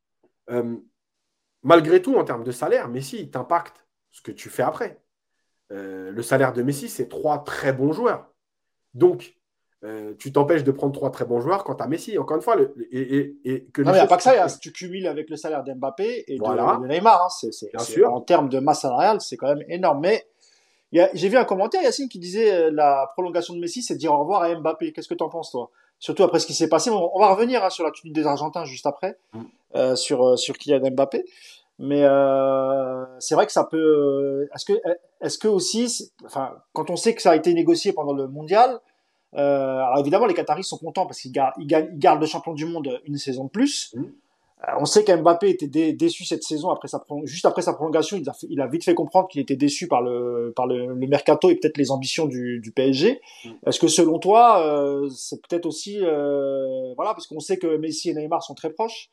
[1.63, 5.01] malgré tout, en termes de salaire, Messi, il t'impacte ce que tu fais après.
[5.71, 8.31] le salaire de Messi, c'est trois très bons joueurs.
[8.93, 9.35] Donc,
[9.83, 12.17] euh, tu t'empêches de prendre trois très bons joueurs quand tu as Messi.
[12.17, 14.47] Encore une fois, le, et, et, que non, il n'y a pas que ça.
[14.61, 17.21] tu cumules avec le salaire d'Mbappé et de, Neymar.
[17.25, 17.49] Hein.
[17.73, 18.13] Bien sûr.
[18.13, 19.99] En termes de masse salariale, c'est quand même énorme.
[19.99, 20.25] Mais
[20.91, 24.19] j'ai vu un commentaire, Yacine, qui disait euh, la prolongation de Messi, c'est dire au
[24.19, 24.93] revoir à Mbappé.
[24.93, 25.69] Qu'est-ce que tu en penses, toi?
[25.99, 26.89] Surtout après ce qui s'est passé.
[26.89, 29.41] On, va revenir hein, sur la tenue des Argentins juste après, mm.
[29.75, 31.25] euh, sur, sur Kylian Mbappé.
[31.79, 32.03] Mais
[33.19, 34.47] c'est vrai que ça peut.
[34.55, 34.73] Est-ce que,
[35.19, 38.71] est-ce que aussi, enfin, quand on sait que ça a été négocié pendant le mondial,
[38.71, 38.77] euh,
[39.35, 43.01] alors évidemment, les Qataris sont contents parce qu'ils gardent, ils gardent, le champion du monde
[43.05, 43.93] une saison de plus.
[43.95, 44.03] Mmh.
[44.67, 48.17] Euh, on sait qu'Mbappé était déçu cette saison après sa juste après sa prolongation.
[48.17, 51.49] Il a, il a vite fait comprendre qu'il était déçu par le par le, mercato
[51.49, 53.19] et peut-être les ambitions du, du PSG.
[53.45, 53.49] Mmh.
[53.67, 58.09] Est-ce que selon toi, euh, c'est peut-être aussi euh, voilà parce qu'on sait que Messi
[58.09, 59.09] et Neymar sont très proches.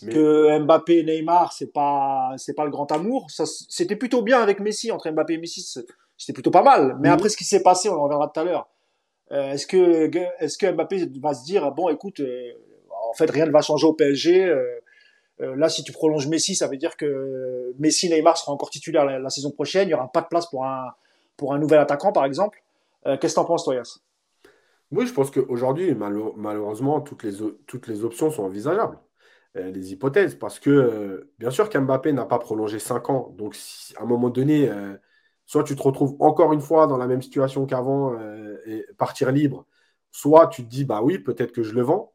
[0.00, 3.26] Que Mbappé et Neymar, c'est pas c'est pas le grand amour.
[3.28, 5.60] C'était plutôt bien avec Messi entre Mbappé et Messi,
[6.16, 6.96] c'était plutôt pas mal.
[7.00, 7.12] Mais mmh.
[7.12, 8.68] après ce qui s'est passé, on en reviendra tout à l'heure
[9.30, 10.10] euh, est-ce que
[10.42, 12.52] est-ce que Mbappé va se dire bon écoute euh,
[13.10, 16.66] en fait rien ne va changer au PSG euh, là si tu prolonges Messi ça
[16.66, 20.22] veut dire que Messi Neymar sera encore titulaire la, saison prochaine il y aura pas
[20.22, 20.92] de place pour un
[21.36, 22.62] pour un nouvel attaquant par exemple.
[23.04, 24.00] Qu'est-ce que t'en penses toi Yass
[24.90, 27.32] oui je pense qu'aujourd'hui malheureusement toutes les
[27.66, 28.98] toutes les options sont envisageables.
[29.54, 33.56] Les hypothèses parce que bien sûr qu'Mbappé n'a pas prolongé 5 ans donc
[33.96, 34.70] à un moment donné
[35.48, 39.32] soit tu te retrouves encore une fois dans la même situation qu'avant euh, et partir
[39.32, 39.66] libre,
[40.12, 42.12] soit tu te dis, bah oui, peut-être que je le vends.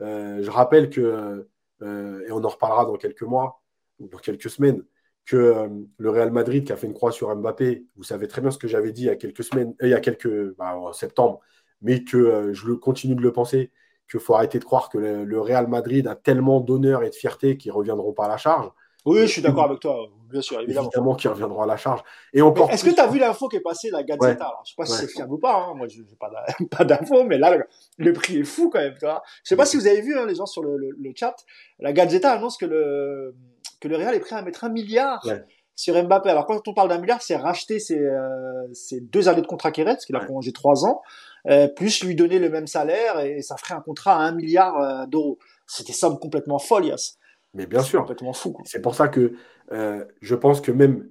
[0.00, 1.48] Euh, je rappelle que,
[1.82, 3.60] euh, et on en reparlera dans quelques mois
[3.98, 4.84] ou dans quelques semaines,
[5.24, 5.68] que
[5.98, 8.58] le Real Madrid qui a fait une croix sur Mbappé, vous savez très bien ce
[8.58, 11.40] que j'avais dit il y a quelques semaines, il y a quelques bah, en septembre,
[11.82, 13.72] mais que je le, continue de le penser,
[14.08, 17.56] qu'il faut arrêter de croire que le, Real Madrid a tellement d'honneur et de fierté
[17.56, 18.70] qu'ils ne reviendront pas à la charge.
[19.06, 20.88] Oui, je suis d'accord avec toi, bien sûr, évidemment.
[20.88, 22.02] Évidemment qu'ils reviendront à la charge.
[22.34, 22.70] Et encore.
[22.70, 24.26] Est-ce que tu as vu l'info qui est passée, la Gazeta?
[24.26, 24.54] Ouais.
[24.64, 25.74] Je sais pas si c'est fiable ou pas, hein.
[25.76, 27.56] moi je n'ai pas d'info, mais là,
[27.98, 28.94] le, prix est fou quand même.
[28.94, 31.12] Tu vois je sais pas si vous avez vu, hein, les gens sur le, le,
[31.14, 31.36] chat,
[31.78, 33.36] la Gazeta annonce que le,
[33.80, 35.24] que le Real est prêt à mettre un milliard
[35.76, 36.30] sur Mbappé.
[36.30, 39.70] Alors quand on parle d'un milliard, c'est racheter ses, euh, ses, deux années de contrat
[39.70, 41.02] qui restent, parce qu'il a prolongé trois ans,
[41.48, 44.80] euh, plus lui donner le même salaire, et ça ferait un contrat à un milliard
[44.80, 45.38] euh, d'euros.
[45.66, 47.18] C'était somme complètement folle, Yass.
[47.56, 48.06] Mais bien sûr.
[48.64, 49.32] C'est pour ça que
[49.72, 51.08] euh, je pense que même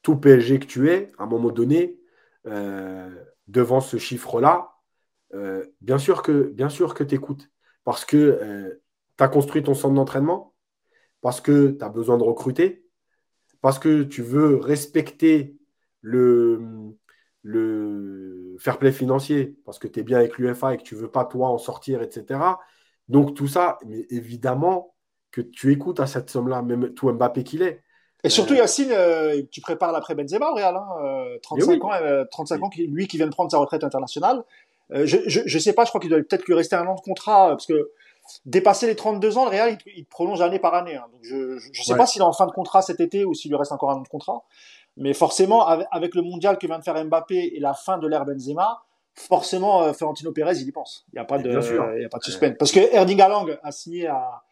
[0.00, 2.00] tout PSG que tu es, à un moment donné,
[2.46, 3.10] euh,
[3.46, 4.72] devant ce chiffre-là,
[5.34, 7.50] euh, bien sûr que, bien sûr que tu écoutes.
[7.84, 8.80] Parce que
[9.18, 10.54] tu as construit ton centre d'entraînement,
[11.20, 12.86] parce que tu as besoin de recruter,
[13.60, 15.58] parce que tu veux respecter
[16.00, 16.60] le,
[17.42, 21.00] le fair play financier, parce que tu es bien avec l'UFA et que tu ne
[21.00, 22.60] veux pas, toi, en sortir, etc.
[23.08, 24.94] Donc tout ça, mais évidemment,
[25.32, 27.82] que tu écoutes à cette somme-là, même tout Mbappé qu'il est.
[28.24, 32.26] Et surtout, euh, Yacine, euh, tu prépares l'après Benzema au Real, hein, 35 euh, ans,
[32.30, 34.44] 35 ans, lui qui vient de prendre sa retraite internationale.
[34.90, 37.48] je, je, sais pas, je crois qu'il doit peut-être lui rester un an de contrat,
[37.48, 37.90] parce que
[38.46, 40.94] dépasser les 32 ans, le Real, il, prolonge année par année.
[40.94, 41.06] Hein.
[41.10, 43.50] donc je, je, sais pas s'il est en fin de contrat cet été ou s'il
[43.50, 44.44] lui reste encore un an de contrat.
[44.96, 48.24] Mais forcément, avec, le mondial que vient de faire Mbappé et la fin de l'ère
[48.24, 48.82] Benzema,
[49.14, 51.06] forcément, Florentino Pérez, il y pense.
[51.12, 51.50] Il n'y a pas de,
[51.96, 52.54] il y a pas de suspense.
[52.58, 54.42] Parce que Erling Haaland a signé à,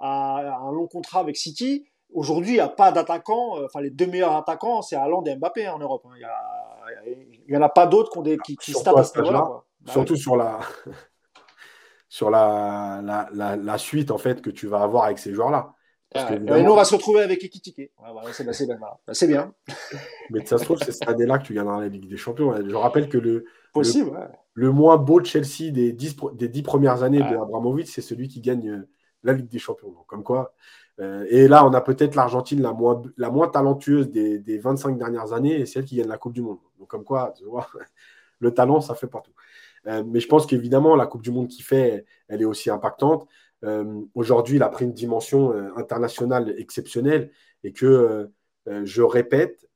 [0.00, 1.86] un long contrat avec City.
[2.14, 3.58] Aujourd'hui, il n'y a pas d'attaquant.
[3.58, 6.06] Euh, enfin, les deux meilleurs attaquants, c'est Haaland et Mbappé hein, en Europe.
[6.06, 6.14] Hein.
[7.06, 10.36] Il n'y en a pas d'autres qui, qui, qui à ce là bah Surtout sur
[10.36, 10.60] la
[12.08, 13.00] sur la,
[13.32, 15.74] la, la, suite en fait que tu vas avoir avec ces joueurs-là.
[16.14, 17.90] et nous, on va se retrouver avec Ekitike.
[19.12, 19.52] c'est bien.
[20.30, 22.54] Mais ça se trouve, c'est cette année-là que tu gagneras la Ligue des Champions.
[22.56, 24.12] Je rappelle que le, Possible,
[24.54, 28.02] le, le, moins beau de Chelsea des dix, des dix premières années de Abramovich, c'est
[28.02, 28.88] celui qui gagne euh,
[29.24, 29.92] la Ligue des Champions.
[30.06, 30.54] comme quoi.
[31.00, 32.72] Euh, et là, on a peut-être l'Argentine la
[33.30, 36.58] moins, talentueuse des, des, 25 dernières années et celle qui gagne la Coupe du Monde.
[36.78, 37.34] Donc, comme quoi,
[38.38, 39.32] le talent, ça fait partout.
[39.86, 43.26] Euh, mais je pense qu'évidemment, la Coupe du Monde qu'il fait, elle est aussi impactante.
[43.64, 47.30] Euh, aujourd'hui, il a pris une dimension internationale exceptionnelle
[47.64, 48.30] et que
[48.66, 49.68] je répète,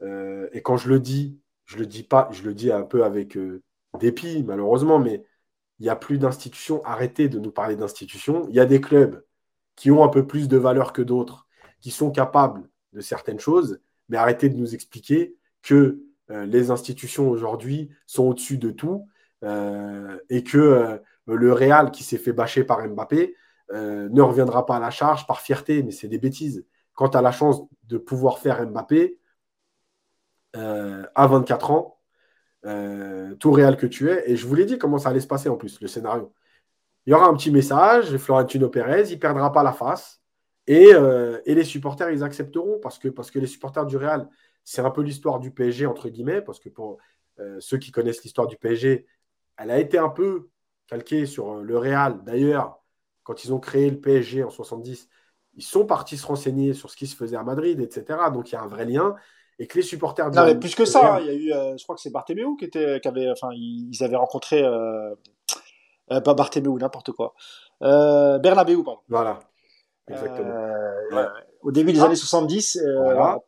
[0.00, 3.38] et quand je le dis, je le dis pas, je le dis un peu avec
[3.98, 5.22] dépit, malheureusement, mais
[5.82, 6.80] il n'y a plus d'institutions.
[6.84, 8.46] Arrêtez de nous parler d'institutions.
[8.48, 9.24] Il y a des clubs
[9.74, 11.48] qui ont un peu plus de valeur que d'autres,
[11.80, 17.90] qui sont capables de certaines choses, mais arrêtez de nous expliquer que les institutions aujourd'hui
[18.06, 19.08] sont au-dessus de tout
[19.42, 23.34] et que le Real qui s'est fait bâcher par Mbappé
[23.72, 26.64] ne reviendra pas à la charge par fierté, mais c'est des bêtises.
[26.94, 29.18] Quand tu la chance de pouvoir faire Mbappé
[30.54, 31.98] à 24 ans,
[32.62, 35.48] tout Real que tu es, et je vous l'ai dit comment ça allait se passer
[35.48, 36.32] en plus, le scénario.
[37.06, 40.22] Il y aura un petit message, Florentino Pérez, il ne perdra pas la face.
[40.70, 44.28] Euh, et, les supporters, ils accepteront parce que, parce que les supporters du Real,
[44.64, 46.98] c'est un peu l'histoire du PSG, entre guillemets, parce que pour
[47.40, 49.06] euh, ceux qui connaissent l'histoire du PSG,
[49.56, 50.50] elle a été un peu
[50.86, 52.22] calquée sur euh, le Real.
[52.24, 52.80] D'ailleurs,
[53.24, 55.08] quand ils ont créé le PSG en 70,
[55.54, 58.30] ils sont partis se renseigner sur ce qui se faisait à Madrid, etc.
[58.32, 59.16] Donc il y a un vrai lien.
[59.62, 60.28] Et que les supporters.
[60.30, 62.64] Non, mais plus que ça, il y a eu, je crois que c'est Barthélemy qui,
[62.64, 64.62] était, qui avait, enfin, ils avaient rencontré,
[66.08, 67.34] pas Barthélemy, n'importe quoi.
[67.80, 69.00] Bernabeu, pardon.
[69.08, 69.38] Voilà.
[70.08, 70.50] Exactement.
[70.50, 71.28] Euh,
[71.62, 72.06] au début des ah.
[72.06, 72.78] années 70.
[72.78, 73.38] Euh,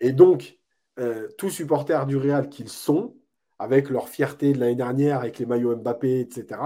[0.00, 0.58] et donc,
[0.98, 3.14] euh, tous supporters du Real qu'ils sont,
[3.58, 6.60] avec leur fierté de l'année dernière, avec les maillots Mbappé, etc.,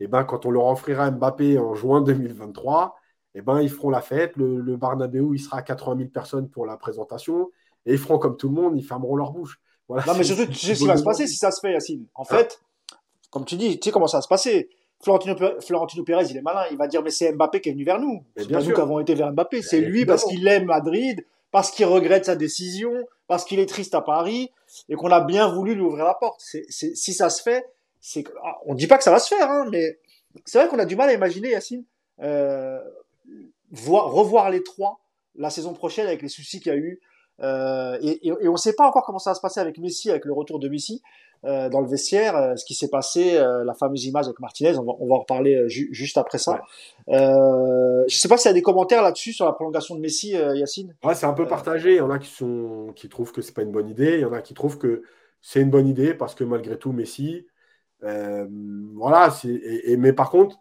[0.00, 2.96] et eh ben, quand on leur offrira Mbappé en juin 2023,
[3.34, 4.36] et eh ben, ils feront la fête.
[4.36, 7.52] Le, le Barnabéu, il sera à 80 000 personnes pour la présentation.
[7.86, 9.60] Et ils feront comme tout le monde, ils fermeront leur bouche.
[9.88, 11.72] Voilà, non, mais surtout, tu sais ce qui va se passer si ça se fait,
[11.72, 12.06] Yacine.
[12.14, 12.60] En fait,
[13.30, 14.70] comme tu dis, tu sais comment ça va se passer.
[15.02, 16.62] Florentino, Florentino Pérez, il est malin.
[16.70, 18.24] Il va dire, mais c'est Mbappé qui est venu vers nous.
[18.36, 19.62] C'est pas nous qui avons été vers Mbappé.
[19.62, 22.92] C'est lui parce qu'il aime Madrid, parce qu'il regrette sa décision,
[23.26, 24.50] parce qu'il est triste à Paris
[24.88, 26.40] et qu'on a bien voulu lui ouvrir la porte.
[26.40, 27.66] C'est, si ça se fait,
[28.00, 29.98] c'est, ah, on dit pas que ça va se faire, hein, mais
[30.44, 31.84] c'est vrai qu'on a du mal à imaginer, Yacine,
[32.20, 32.80] euh,
[33.70, 35.00] voir, revoir les trois
[35.34, 37.00] la saison prochaine avec les soucis qu'il y a eu.
[37.40, 40.10] Euh, et, et, on ne sait pas encore comment ça va se passer avec Messi,
[40.10, 41.02] avec le retour de Messi.
[41.44, 44.84] Euh, dans le vestiaire, euh, ce qui s'est passé, la fameuse image avec Martinez, on
[44.84, 46.62] va, on va en reparler juste après ça.
[47.08, 47.16] Ouais.
[48.08, 50.94] je sais pas s'il y a des commentaires là-dessus sur la prolongation de Messi, Yacine.
[51.04, 51.92] Ouais, c'est un peu partagé.
[51.92, 54.20] Il y en a qui, sont, qui trouvent que c'est pas une bonne idée, il
[54.20, 55.02] y en a qui trouvent que
[55.40, 57.46] c'est une bonne idée parce que malgré tout, Messi,
[58.00, 59.30] voilà.
[59.44, 60.60] Et, et, mais par contre,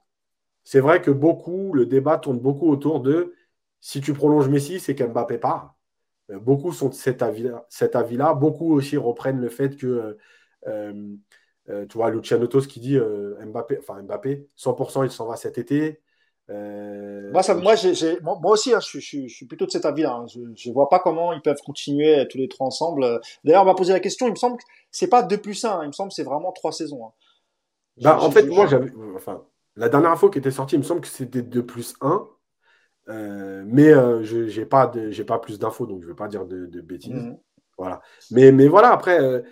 [0.64, 3.34] c'est vrai que beaucoup, le débat tourne beaucoup autour de
[3.82, 5.76] si tu prolonges Messi, c'est qu'Mbappé part.
[6.40, 7.66] Beaucoup sont de cet avis-là.
[7.94, 10.18] Avis beaucoup aussi reprennent le fait que
[10.68, 10.94] euh,
[11.70, 15.36] euh, tu vois, Luciano Tos qui dit euh, Mbappé, enfin Mbappé, 100% il s'en va
[15.36, 16.02] cet été.
[16.50, 17.76] moi, ça, moi,
[18.22, 20.14] moi, aussi, hein, je, je, je, suis plutôt de cet avis-là.
[20.14, 20.26] Hein.
[20.28, 23.22] Je ne vois pas comment ils peuvent continuer tous les trois ensemble.
[23.44, 24.28] D'ailleurs, on m'a posé la question.
[24.28, 25.84] Il me semble que c'est pas 2 plus 1.
[25.84, 27.06] Il me semble que c'est vraiment trois saisons.
[27.06, 27.12] Hein.
[28.02, 28.92] Bah, en fait, moi, j'avais.
[29.16, 29.44] Enfin,
[29.76, 32.28] la dernière info qui était sortie, il me semble que c'était 2 plus 1.
[33.12, 33.92] Euh, mais
[34.24, 34.92] je j'ai pas,
[35.28, 37.14] pas plus d'infos, donc je ne vais pas dire de, de bêtises.
[37.14, 37.38] Mmh.
[37.78, 38.02] Voilà.
[38.32, 39.44] Mais, mais voilà, après,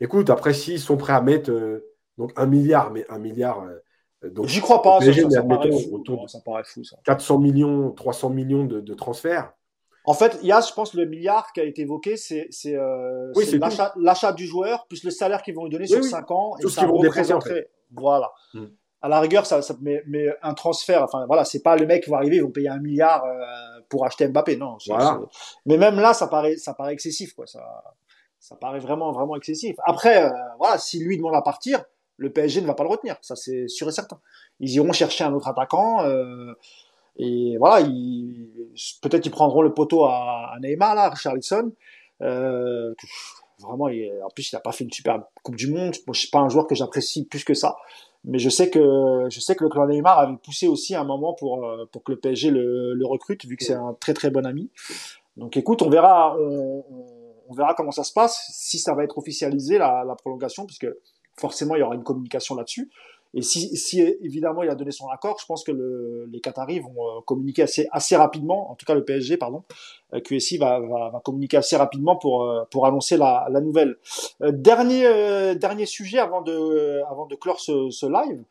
[0.00, 3.62] Écoute, après, s'ils sont prêts à mettre euh, donc un milliard, mais un milliard.
[3.62, 6.96] Euh, donc, J'y crois pas, ça, ça, paraît fou, ça, paraît fou, ça.
[7.04, 9.52] 400 millions, 300 millions de, transferts.
[10.04, 13.32] En fait, il y a, je pense, le milliard qui a été évoqué, c'est euh,
[13.96, 16.56] l'achat du joueur, plus le salaire qu'ils vont lui donner sur 5 ans.
[16.60, 17.68] Tout ce qu'ils vont représenterait.
[17.92, 18.32] Voilà.
[18.52, 18.66] Hmm.
[19.02, 22.10] À la rigueur, ça, mais, mais, un transfert, enfin voilà, c'est pas le mec qui
[22.10, 23.24] va arriver, ils vont payer un milliard
[23.88, 24.78] pour acheter Mbappé, non.
[25.66, 27.46] Mais même là, ça paraît, ça paraît excessif, quoi.
[27.46, 27.60] Ça
[28.46, 29.74] ça paraît vraiment, vraiment excessif.
[29.84, 31.82] Après, euh, voilà, si lui demande à partir,
[32.16, 33.16] le PSG ne va pas le retenir.
[33.20, 34.20] Ça, c'est sûr et certain.
[34.60, 36.04] Ils iront chercher un autre attaquant.
[36.04, 36.54] Euh,
[37.16, 37.84] et voilà,
[39.02, 41.72] peut-être ils prendront le poteau à, Neymar, là, Richarlison.
[42.22, 42.94] Euh,
[43.58, 45.96] vraiment, en plus, il n'a pas fait une super Coupe du Monde.
[46.06, 47.76] Moi, je suis pas un joueur que j'apprécie plus que ça.
[48.24, 51.34] Mais je sais que je sais que le club Neymar avait poussé aussi un moment
[51.34, 54.44] pour pour que le PSG le, le recrute, vu que c'est un très très bon
[54.44, 54.70] ami.
[55.36, 56.36] Donc, écoute, on verra.
[56.38, 56.84] On,
[57.48, 60.88] on, verra comment ça se passe, si ça va être officialisé, la, prolongation, puisque
[61.38, 62.90] forcément, il y aura une communication là-dessus.
[63.36, 66.80] Et si, si, évidemment il a donné son accord, je pense que le, les Qataris
[66.80, 69.62] vont euh, communiquer assez, assez rapidement, en tout cas le PSG, pardon,
[70.14, 73.96] euh, QSI va, va, va communiquer assez rapidement pour, euh, pour annoncer la, la nouvelle.
[74.40, 78.42] dernier, dernier sujet avant de, avant de clore ce, ce live.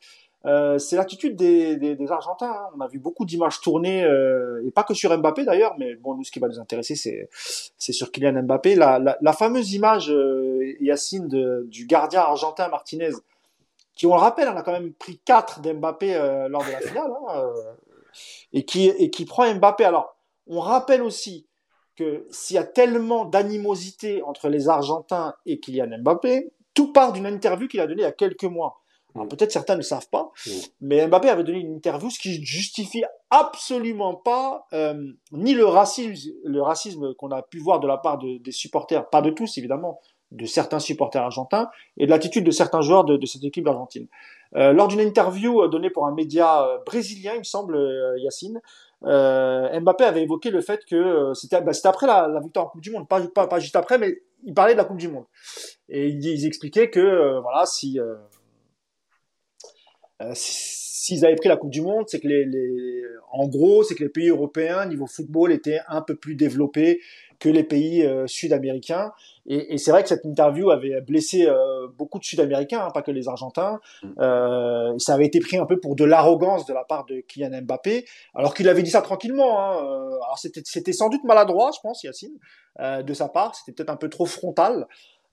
[0.46, 2.52] Euh, c'est l'attitude des, des, des, Argentins.
[2.52, 2.70] Hein.
[2.78, 6.14] On a vu beaucoup d'images tournées, euh, et pas que sur Mbappé d'ailleurs, mais bon,
[6.14, 7.30] nous, ce qui va nous intéresser, c'est,
[7.78, 8.76] c'est sur Kylian Mbappé.
[8.76, 13.12] La, la, la fameuse image, euh, Yacine, de, du gardien argentin Martinez,
[13.96, 16.82] qui, on le rappelle, on a quand même pris 4 d'Mbappé euh, lors de la
[16.82, 17.74] finale, hein, euh,
[18.54, 19.86] et, qui, et qui prend Mbappé.
[19.86, 20.16] Alors,
[20.48, 21.48] on rappelle aussi
[21.96, 27.26] que s'il y a tellement d'animosité entre les Argentins et Kylian Mbappé, tout part d'une
[27.26, 28.82] interview qu'il a donnée il y a quelques mois
[29.16, 29.28] Mm.
[29.30, 30.52] peut-être certains ne savent pas, mm.
[30.82, 36.32] mais Mbappé avait donné une interview, ce qui justifie absolument pas euh, ni le racisme,
[36.44, 39.58] le racisme qu'on a pu voir de la part de, des supporters, pas de tous
[39.58, 40.02] évidemment,
[40.32, 44.08] de certains supporters argentins et de l'attitude de certains joueurs de, cette équipe d'Argentine.
[44.56, 48.18] Euh, lors d'une interview euh, donnée pour un média euh, brésilien, il me semble, euh,
[48.20, 48.62] Yacine,
[49.02, 53.08] Mbappé avait évoqué le fait que c'était bah, après la, victoire en Coupe du Monde,
[53.08, 55.26] pas, juste après, mais il parlait de la Coupe du Monde.
[55.90, 58.00] Et ils, expliquaient que, voilà, si,
[60.34, 64.04] s'ils avaient pris la Coupe du Monde, c'est que les, les, en gros, c'est que
[64.04, 67.00] les pays européens, niveau football, étaient un peu plus développés
[67.40, 69.12] que les pays sud-américains.
[69.48, 73.02] Et, et c'est vrai que cette interview avait blessé euh, beaucoup de Sud-Américains, hein, pas
[73.02, 73.80] que les Argentins.
[74.02, 74.08] Mm.
[74.20, 77.62] Euh, ça avait été pris un peu pour de l'arrogance de la part de Kylian
[77.62, 79.60] Mbappé, alors qu'il avait dit ça tranquillement.
[79.60, 79.86] Hein.
[79.86, 82.38] Euh, alors c'était, c'était sans doute maladroit, je pense, Yacine,
[82.80, 83.56] euh, de sa part.
[83.56, 84.88] C'était peut-être un peu trop frontal.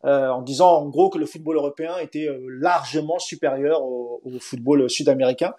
[0.04, 2.28] en disant en gros que le football européen était
[2.60, 5.54] largement supérieur au, au football sud-américain.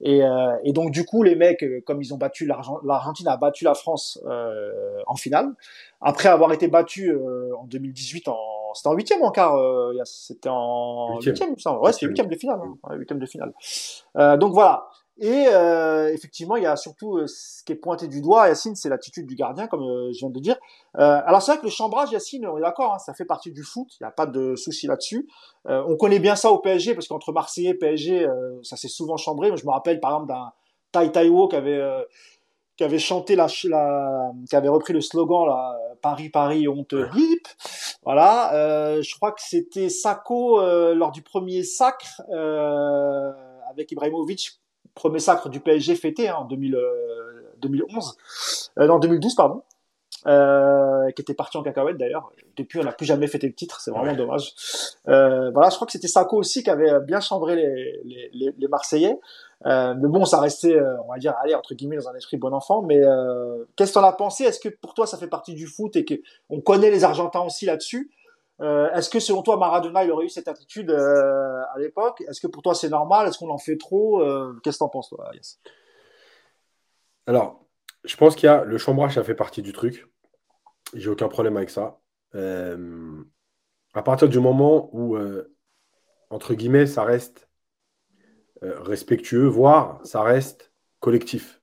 [0.00, 3.36] Et, euh, et, donc du coup, les mecs, euh, comme ils ont battu l'Argentine a
[3.36, 5.54] battu la France euh, en finale,
[6.00, 8.36] après avoir été battu euh, en 2018 en
[8.74, 12.28] c'était en huitième en quart, euh, c'était en huitième, ouais, c'était huitième.
[12.28, 13.54] de finale, hein, huitième de finale.
[14.38, 14.86] donc voilà.
[15.18, 18.74] Et euh, effectivement, il y a surtout euh, ce qui est pointé du doigt, Yacine,
[18.74, 20.56] c'est l'attitude du gardien, comme euh, je viens de dire.
[20.98, 23.50] Euh, alors c'est vrai que le chambrage, Yacine, on est d'accord, hein, ça fait partie
[23.50, 25.26] du foot, il n'y a pas de souci là-dessus.
[25.64, 28.26] on connaît bien ça au PSG, parce qu'entre Marseillais et PSG,
[28.62, 29.50] ça s'est souvent chambré.
[29.56, 30.52] Je me rappelle par exemple d'un
[30.92, 31.82] Tai Taiwo qui avait
[32.76, 37.10] qui avait chanté la, la, qui avait repris le slogan là, Paris Paris on te
[37.14, 37.48] bip.
[38.04, 40.60] Voilà, je crois que c'était Sako
[40.94, 42.20] lors du premier sacre
[43.70, 44.60] avec Ibrahimovic
[44.96, 46.76] premier sacre du PSG fêté hein, en 2000,
[47.58, 48.16] 2011,
[48.78, 49.62] euh, euh, non 2012 pardon,
[50.26, 52.32] euh, qui était parti en cacahuète d'ailleurs.
[52.56, 54.54] Depuis, on n'a plus jamais fêté le titre, c'est vraiment dommage.
[55.06, 58.68] Euh, voilà, je crois que c'était Sako aussi qui avait bien chambré les, les, les,
[58.68, 59.20] Marseillais.
[59.66, 62.52] Euh, mais bon, ça restait, on va dire, allez, entre guillemets, dans un esprit bon
[62.54, 62.82] enfant.
[62.82, 63.00] Mais
[63.76, 64.44] qu'est-ce que t'en as pensé?
[64.44, 66.14] Est-ce que pour toi, ça fait partie du foot et que
[66.48, 68.10] on connaît les Argentins aussi là-dessus?
[68.60, 72.22] Euh, Est-ce que selon toi, Maradona, il aurait eu cette attitude euh, à l'époque?
[72.28, 73.28] Est-ce que pour toi, c'est normal?
[73.28, 74.22] Est-ce qu'on en fait trop?
[74.22, 75.30] Euh, Qu'est-ce que t'en penses, toi.
[77.26, 77.66] Alors,
[78.04, 80.06] je pense qu'il y a le chambrage, ça fait partie du truc.
[80.94, 81.98] J'ai aucun problème avec ça.
[82.34, 85.18] À partir du moment où,
[86.30, 87.48] entre guillemets, ça reste
[88.62, 91.60] respectueux, voire ça reste collectif.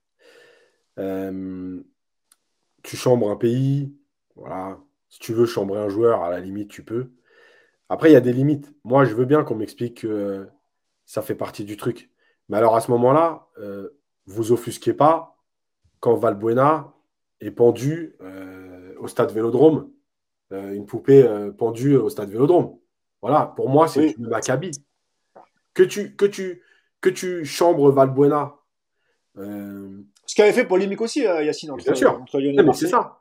[0.96, 3.96] tu chambres un pays,
[4.36, 4.78] voilà,
[5.14, 7.12] si tu veux chambrer un joueur, à la limite, tu peux.
[7.88, 8.72] Après, il y a des limites.
[8.82, 10.48] Moi, je veux bien qu'on m'explique que
[11.06, 12.10] ça fait partie du truc.
[12.48, 13.90] Mais alors, à ce moment-là, euh,
[14.26, 15.38] vous offusquez pas
[16.00, 16.92] quand Valbuena
[17.40, 19.88] est pendu euh, au stade Vélodrome.
[20.50, 21.24] Euh, une poupée
[21.58, 22.76] pendue au stade Vélodrome.
[23.22, 24.72] Voilà, pour moi, c'est une macabie.
[25.74, 26.60] Que tu, que, tu,
[27.00, 28.56] que tu chambres Valbuena.
[29.36, 32.24] Ce qu'avait fait polémique aussi, Yacine, entre, bien sûr.
[32.74, 33.20] C'est ça.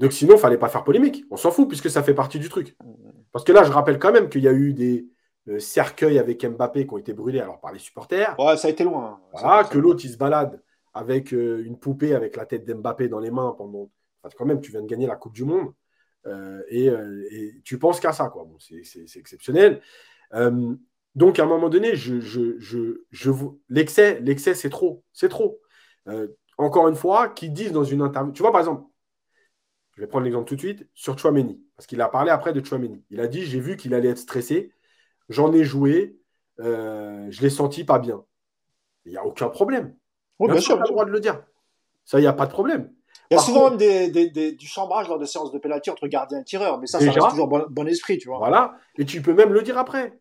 [0.00, 1.26] Donc sinon, il ne fallait pas faire polémique.
[1.30, 2.74] On s'en fout puisque ça fait partie du truc.
[3.32, 5.06] Parce que là, je rappelle quand même qu'il y a eu des
[5.46, 8.34] euh, cercueils avec Mbappé qui ont été brûlés alors par les supporters.
[8.38, 9.20] Ouais, ça a été loin.
[9.32, 10.62] Voilà, que l'autre, il se balade
[10.94, 13.90] avec euh, une poupée avec la tête d'Mbappé dans les mains pendant.
[14.22, 15.70] Enfin, quand même, tu viens de gagner la Coupe du Monde.
[16.26, 18.44] Euh, et, tu penses qu'à ça, quoi.
[18.44, 19.82] Bon, c'est exceptionnel.
[21.14, 23.30] donc, à un moment donné, je, je, je, je
[23.68, 25.04] l'excès, l'excès, c'est trop.
[25.12, 25.60] C'est trop.
[26.56, 28.32] encore une fois, qui disent dans une interview.
[28.32, 28.89] Tu vois, par exemple,
[30.00, 31.60] je vais prendre l'exemple tout de suite, sur Chouameni.
[31.76, 33.04] Parce qu'il a parlé après de Chouameni.
[33.10, 34.72] Il a dit J'ai vu qu'il allait être stressé,
[35.28, 36.16] j'en ai joué,
[36.58, 38.24] euh, je l'ai senti pas bien.
[39.04, 39.94] Il n'y a aucun problème.
[40.38, 41.42] bien, sûr, tu as le droit de le dire.
[42.06, 42.90] Ça, il n'y a pas de problème.
[43.30, 46.40] Il y a souvent même des, du chambrage lors des séances de pénalty entre gardien
[46.40, 48.38] et tireur, mais ça, ça reste toujours bon, esprit, tu vois.
[48.38, 50.18] Voilà, et tu peux même le dire après.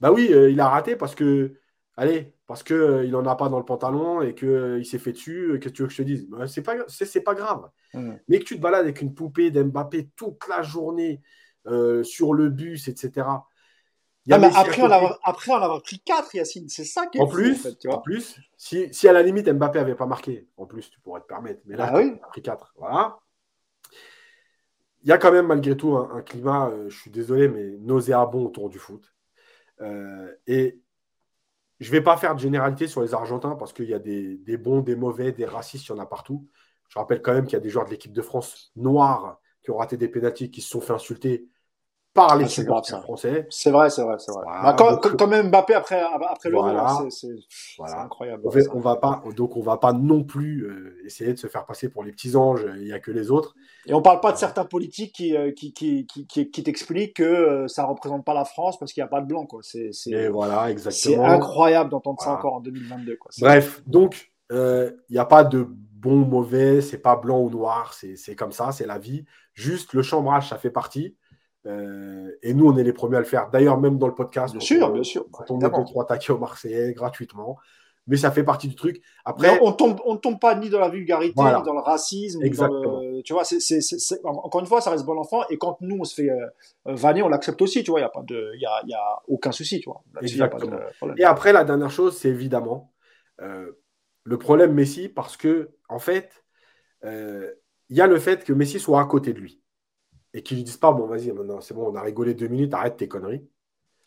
[0.00, 1.54] Bah oui, euh, il a raté parce que,
[1.96, 5.12] allez, parce qu'il euh, n'en a pas dans le pantalon et qu'il euh, s'est fait
[5.12, 6.26] dessus, euh, qu'est-ce que tu veux que je te dise?
[6.28, 7.68] Bah, C'est pas, c'est, pas grave.
[7.92, 8.12] Mmh.
[8.28, 11.20] Mais que tu te balades avec une poupée d'Mbappé toute la journée
[12.04, 13.26] sur le bus, etc.
[14.30, 17.20] Ah, mais après, on avoir, après en avoir pris 4, Yacine, c'est ça qui est
[17.20, 20.88] En plus, en, plus si, si, à la limite Mbappé n'avait pas marqué, en plus,
[20.88, 21.60] tu pourrais te permettre.
[21.64, 22.74] Mais là, ah tu as pris 4.
[22.76, 23.18] Voilà.
[25.02, 28.68] Il y a quand même malgré tout un, climat, je suis désolé, mais nauséabond autour
[28.68, 29.12] du foot.
[30.46, 30.80] et
[31.80, 34.56] je ne vais pas faire de généralité sur les Argentins parce qu'il y a des,
[34.56, 36.48] bons, des mauvais, des racistes, il y en a partout.
[36.88, 39.70] Je rappelle quand même qu'il y a des joueurs de l'équipe de France noirs qui
[39.70, 41.48] ont raté des pénalties, qui se sont fait insulter
[42.16, 43.46] par les ah, français.
[43.50, 44.44] C'est vrai, c'est vrai, c'est vrai.
[44.44, 46.58] Bah, quand, même Mbappé après, après le
[47.10, 47.28] c'est
[47.82, 48.42] incroyable.
[48.72, 51.88] On, va pas, donc on va pas non plus euh, essayer de se faire passer
[51.88, 52.66] pour les petits anges.
[52.78, 53.54] Il n'y a que les autres.
[53.86, 57.22] Et on parle pas de certains politiques qui euh, qui, qui, qui, qui, t'expliquent que
[57.22, 59.60] euh, ça représente pas la France parce qu'il n'y a pas de blanc, quoi.
[59.62, 63.30] C'est voilà, C'est incroyable d'entendre ça encore en 2022, quoi.
[63.38, 67.94] Bref, donc il n'y a pas de bon ou mauvais, c'est pas blanc ou noir,
[67.94, 69.24] c'est comme ça, c'est la vie.
[69.54, 71.16] Juste le chambrage, ça fait partie.
[71.66, 73.50] Euh, et nous, on est les premiers à le faire.
[73.50, 74.54] D'ailleurs, même dans le podcast.
[74.54, 75.26] Bien sûr, bien sûr.
[75.32, 77.58] Quand on est deux, trois taquets au Marseillais gratuitement.
[78.06, 79.02] mais ça fait partie du truc.
[79.24, 82.50] Après, on tombe, on tombe pas ni dans la vulgarité, ni dans le racisme, ni
[82.50, 85.42] dans le, tu vois, c'est, c'est, c'est, encore une fois, ça reste bon enfant.
[85.50, 86.46] Et quand nous on se fait euh,
[86.84, 87.98] vanner, on l'accepte aussi, tu vois.
[87.98, 90.02] Il y a pas de, il y a, y a aucun souci, tu vois.
[90.22, 90.78] Exactement.
[91.16, 92.92] et après, la dernière chose, c'est évidemment
[93.42, 93.72] euh,
[94.22, 96.44] le problème Messi, parce que en fait,
[97.04, 97.50] euh,
[97.88, 99.60] il y a le fait que Messi soit à côté de lui
[100.36, 102.74] et qu'il lui dise pas, bon, vas-y, maintenant, c'est bon, on a rigolé deux minutes,
[102.74, 103.42] arrête tes conneries.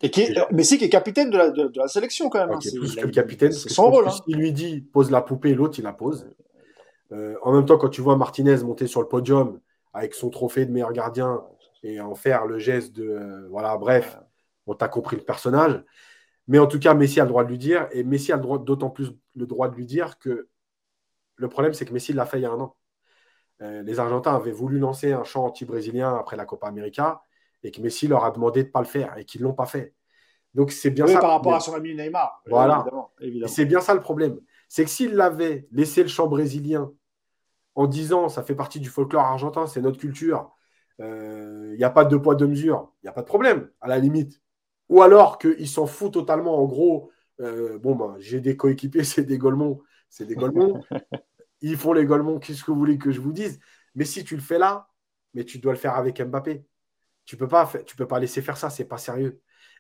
[0.02, 2.56] Et qui est, Messi qui est capitaine de la, de, la sélection quand même.
[2.56, 3.52] Hein, c'est plus que le capitaine.
[3.52, 4.08] C'est son rôle.
[4.08, 4.16] Hein.
[4.28, 6.30] Il lui dit pose la poupée, l'autre il la pose.
[7.12, 9.60] Euh, en même temps, quand tu vois Martinez monter sur le podium
[9.92, 11.44] avec son trophée de meilleur gardien
[11.82, 14.20] et en faire le geste de euh, voilà, bref,
[14.68, 15.84] on t'a compris le personnage.
[16.48, 18.92] Mais en tout cas, Messi a le droit de lui dire et Messi a d'autant
[18.92, 20.48] plus le droit de lui dire que
[21.36, 22.76] le problème, c'est que Messi l'a fait il y a un an.
[23.62, 27.22] Euh, les Argentins avaient voulu lancer un chant anti-brésilien après la Copa América
[27.64, 29.54] et que Messi leur a demandé de ne pas le faire et qu'ils ne l'ont
[29.54, 29.94] pas fait.
[30.54, 31.20] Donc c'est bien ça.
[31.20, 32.42] par rapport à son ami Neymar.
[32.48, 32.86] Voilà.
[33.48, 34.40] C'est bien ça le problème.
[34.68, 36.92] C'est que s'il l'avait laissé le chant brésilien
[37.76, 40.52] en disant ça fait partie du folklore argentin, c'est notre culture,
[41.00, 43.70] il euh, n'y a pas de poids, de mesure, il n'y a pas de problème,
[43.80, 44.42] à la limite.
[44.90, 49.24] Ou alors qu'il s'en fout totalement, en gros, euh, bon, ben, j'ai des coéquipiers, c'est
[49.24, 50.82] des Golemons, c'est des Golemons.
[51.62, 53.60] Ils font les Golemons, qu'est-ce que vous voulez que je vous dise?
[53.96, 54.88] Mais si tu le fais là,
[55.34, 56.66] mais tu dois le faire avec Mbappé.
[57.26, 59.40] Tu peux pas, tu peux pas laisser faire ça, c'est pas sérieux.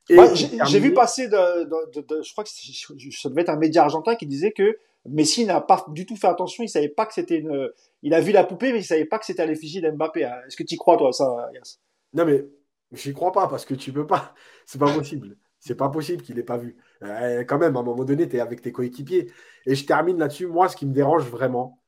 [0.10, 4.52] j'ai vu passer, de, je crois que ça devait être un média argentin qui disait
[4.52, 6.64] que Messi n'a pas du tout fait attention.
[6.64, 7.70] Il savait pas que c'était une.
[8.04, 10.22] Il a vu la poupée, mais il savait pas que c'était à l'effigie d'Mbappé.
[10.46, 11.80] Est-ce que tu crois toi ça, Yass
[12.14, 12.46] Non mais
[12.92, 14.34] j'y crois pas parce que tu peux pas.
[14.66, 15.38] C'est pas possible.
[15.60, 16.77] C'est pas possible qu'il ait pas vu.
[17.03, 19.31] Euh, quand même, à un moment donné, tu es avec tes coéquipiers.
[19.65, 20.48] Et je termine là-dessus.
[20.48, 21.81] Moi, ce qui me dérange vraiment,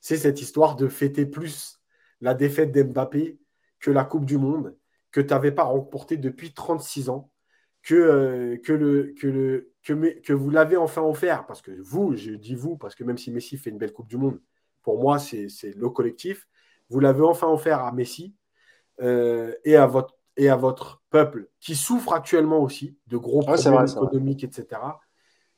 [0.00, 1.80] c'est cette histoire de fêter plus
[2.20, 3.38] la défaite d'Mbappé
[3.80, 4.76] que la Coupe du Monde,
[5.10, 7.30] que tu n'avais pas remporté depuis 36 ans,
[7.82, 12.16] que, euh, que, le, que, le, que, que vous l'avez enfin offert, parce que vous,
[12.16, 14.40] je dis vous, parce que même si Messi fait une belle Coupe du Monde,
[14.82, 16.48] pour moi, c'est le collectif,
[16.90, 18.34] vous l'avez enfin offert à Messi
[19.00, 23.86] euh, et, à votre, et à votre peuple qui souffre actuellement aussi de gros problèmes
[23.86, 24.80] économiques, etc.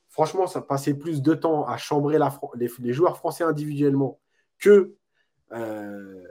[0.09, 4.21] Franchement, ça passait plus de temps à chambrer la, les, les, joueurs français individuellement
[4.59, 4.95] que
[5.53, 6.25] euh,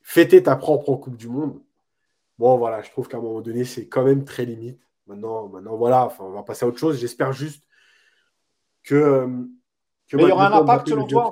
[0.00, 1.60] fêter ta propre Coupe du Monde.
[2.38, 4.80] Bon, voilà, je trouve qu'à un moment donné, c'est quand même très limite.
[5.06, 6.98] Maintenant, maintenant voilà, enfin, on va passer à autre chose.
[6.98, 7.64] J'espère juste
[8.84, 8.94] que.
[8.94, 9.26] Euh,
[10.12, 11.28] Mais il y aura un impact, selon toi,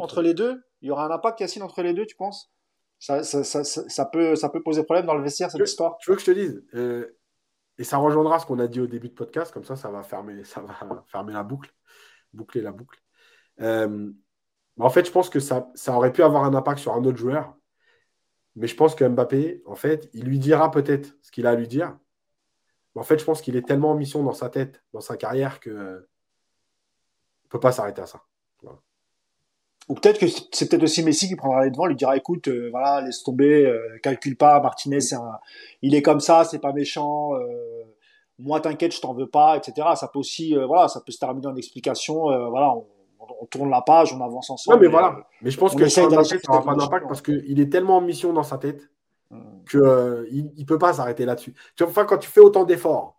[0.00, 0.62] entre, les deux?
[0.82, 2.52] Il y aura un impact, Yacine, entre les deux, tu penses?
[3.00, 6.10] Ça, ça, ça, ça, peut, ça peut poser problème dans le vestiaire, cette histoire Tu
[6.10, 7.18] veux que je te dise euh,
[7.78, 10.02] Et ça rejoindra ce qu'on a dit au début de podcast, comme ça, ça va
[10.02, 11.72] fermer, ça va fermer la boucle,
[12.34, 13.00] boucler la boucle.
[13.62, 14.12] Euh,
[14.78, 17.18] en fait, je pense que ça, ça aurait pu avoir un impact sur un autre
[17.18, 17.54] joueur.
[18.54, 21.54] Mais je pense que Mbappé, en fait, il lui dira peut-être ce qu'il a à
[21.54, 21.96] lui dire.
[22.94, 25.16] Mais en fait, je pense qu'il est tellement en mission dans sa tête, dans sa
[25.16, 26.06] carrière, que ne
[27.48, 28.22] peut pas s'arrêter à ça.
[29.90, 32.68] Ou peut-être que c'est peut-être aussi Messi qui prendra les devants, lui dira écoute, euh,
[32.70, 35.00] voilà, laisse tomber, euh, calcule pas, Martinez,
[35.82, 37.48] il est comme ça, c'est pas méchant, euh,
[38.38, 39.88] moi t'inquiète, je t'en veux pas, etc.
[39.96, 42.86] Ça peut aussi, voilà, ça peut se terminer en explication, voilà, on,
[43.40, 44.78] on tourne la page, on avance ensemble.
[44.80, 45.26] Mais voilà.
[45.42, 46.22] Mais je pense que ça n'aura
[46.62, 48.88] pas d'impact parce qu'il est tellement en mission dans sa tête
[49.68, 51.52] qu'il euh, ne peut pas s'arrêter là-dessus.
[51.82, 53.16] Enfin, quand tu fais autant d'efforts,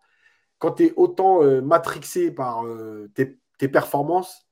[0.57, 2.64] quand tu es autant matrixé par
[3.14, 4.48] tes, performances,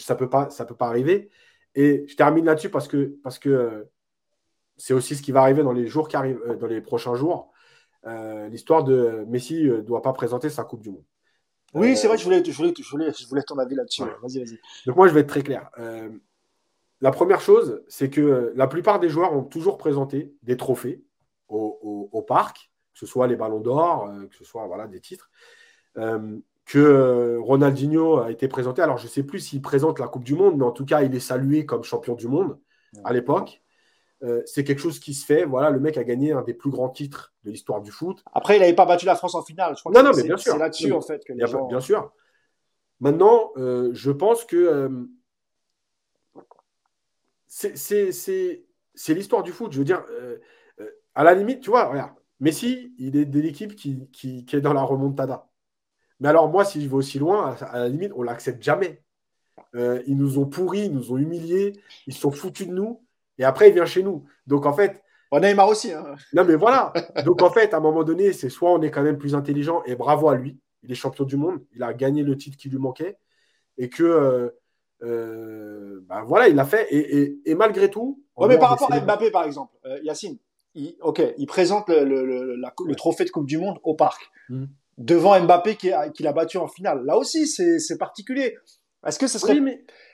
[0.00, 1.30] ça ne peut, pas, peut pas arriver.
[1.74, 3.88] Et je termine là-dessus parce que, parce que
[4.76, 7.52] c'est aussi ce qui va arriver dans les, jours qui arrivent, dans les prochains jours.
[8.50, 11.04] L'histoire de Messi ne doit pas présenter sa Coupe du Monde.
[11.74, 14.02] Oui, c'est vrai, je voulais, je, voulais, je, voulais, je voulais ton avis là-dessus.
[14.02, 14.58] Vas-y, vas-y.
[14.86, 15.70] Donc moi, je vais être très clair.
[15.78, 16.10] Euh,
[17.00, 21.02] la première chose, c'est que euh, la plupart des joueurs ont toujours présenté des trophées
[21.48, 25.00] au, au, parc, que ce soit les ballons d'or, euh, que ce soit voilà, des
[25.00, 25.30] titres.
[26.64, 28.82] Que Ronaldinho a été présenté.
[28.82, 31.02] Alors, je ne sais plus s'il présente la Coupe du Monde, mais en tout cas,
[31.02, 32.58] il est salué comme champion du monde
[33.04, 33.62] à l'époque.
[34.22, 35.44] Euh, c'est quelque chose qui se fait.
[35.44, 38.22] Voilà, le mec a gagné un des plus grands titres de l'histoire du foot.
[38.32, 39.74] Après, il n'avait pas battu la France en finale.
[39.76, 40.52] Je crois non, non, mais bien sûr.
[40.52, 41.66] C'est là-dessus, en fait, que les gens...
[41.66, 42.12] Bien sûr.
[43.00, 44.88] Maintenant, euh, je pense que euh,
[47.48, 49.72] c'est l'histoire du foot.
[49.72, 50.04] Je veux dire,
[51.14, 54.72] à la limite, tu vois, regarde, Messi, il est de l'équipe qui, qui, est dans
[54.72, 55.48] la remontada.
[56.22, 59.02] Mais alors, moi, si je vais aussi loin, à, la limite, on l'accepte jamais.
[59.74, 61.72] ils nous ont pourris, ils nous ont humiliés,
[62.06, 63.02] ils sont foutus de nous.
[63.38, 64.24] Et après, il vient chez nous.
[64.46, 65.02] Donc, en fait.
[65.32, 65.92] On Neymar aussi.
[65.92, 66.14] Hein.
[66.32, 66.92] Non, mais voilà.
[67.24, 69.82] Donc, en fait, à un moment donné, c'est soit on est quand même plus intelligent,
[69.84, 70.60] et bravo à lui.
[70.84, 71.60] Il est champion du monde.
[71.74, 73.18] Il a gagné le titre qui lui manquait.
[73.78, 74.04] Et que.
[74.04, 74.50] Euh,
[75.02, 76.86] euh, bah, voilà, il l'a fait.
[76.90, 78.22] Et, malgré tout.
[78.36, 80.38] Ouais, mais par rapport à Mbappé, par exemple, euh, Yacine,
[80.74, 84.30] il, ok, il présente le, trophée de Coupe du Monde au parc.
[84.48, 84.66] Mmh.
[84.98, 87.04] Devant Mbappé qui, qui l'a battu en finale.
[87.04, 88.56] Là aussi, c'est particulier.
[89.06, 89.58] Est-ce que ce serait,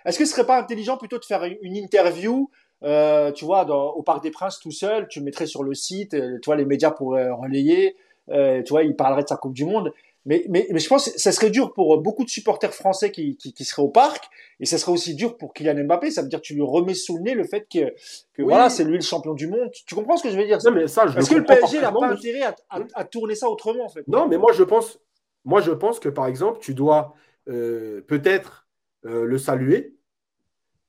[0.06, 2.50] est-ce que ce serait pas intelligent plutôt de faire une interview,
[2.84, 6.38] euh, tu vois, au Parc des Princes tout seul, tu mettrais sur le site, euh,
[6.40, 7.96] tu vois, les médias pourraient relayer,
[8.30, 9.92] euh, tu vois, il parlerait de sa Coupe du Monde.
[10.28, 13.38] Mais, mais, mais je pense que ça serait dur pour beaucoup de supporters français qui,
[13.38, 14.28] qui, qui, seraient au parc,
[14.60, 16.10] et ça serait aussi dur pour Kylian Mbappé.
[16.10, 17.94] Ça veut dire que tu lui remets sous le nez le fait que,
[18.34, 19.70] que voilà, c'est lui le champion du monde.
[19.86, 20.59] Tu, comprends ce que je veux dire?
[20.66, 23.48] Non, mais ça, je Est-ce que le PSG n'a pas intérêt à, à, tourner ça
[23.48, 25.00] autrement, en fait Non, mais moi je pense,
[25.46, 27.14] moi je pense que par exemple, tu dois
[27.48, 28.68] euh, peut-être
[29.06, 29.96] euh, le saluer,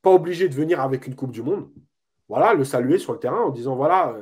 [0.01, 1.69] pas obligé de venir avec une Coupe du Monde.
[2.27, 4.17] Voilà, le saluer sur le terrain en disant voilà,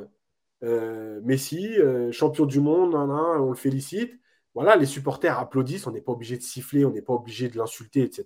[0.64, 1.76] euh, Messi,
[2.12, 4.14] champion du monde, on le félicite
[4.58, 7.60] voilà, les supporters applaudissent, on n'est pas obligé de siffler, on n'est pas obligé de
[7.60, 8.26] l'insulter, etc.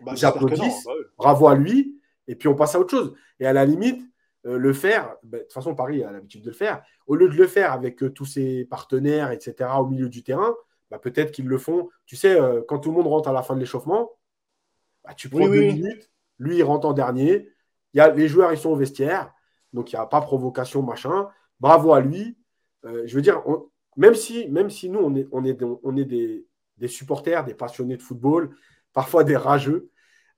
[0.00, 3.14] Bah, Ils applaudissent, bah bravo à lui, et puis on passe à autre chose.
[3.40, 4.02] Et à la limite,
[4.46, 7.28] euh, le faire, bah, de toute façon, Paris a l'habitude de le faire, au lieu
[7.28, 10.54] de le faire avec euh, tous ses partenaires, etc., au milieu du terrain,
[11.02, 11.90] peut-être qu'ils le font.
[12.06, 14.12] Tu sais, euh, quand tout le monde rentre à la fin de l'échauffement,
[15.14, 17.50] tu prends deux minutes, lui, il rentre en dernier,
[17.92, 19.30] y a, les joueurs, ils sont au vestiaire,
[19.74, 21.28] donc il n'y a pas provocation, machin.
[21.60, 22.38] Bravo à lui.
[22.82, 23.42] je veux dire,
[23.96, 27.96] même si, même si nous, on est, on est, on est des, supporters, des passionnés
[27.96, 28.54] de football,
[28.92, 29.90] parfois des rageux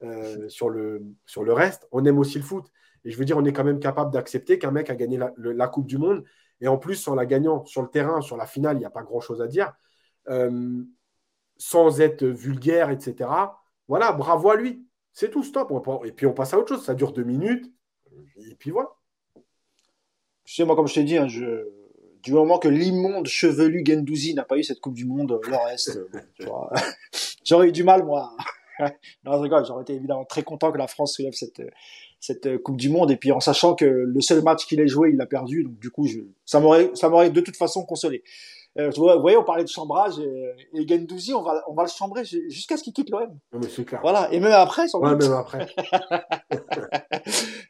[0.03, 2.67] euh, sur, le, sur le reste, on aime aussi le foot.
[3.05, 5.69] Et je veux dire, on est quand même capable d'accepter qu'un mec a gagné la,
[5.69, 6.25] Coupe du Monde.
[6.61, 8.91] Et en plus, en la gagnant sur le terrain, sur la finale, il n'y a
[8.91, 9.73] pas grand-chose à dire.
[10.29, 10.83] Euh,
[11.57, 13.31] sans être vulgaire, etc.
[13.87, 14.87] Voilà, bravo à lui.
[15.13, 15.73] C'est tout, stop.
[16.05, 16.85] Et puis on passe à autre chose.
[16.85, 17.73] Ça dure deux minutes.
[18.37, 18.91] Et puis voilà.
[20.45, 21.69] Tu sais, moi, comme je t'ai dit, hein, je,
[22.23, 25.99] du moment que l'immonde chevelu Gendouzi n'a pas eu cette Coupe du Monde, le reste,
[27.45, 28.33] j'aurais eu du mal, moi.
[29.25, 31.63] non, je rigole, j'aurais été évidemment très content que la France soulève cette,
[32.21, 35.11] cette Coupe du Monde, et puis en sachant que le seul match qu'il ait joué,
[35.11, 38.23] il l'a perdu, donc du coup, je, ça m'aurait, ça m'aurait de toute façon consolé.
[38.79, 41.89] Euh, vous voyez, on parlait de chambrage et, et Gendouzi, on va, on va le
[41.89, 43.37] chambrer jusqu'à ce qu'il quitte l'OM.
[44.03, 45.67] Voilà, et même après, sans ouais, même après.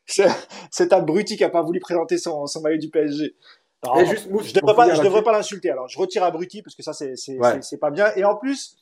[0.70, 3.36] c'est abruti qui a pas voulu présenter son, son maillot du PSG
[3.84, 5.70] je devrais pas, je devrais pas l'insulter.
[5.70, 8.10] Alors, je retire Abruti parce que ça, c'est, pas bien.
[8.16, 8.76] Et en plus,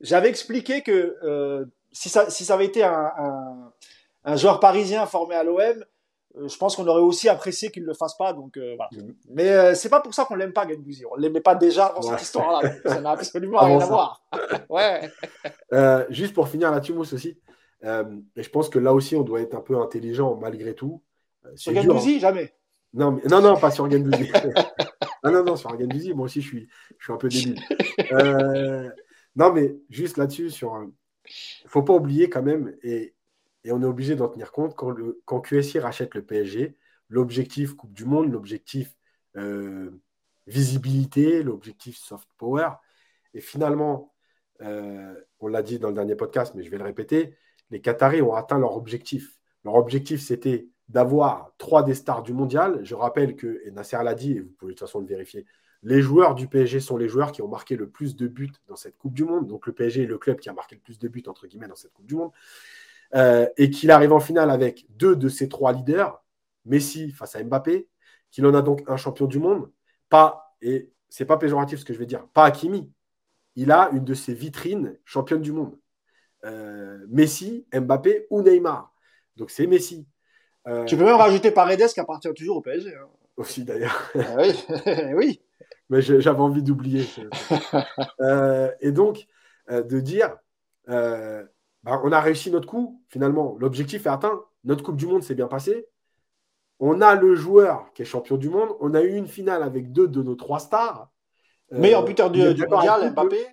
[0.00, 3.72] j'avais expliqué que euh, si ça, si ça avait été un, un,
[4.24, 5.84] un joueur parisien formé à l'OM,
[6.36, 8.32] euh, je pense qu'on aurait aussi apprécié qu'il ne le fasse pas.
[8.32, 8.90] Donc, euh, voilà.
[8.92, 9.14] Mm.
[9.30, 11.04] Mais euh, c'est pas pour ça qu'on l'aime pas, Gendouzi.
[11.10, 12.70] On l'aimait pas déjà dans cette histoire-là.
[12.84, 14.22] ça n'a absolument rien à voir.
[14.68, 15.10] ouais.
[16.10, 17.38] juste pour finir là-dessus, Mousse aussi.
[17.82, 21.02] et je pense que là aussi, on doit être un peu intelligent malgré tout.
[21.56, 22.20] Sur Gendouzi, hein.
[22.20, 22.54] jamais.
[22.92, 24.30] Non, mais, non, non, pas sur Gendouzi.
[25.22, 26.68] ah non, non, sur Gendouzi, moi aussi, je suis,
[26.98, 27.60] je suis un peu débile.
[28.12, 28.90] Euh,
[29.36, 30.74] non, mais juste là-dessus, sur.
[31.26, 33.14] Il ne faut pas oublier quand même, et,
[33.62, 36.76] et on est obligé d'en tenir compte, quand, le, quand QSI rachète le PSG,
[37.08, 38.96] l'objectif Coupe du Monde, l'objectif
[39.36, 39.90] euh,
[40.46, 42.70] visibilité, l'objectif soft power,
[43.34, 44.12] et finalement,
[44.62, 47.36] euh, on l'a dit dans le dernier podcast, mais je vais le répéter,
[47.70, 49.38] les Qataris ont atteint leur objectif.
[49.64, 52.80] Leur objectif, c'était d'avoir trois des stars du mondial.
[52.82, 55.46] Je rappelle que, et Nasser l'a dit, et vous pouvez de toute façon le vérifier,
[55.82, 58.76] les joueurs du PSG sont les joueurs qui ont marqué le plus de buts dans
[58.76, 59.46] cette Coupe du Monde.
[59.46, 61.68] Donc le PSG est le club qui a marqué le plus de buts, entre guillemets,
[61.68, 62.32] dans cette Coupe du Monde.
[63.14, 66.22] Euh, et qu'il arrive en finale avec deux de ses trois leaders,
[66.64, 67.88] Messi face à Mbappé,
[68.30, 69.70] qu'il en a donc un champion du monde,
[70.08, 72.92] pas, et c'est pas péjoratif ce que je vais dire, pas Hakimi.
[73.56, 75.76] Il a une de ses vitrines championne du monde.
[76.44, 78.94] Euh, Messi, Mbappé ou Neymar.
[79.36, 80.06] Donc c'est Messi.
[80.68, 82.94] Euh, tu peux même rajouter Paredes qui appartient toujours au PSG.
[82.94, 83.08] Hein.
[83.36, 84.10] Aussi d'ailleurs.
[84.14, 84.64] Ah oui.
[85.14, 85.40] oui.
[85.88, 87.06] Mais j'avais envie d'oublier.
[88.20, 89.26] Euh, et donc,
[89.70, 90.36] euh, de dire,
[90.86, 93.56] bah, on a réussi notre coup, finalement.
[93.58, 94.42] L'objectif est atteint.
[94.64, 95.86] Notre Coupe du Monde s'est bien passée.
[96.78, 98.70] On a le joueur qui est champion du monde.
[98.80, 101.10] On a eu une finale avec deux de nos trois stars.
[101.70, 103.46] Meilleur buteur du, du mondial, Mbappé.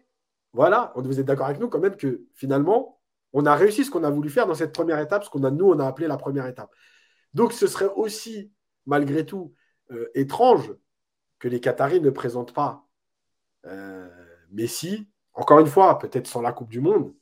[0.54, 3.00] Voilà, vous êtes d'accord avec nous quand même que finalement,
[3.34, 5.52] on a réussi ce qu'on a voulu faire dans cette première étape, ce qu'on a
[5.52, 6.72] nous, on a appelé la première étape.
[7.38, 8.52] Donc ce serait aussi,
[8.88, 9.54] malgré tout,
[9.92, 10.74] euh, étrange
[11.38, 12.84] que les Qataris ne présentent pas
[13.68, 14.10] euh,
[14.50, 17.14] Messi, encore une fois, peut-être sans la Coupe du Monde,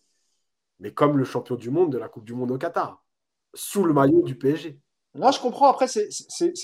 [0.80, 3.04] mais comme le champion du monde de la Coupe du Monde au Qatar,
[3.54, 4.80] sous le maillot du PSG.
[5.16, 5.70] Là, je comprends.
[5.70, 6.10] Après, c'est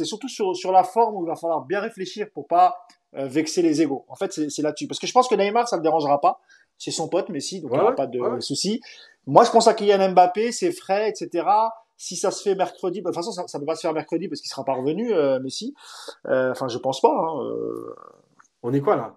[0.05, 2.77] surtout sur, la forme où il va falloir bien réfléchir pour pas
[3.15, 4.05] euh, vexer les égaux.
[4.07, 4.87] En fait, c'est là-dessus.
[4.87, 6.39] Parce que je pense que Neymar, ça ne le dérangera pas.
[6.77, 8.79] C'est son pote, Messi, donc il n'y aura pas de souci.
[9.27, 11.43] Moi, je pense à Kylian Mbappé, c'est frais, etc
[12.01, 13.93] si ça se fait mercredi, bah, de toute façon, ça, ne peut pas se faire
[13.93, 15.75] mercredi parce qu'il sera pas revenu, euh, Messi.
[16.27, 17.13] Euh, enfin, je pense pas.
[17.13, 17.93] Hein, euh.
[18.63, 19.13] On est quoi là?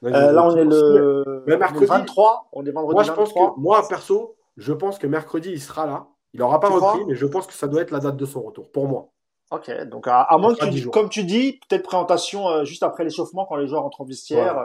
[0.00, 2.48] Là, on est le, mercredi, 23.
[2.52, 5.84] On est vendredi moi, je Pense que, moi, perso, je pense que mercredi, il sera
[5.84, 6.06] là.
[6.32, 8.40] Il n'aura pas repris, mais je pense que ça doit être la date de son
[8.40, 9.08] retour, pour moi.
[9.50, 13.68] Ok, donc à, moins que comme tu dis, peut-être présentation juste après l'échauffement quand les
[13.68, 14.56] joueurs entrent en vestiaire.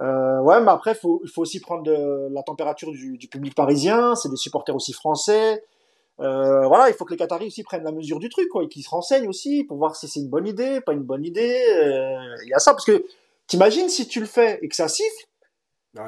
[0.00, 3.54] Euh, ouais, mais après, faut, il faut aussi prendre de, la température du, du, public
[3.54, 4.14] parisien.
[4.14, 5.62] C'est des supporters aussi français.
[6.20, 8.68] Euh, voilà, il faut que les Qataris aussi prennent la mesure du truc, quoi, et
[8.68, 11.64] qu'ils se renseignent aussi pour voir si c'est une bonne idée, pas une bonne idée.
[11.70, 13.04] Euh, il y a ça, parce que
[13.46, 15.26] t'imagines si tu le fais et que ça siffle.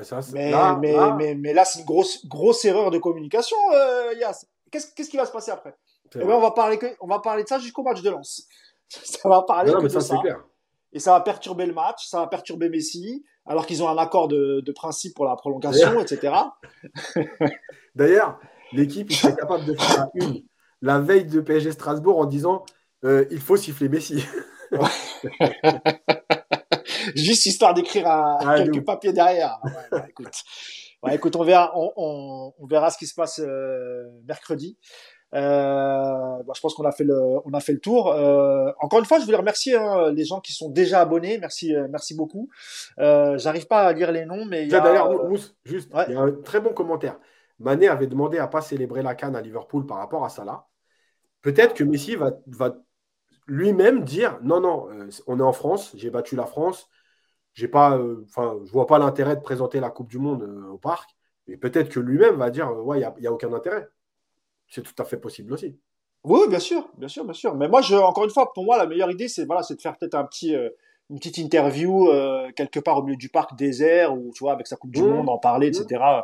[0.03, 1.15] ça, mais, là, mais, là...
[1.19, 4.47] mais, mais, là, c'est une grosse, grosse erreur de communication, euh, Yass.
[4.71, 5.75] Qu'est-ce, qu'est-ce qui va se passer après?
[6.15, 8.47] Eh ben, on va parler que, on va parler de ça jusqu'au match de lance.
[8.89, 10.19] ça va parler que de ça.
[10.19, 10.45] Clair.
[10.93, 14.29] Et ça va perturber le match, ça va perturber Messi, alors qu'ils ont un accord
[14.29, 16.35] de, de principe pour la prolongation, etc.
[17.95, 18.39] D'ailleurs,
[18.73, 20.43] l'équipe serait capable de faire une
[20.83, 22.65] la veille de PSG Strasbourg en disant
[23.05, 24.25] euh, il faut siffler Messi.
[27.15, 29.59] Juste histoire d'écrire ah, quelques papiers derrière.
[29.65, 30.35] Ouais, bah, écoute.
[31.03, 34.79] Ouais, écoute, on verra, on, on, verra ce qui se passe euh, mercredi.
[35.35, 38.13] Euh, bah, je pense qu'on a fait le, on a fait le tour.
[38.13, 41.39] Euh, encore une fois, je voulais remercier hein, les gens qui sont déjà abonnés.
[41.39, 42.49] Merci, euh, merci beaucoup.
[42.99, 44.81] J'arrive pas à lire les noms, mais il y a...
[44.81, 45.11] d'ailleurs,
[45.65, 47.19] juste, il y a un très bon commentaire.
[47.63, 50.67] Mané avait demandé à pas célébrer la canne à Liverpool par rapport à ça là.
[51.43, 52.77] Peut-être que Messi va, va
[53.47, 54.89] lui-même dire non, non,
[55.27, 56.89] on est en France, j'ai battu la France,
[57.55, 61.11] j'ai pas, enfin, je vois pas l'intérêt de présenter la Coupe du Monde au parc.
[61.49, 63.89] Et peut-être que lui-même va dire ouais, il n'y a, a aucun intérêt
[64.73, 65.79] c'est tout à fait possible aussi.
[66.25, 67.55] Oui, bien sûr, bien sûr, bien sûr.
[67.55, 69.83] Mais moi, je, encore une fois, pour moi, la meilleure idée, c'est voilà, c'est de
[69.83, 70.71] faire peut-être un petit, euh,
[71.11, 74.67] une petite interview euh, quelque part au milieu du parc désert, ou tu vois, avec
[74.67, 75.09] sa Coupe du mmh.
[75.09, 76.01] Monde, en parler, etc.
[76.01, 76.23] Mmh.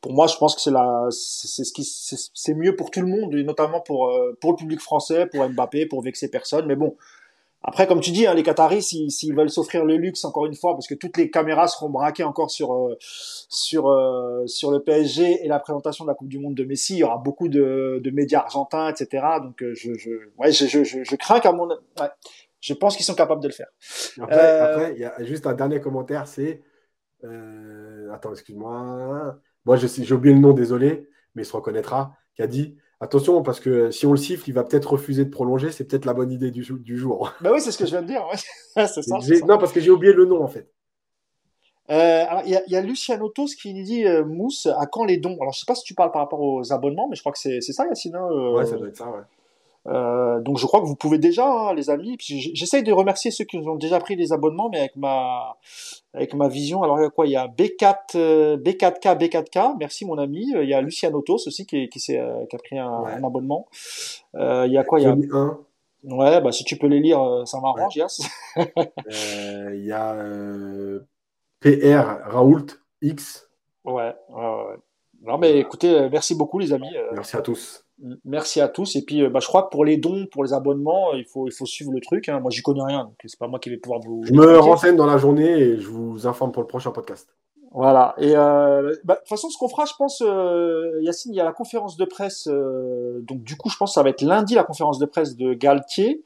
[0.00, 3.08] Pour moi, je pense que c'est la, c'est ce qui, c'est mieux pour tout le
[3.08, 6.66] monde, et notamment pour euh, pour le public français, pour Mbappé, pour vexer personne.
[6.66, 6.96] Mais bon,
[7.62, 10.74] après, comme tu dis, hein, les Qataris, s'ils veulent s'offrir le luxe, encore une fois,
[10.74, 15.44] parce que toutes les caméras seront braquées encore sur euh, sur euh, sur le PSG
[15.44, 18.00] et la présentation de la Coupe du Monde de Messi, il y aura beaucoup de,
[18.02, 19.26] de médias argentins, etc.
[19.42, 22.08] Donc, euh, je je ouais, je, je, je, crains qu'à mon ouais,
[22.60, 23.68] je pense qu'ils sont capables de le faire.
[24.20, 26.62] Après, il y a juste un dernier commentaire, c'est
[28.12, 29.36] attends, excuse-moi,
[29.68, 33.60] moi j'ai oublié le nom, désolé, mais il se reconnaîtra, qui a dit Attention, parce
[33.60, 35.70] que si on le siffle, il va peut-être refuser de prolonger.
[35.70, 37.32] C'est peut-être la bonne idée du, jour.
[37.42, 38.24] Bah oui, c'est ce que je viens de dire.
[38.74, 38.88] ça,
[39.46, 40.72] Non, parce que j'ai oublié le nom, en fait.
[41.90, 45.36] Euh, il y, a, Luciano Tos qui dit euh, Mousse, à quand les dons?
[45.40, 47.38] Alors, je sais pas si tu parles par rapport aux abonnements, mais je crois que
[47.38, 48.16] c'est ça, Yacine.
[48.16, 49.22] Hein, euh, ouais, ça doit être ça, ouais.
[49.86, 52.16] Euh, donc je crois que vous pouvez déjà, hein, les amis.
[52.20, 55.56] J'essaye de remercier ceux qui ont déjà pris des abonnements, mais avec ma
[56.14, 56.82] avec ma vision.
[56.82, 57.26] Alors il y a quoi?
[57.26, 59.76] Il y a B4 B4K B4K.
[59.78, 60.52] Merci mon ami.
[60.54, 63.68] Il y a Lucien Autos aussi qui qui, euh, qui a pris un, abonnement.
[64.34, 65.00] Euh, il y a quoi?
[65.00, 65.58] Il y a un.
[66.04, 68.22] Ouais, bah si tu peux les lire, euh, ça m'arrange, Yass.
[68.56, 70.14] Il y a
[71.60, 72.66] PR Raoult
[73.02, 73.48] X.
[73.84, 74.76] Ouais, ouais, ouais.
[75.22, 76.94] Non mais écoutez, merci beaucoup les amis.
[77.12, 77.87] Merci à tous.
[78.24, 78.96] Merci à tous.
[78.96, 81.46] Et puis, euh, bah, je crois que pour les dons, pour les abonnements, il faut,
[81.46, 82.28] il faut suivre le truc.
[82.28, 82.40] Hein.
[82.40, 84.22] Moi, j'y connais rien, donc c'est pas moi qui vais pouvoir vous.
[84.24, 87.28] Je me renseigne dans la journée et je vous informe pour le prochain podcast.
[87.72, 88.14] Voilà.
[88.18, 91.40] Et euh, bah, de toute façon, ce qu'on fera, je pense, euh, Yacine, il y
[91.40, 92.48] a la conférence de presse.
[92.50, 95.36] Euh, donc, du coup, je pense que ça va être lundi la conférence de presse
[95.36, 96.22] de Galtier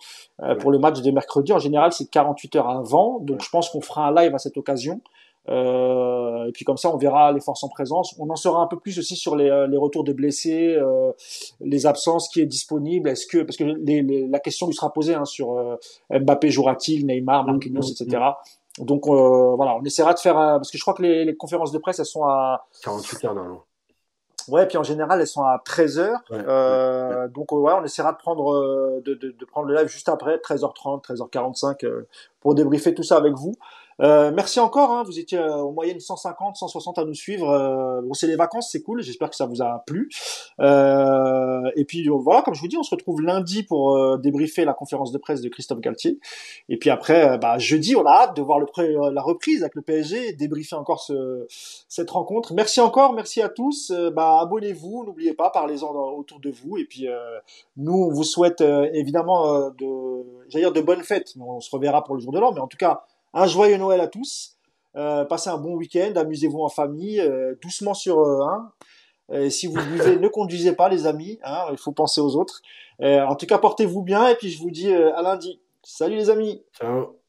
[0.61, 1.53] pour le match de mercredi.
[1.53, 3.21] En général, c'est 48 heures avant.
[3.21, 5.01] Donc, je pense qu'on fera un live à cette occasion.
[5.49, 8.15] Euh, et puis comme ça, on verra les forces en présence.
[8.19, 11.13] On en saura un peu plus aussi sur les, euh, les retours de blessés, euh,
[11.61, 13.09] les absences qui est disponible.
[13.09, 15.77] Est-ce que parce que les, les, la question lui sera posée hein, sur euh,
[16.11, 18.23] Mbappé jouera-t-il, Neymar, Marquinhos, mm, mm, etc.
[18.79, 18.85] Mm.
[18.85, 21.79] Donc voilà, on essaiera de faire parce que je crois que les, les conférences de
[21.79, 23.61] presse elles sont à 48 heures non.
[24.49, 26.19] Ouais, puis en général, elles sont à 13 heures.
[26.33, 30.37] euh, Donc ouais, on essaiera de prendre de, de, de, prendre le live juste après
[30.37, 31.87] 13h30, 13h45
[32.41, 33.55] pour débriefer tout ça avec vous.
[34.03, 37.49] Euh, merci encore, hein, vous étiez euh, en moyenne 150, 160 à nous suivre.
[37.51, 40.11] Euh, bon, c'est les vacances, c'est cool, j'espère que ça vous a plu.
[40.61, 44.65] Euh, et puis voilà, comme je vous dis, on se retrouve lundi pour euh, débriefer
[44.65, 46.19] la conférence de presse de Christophe Galtier.
[46.69, 48.67] Et puis après, bah, jeudi, on a hâte de voir le
[49.13, 51.47] la reprise avec le PSG débriefer encore ce,
[51.89, 52.55] cette rencontre.
[52.55, 53.93] Merci encore, merci à tous.
[54.13, 56.79] bah, abonnez-vous, n'oubliez pas, parlez-en autour de vous.
[56.79, 57.07] Et puis
[57.77, 58.63] nous, on vous souhaite
[58.95, 61.35] évidemment de, dire de bonnes fêtes.
[61.39, 63.05] On se reverra pour le jour de l'an, mais en tout cas
[63.35, 64.57] un joyeux Noël à tous.
[64.97, 68.73] Euh, passez un bon week-end, amusez-vous en famille, euh, doucement sur euh, un.
[69.49, 71.39] Si vous buvez, ne conduisez pas, les amis.
[71.43, 72.61] Hein, il faut penser aux autres.
[73.01, 75.59] en tout cas, portez-vous bien et puis je vous dis à lundi.
[75.83, 76.63] Salut les amis.
[76.79, 77.22] Ciao.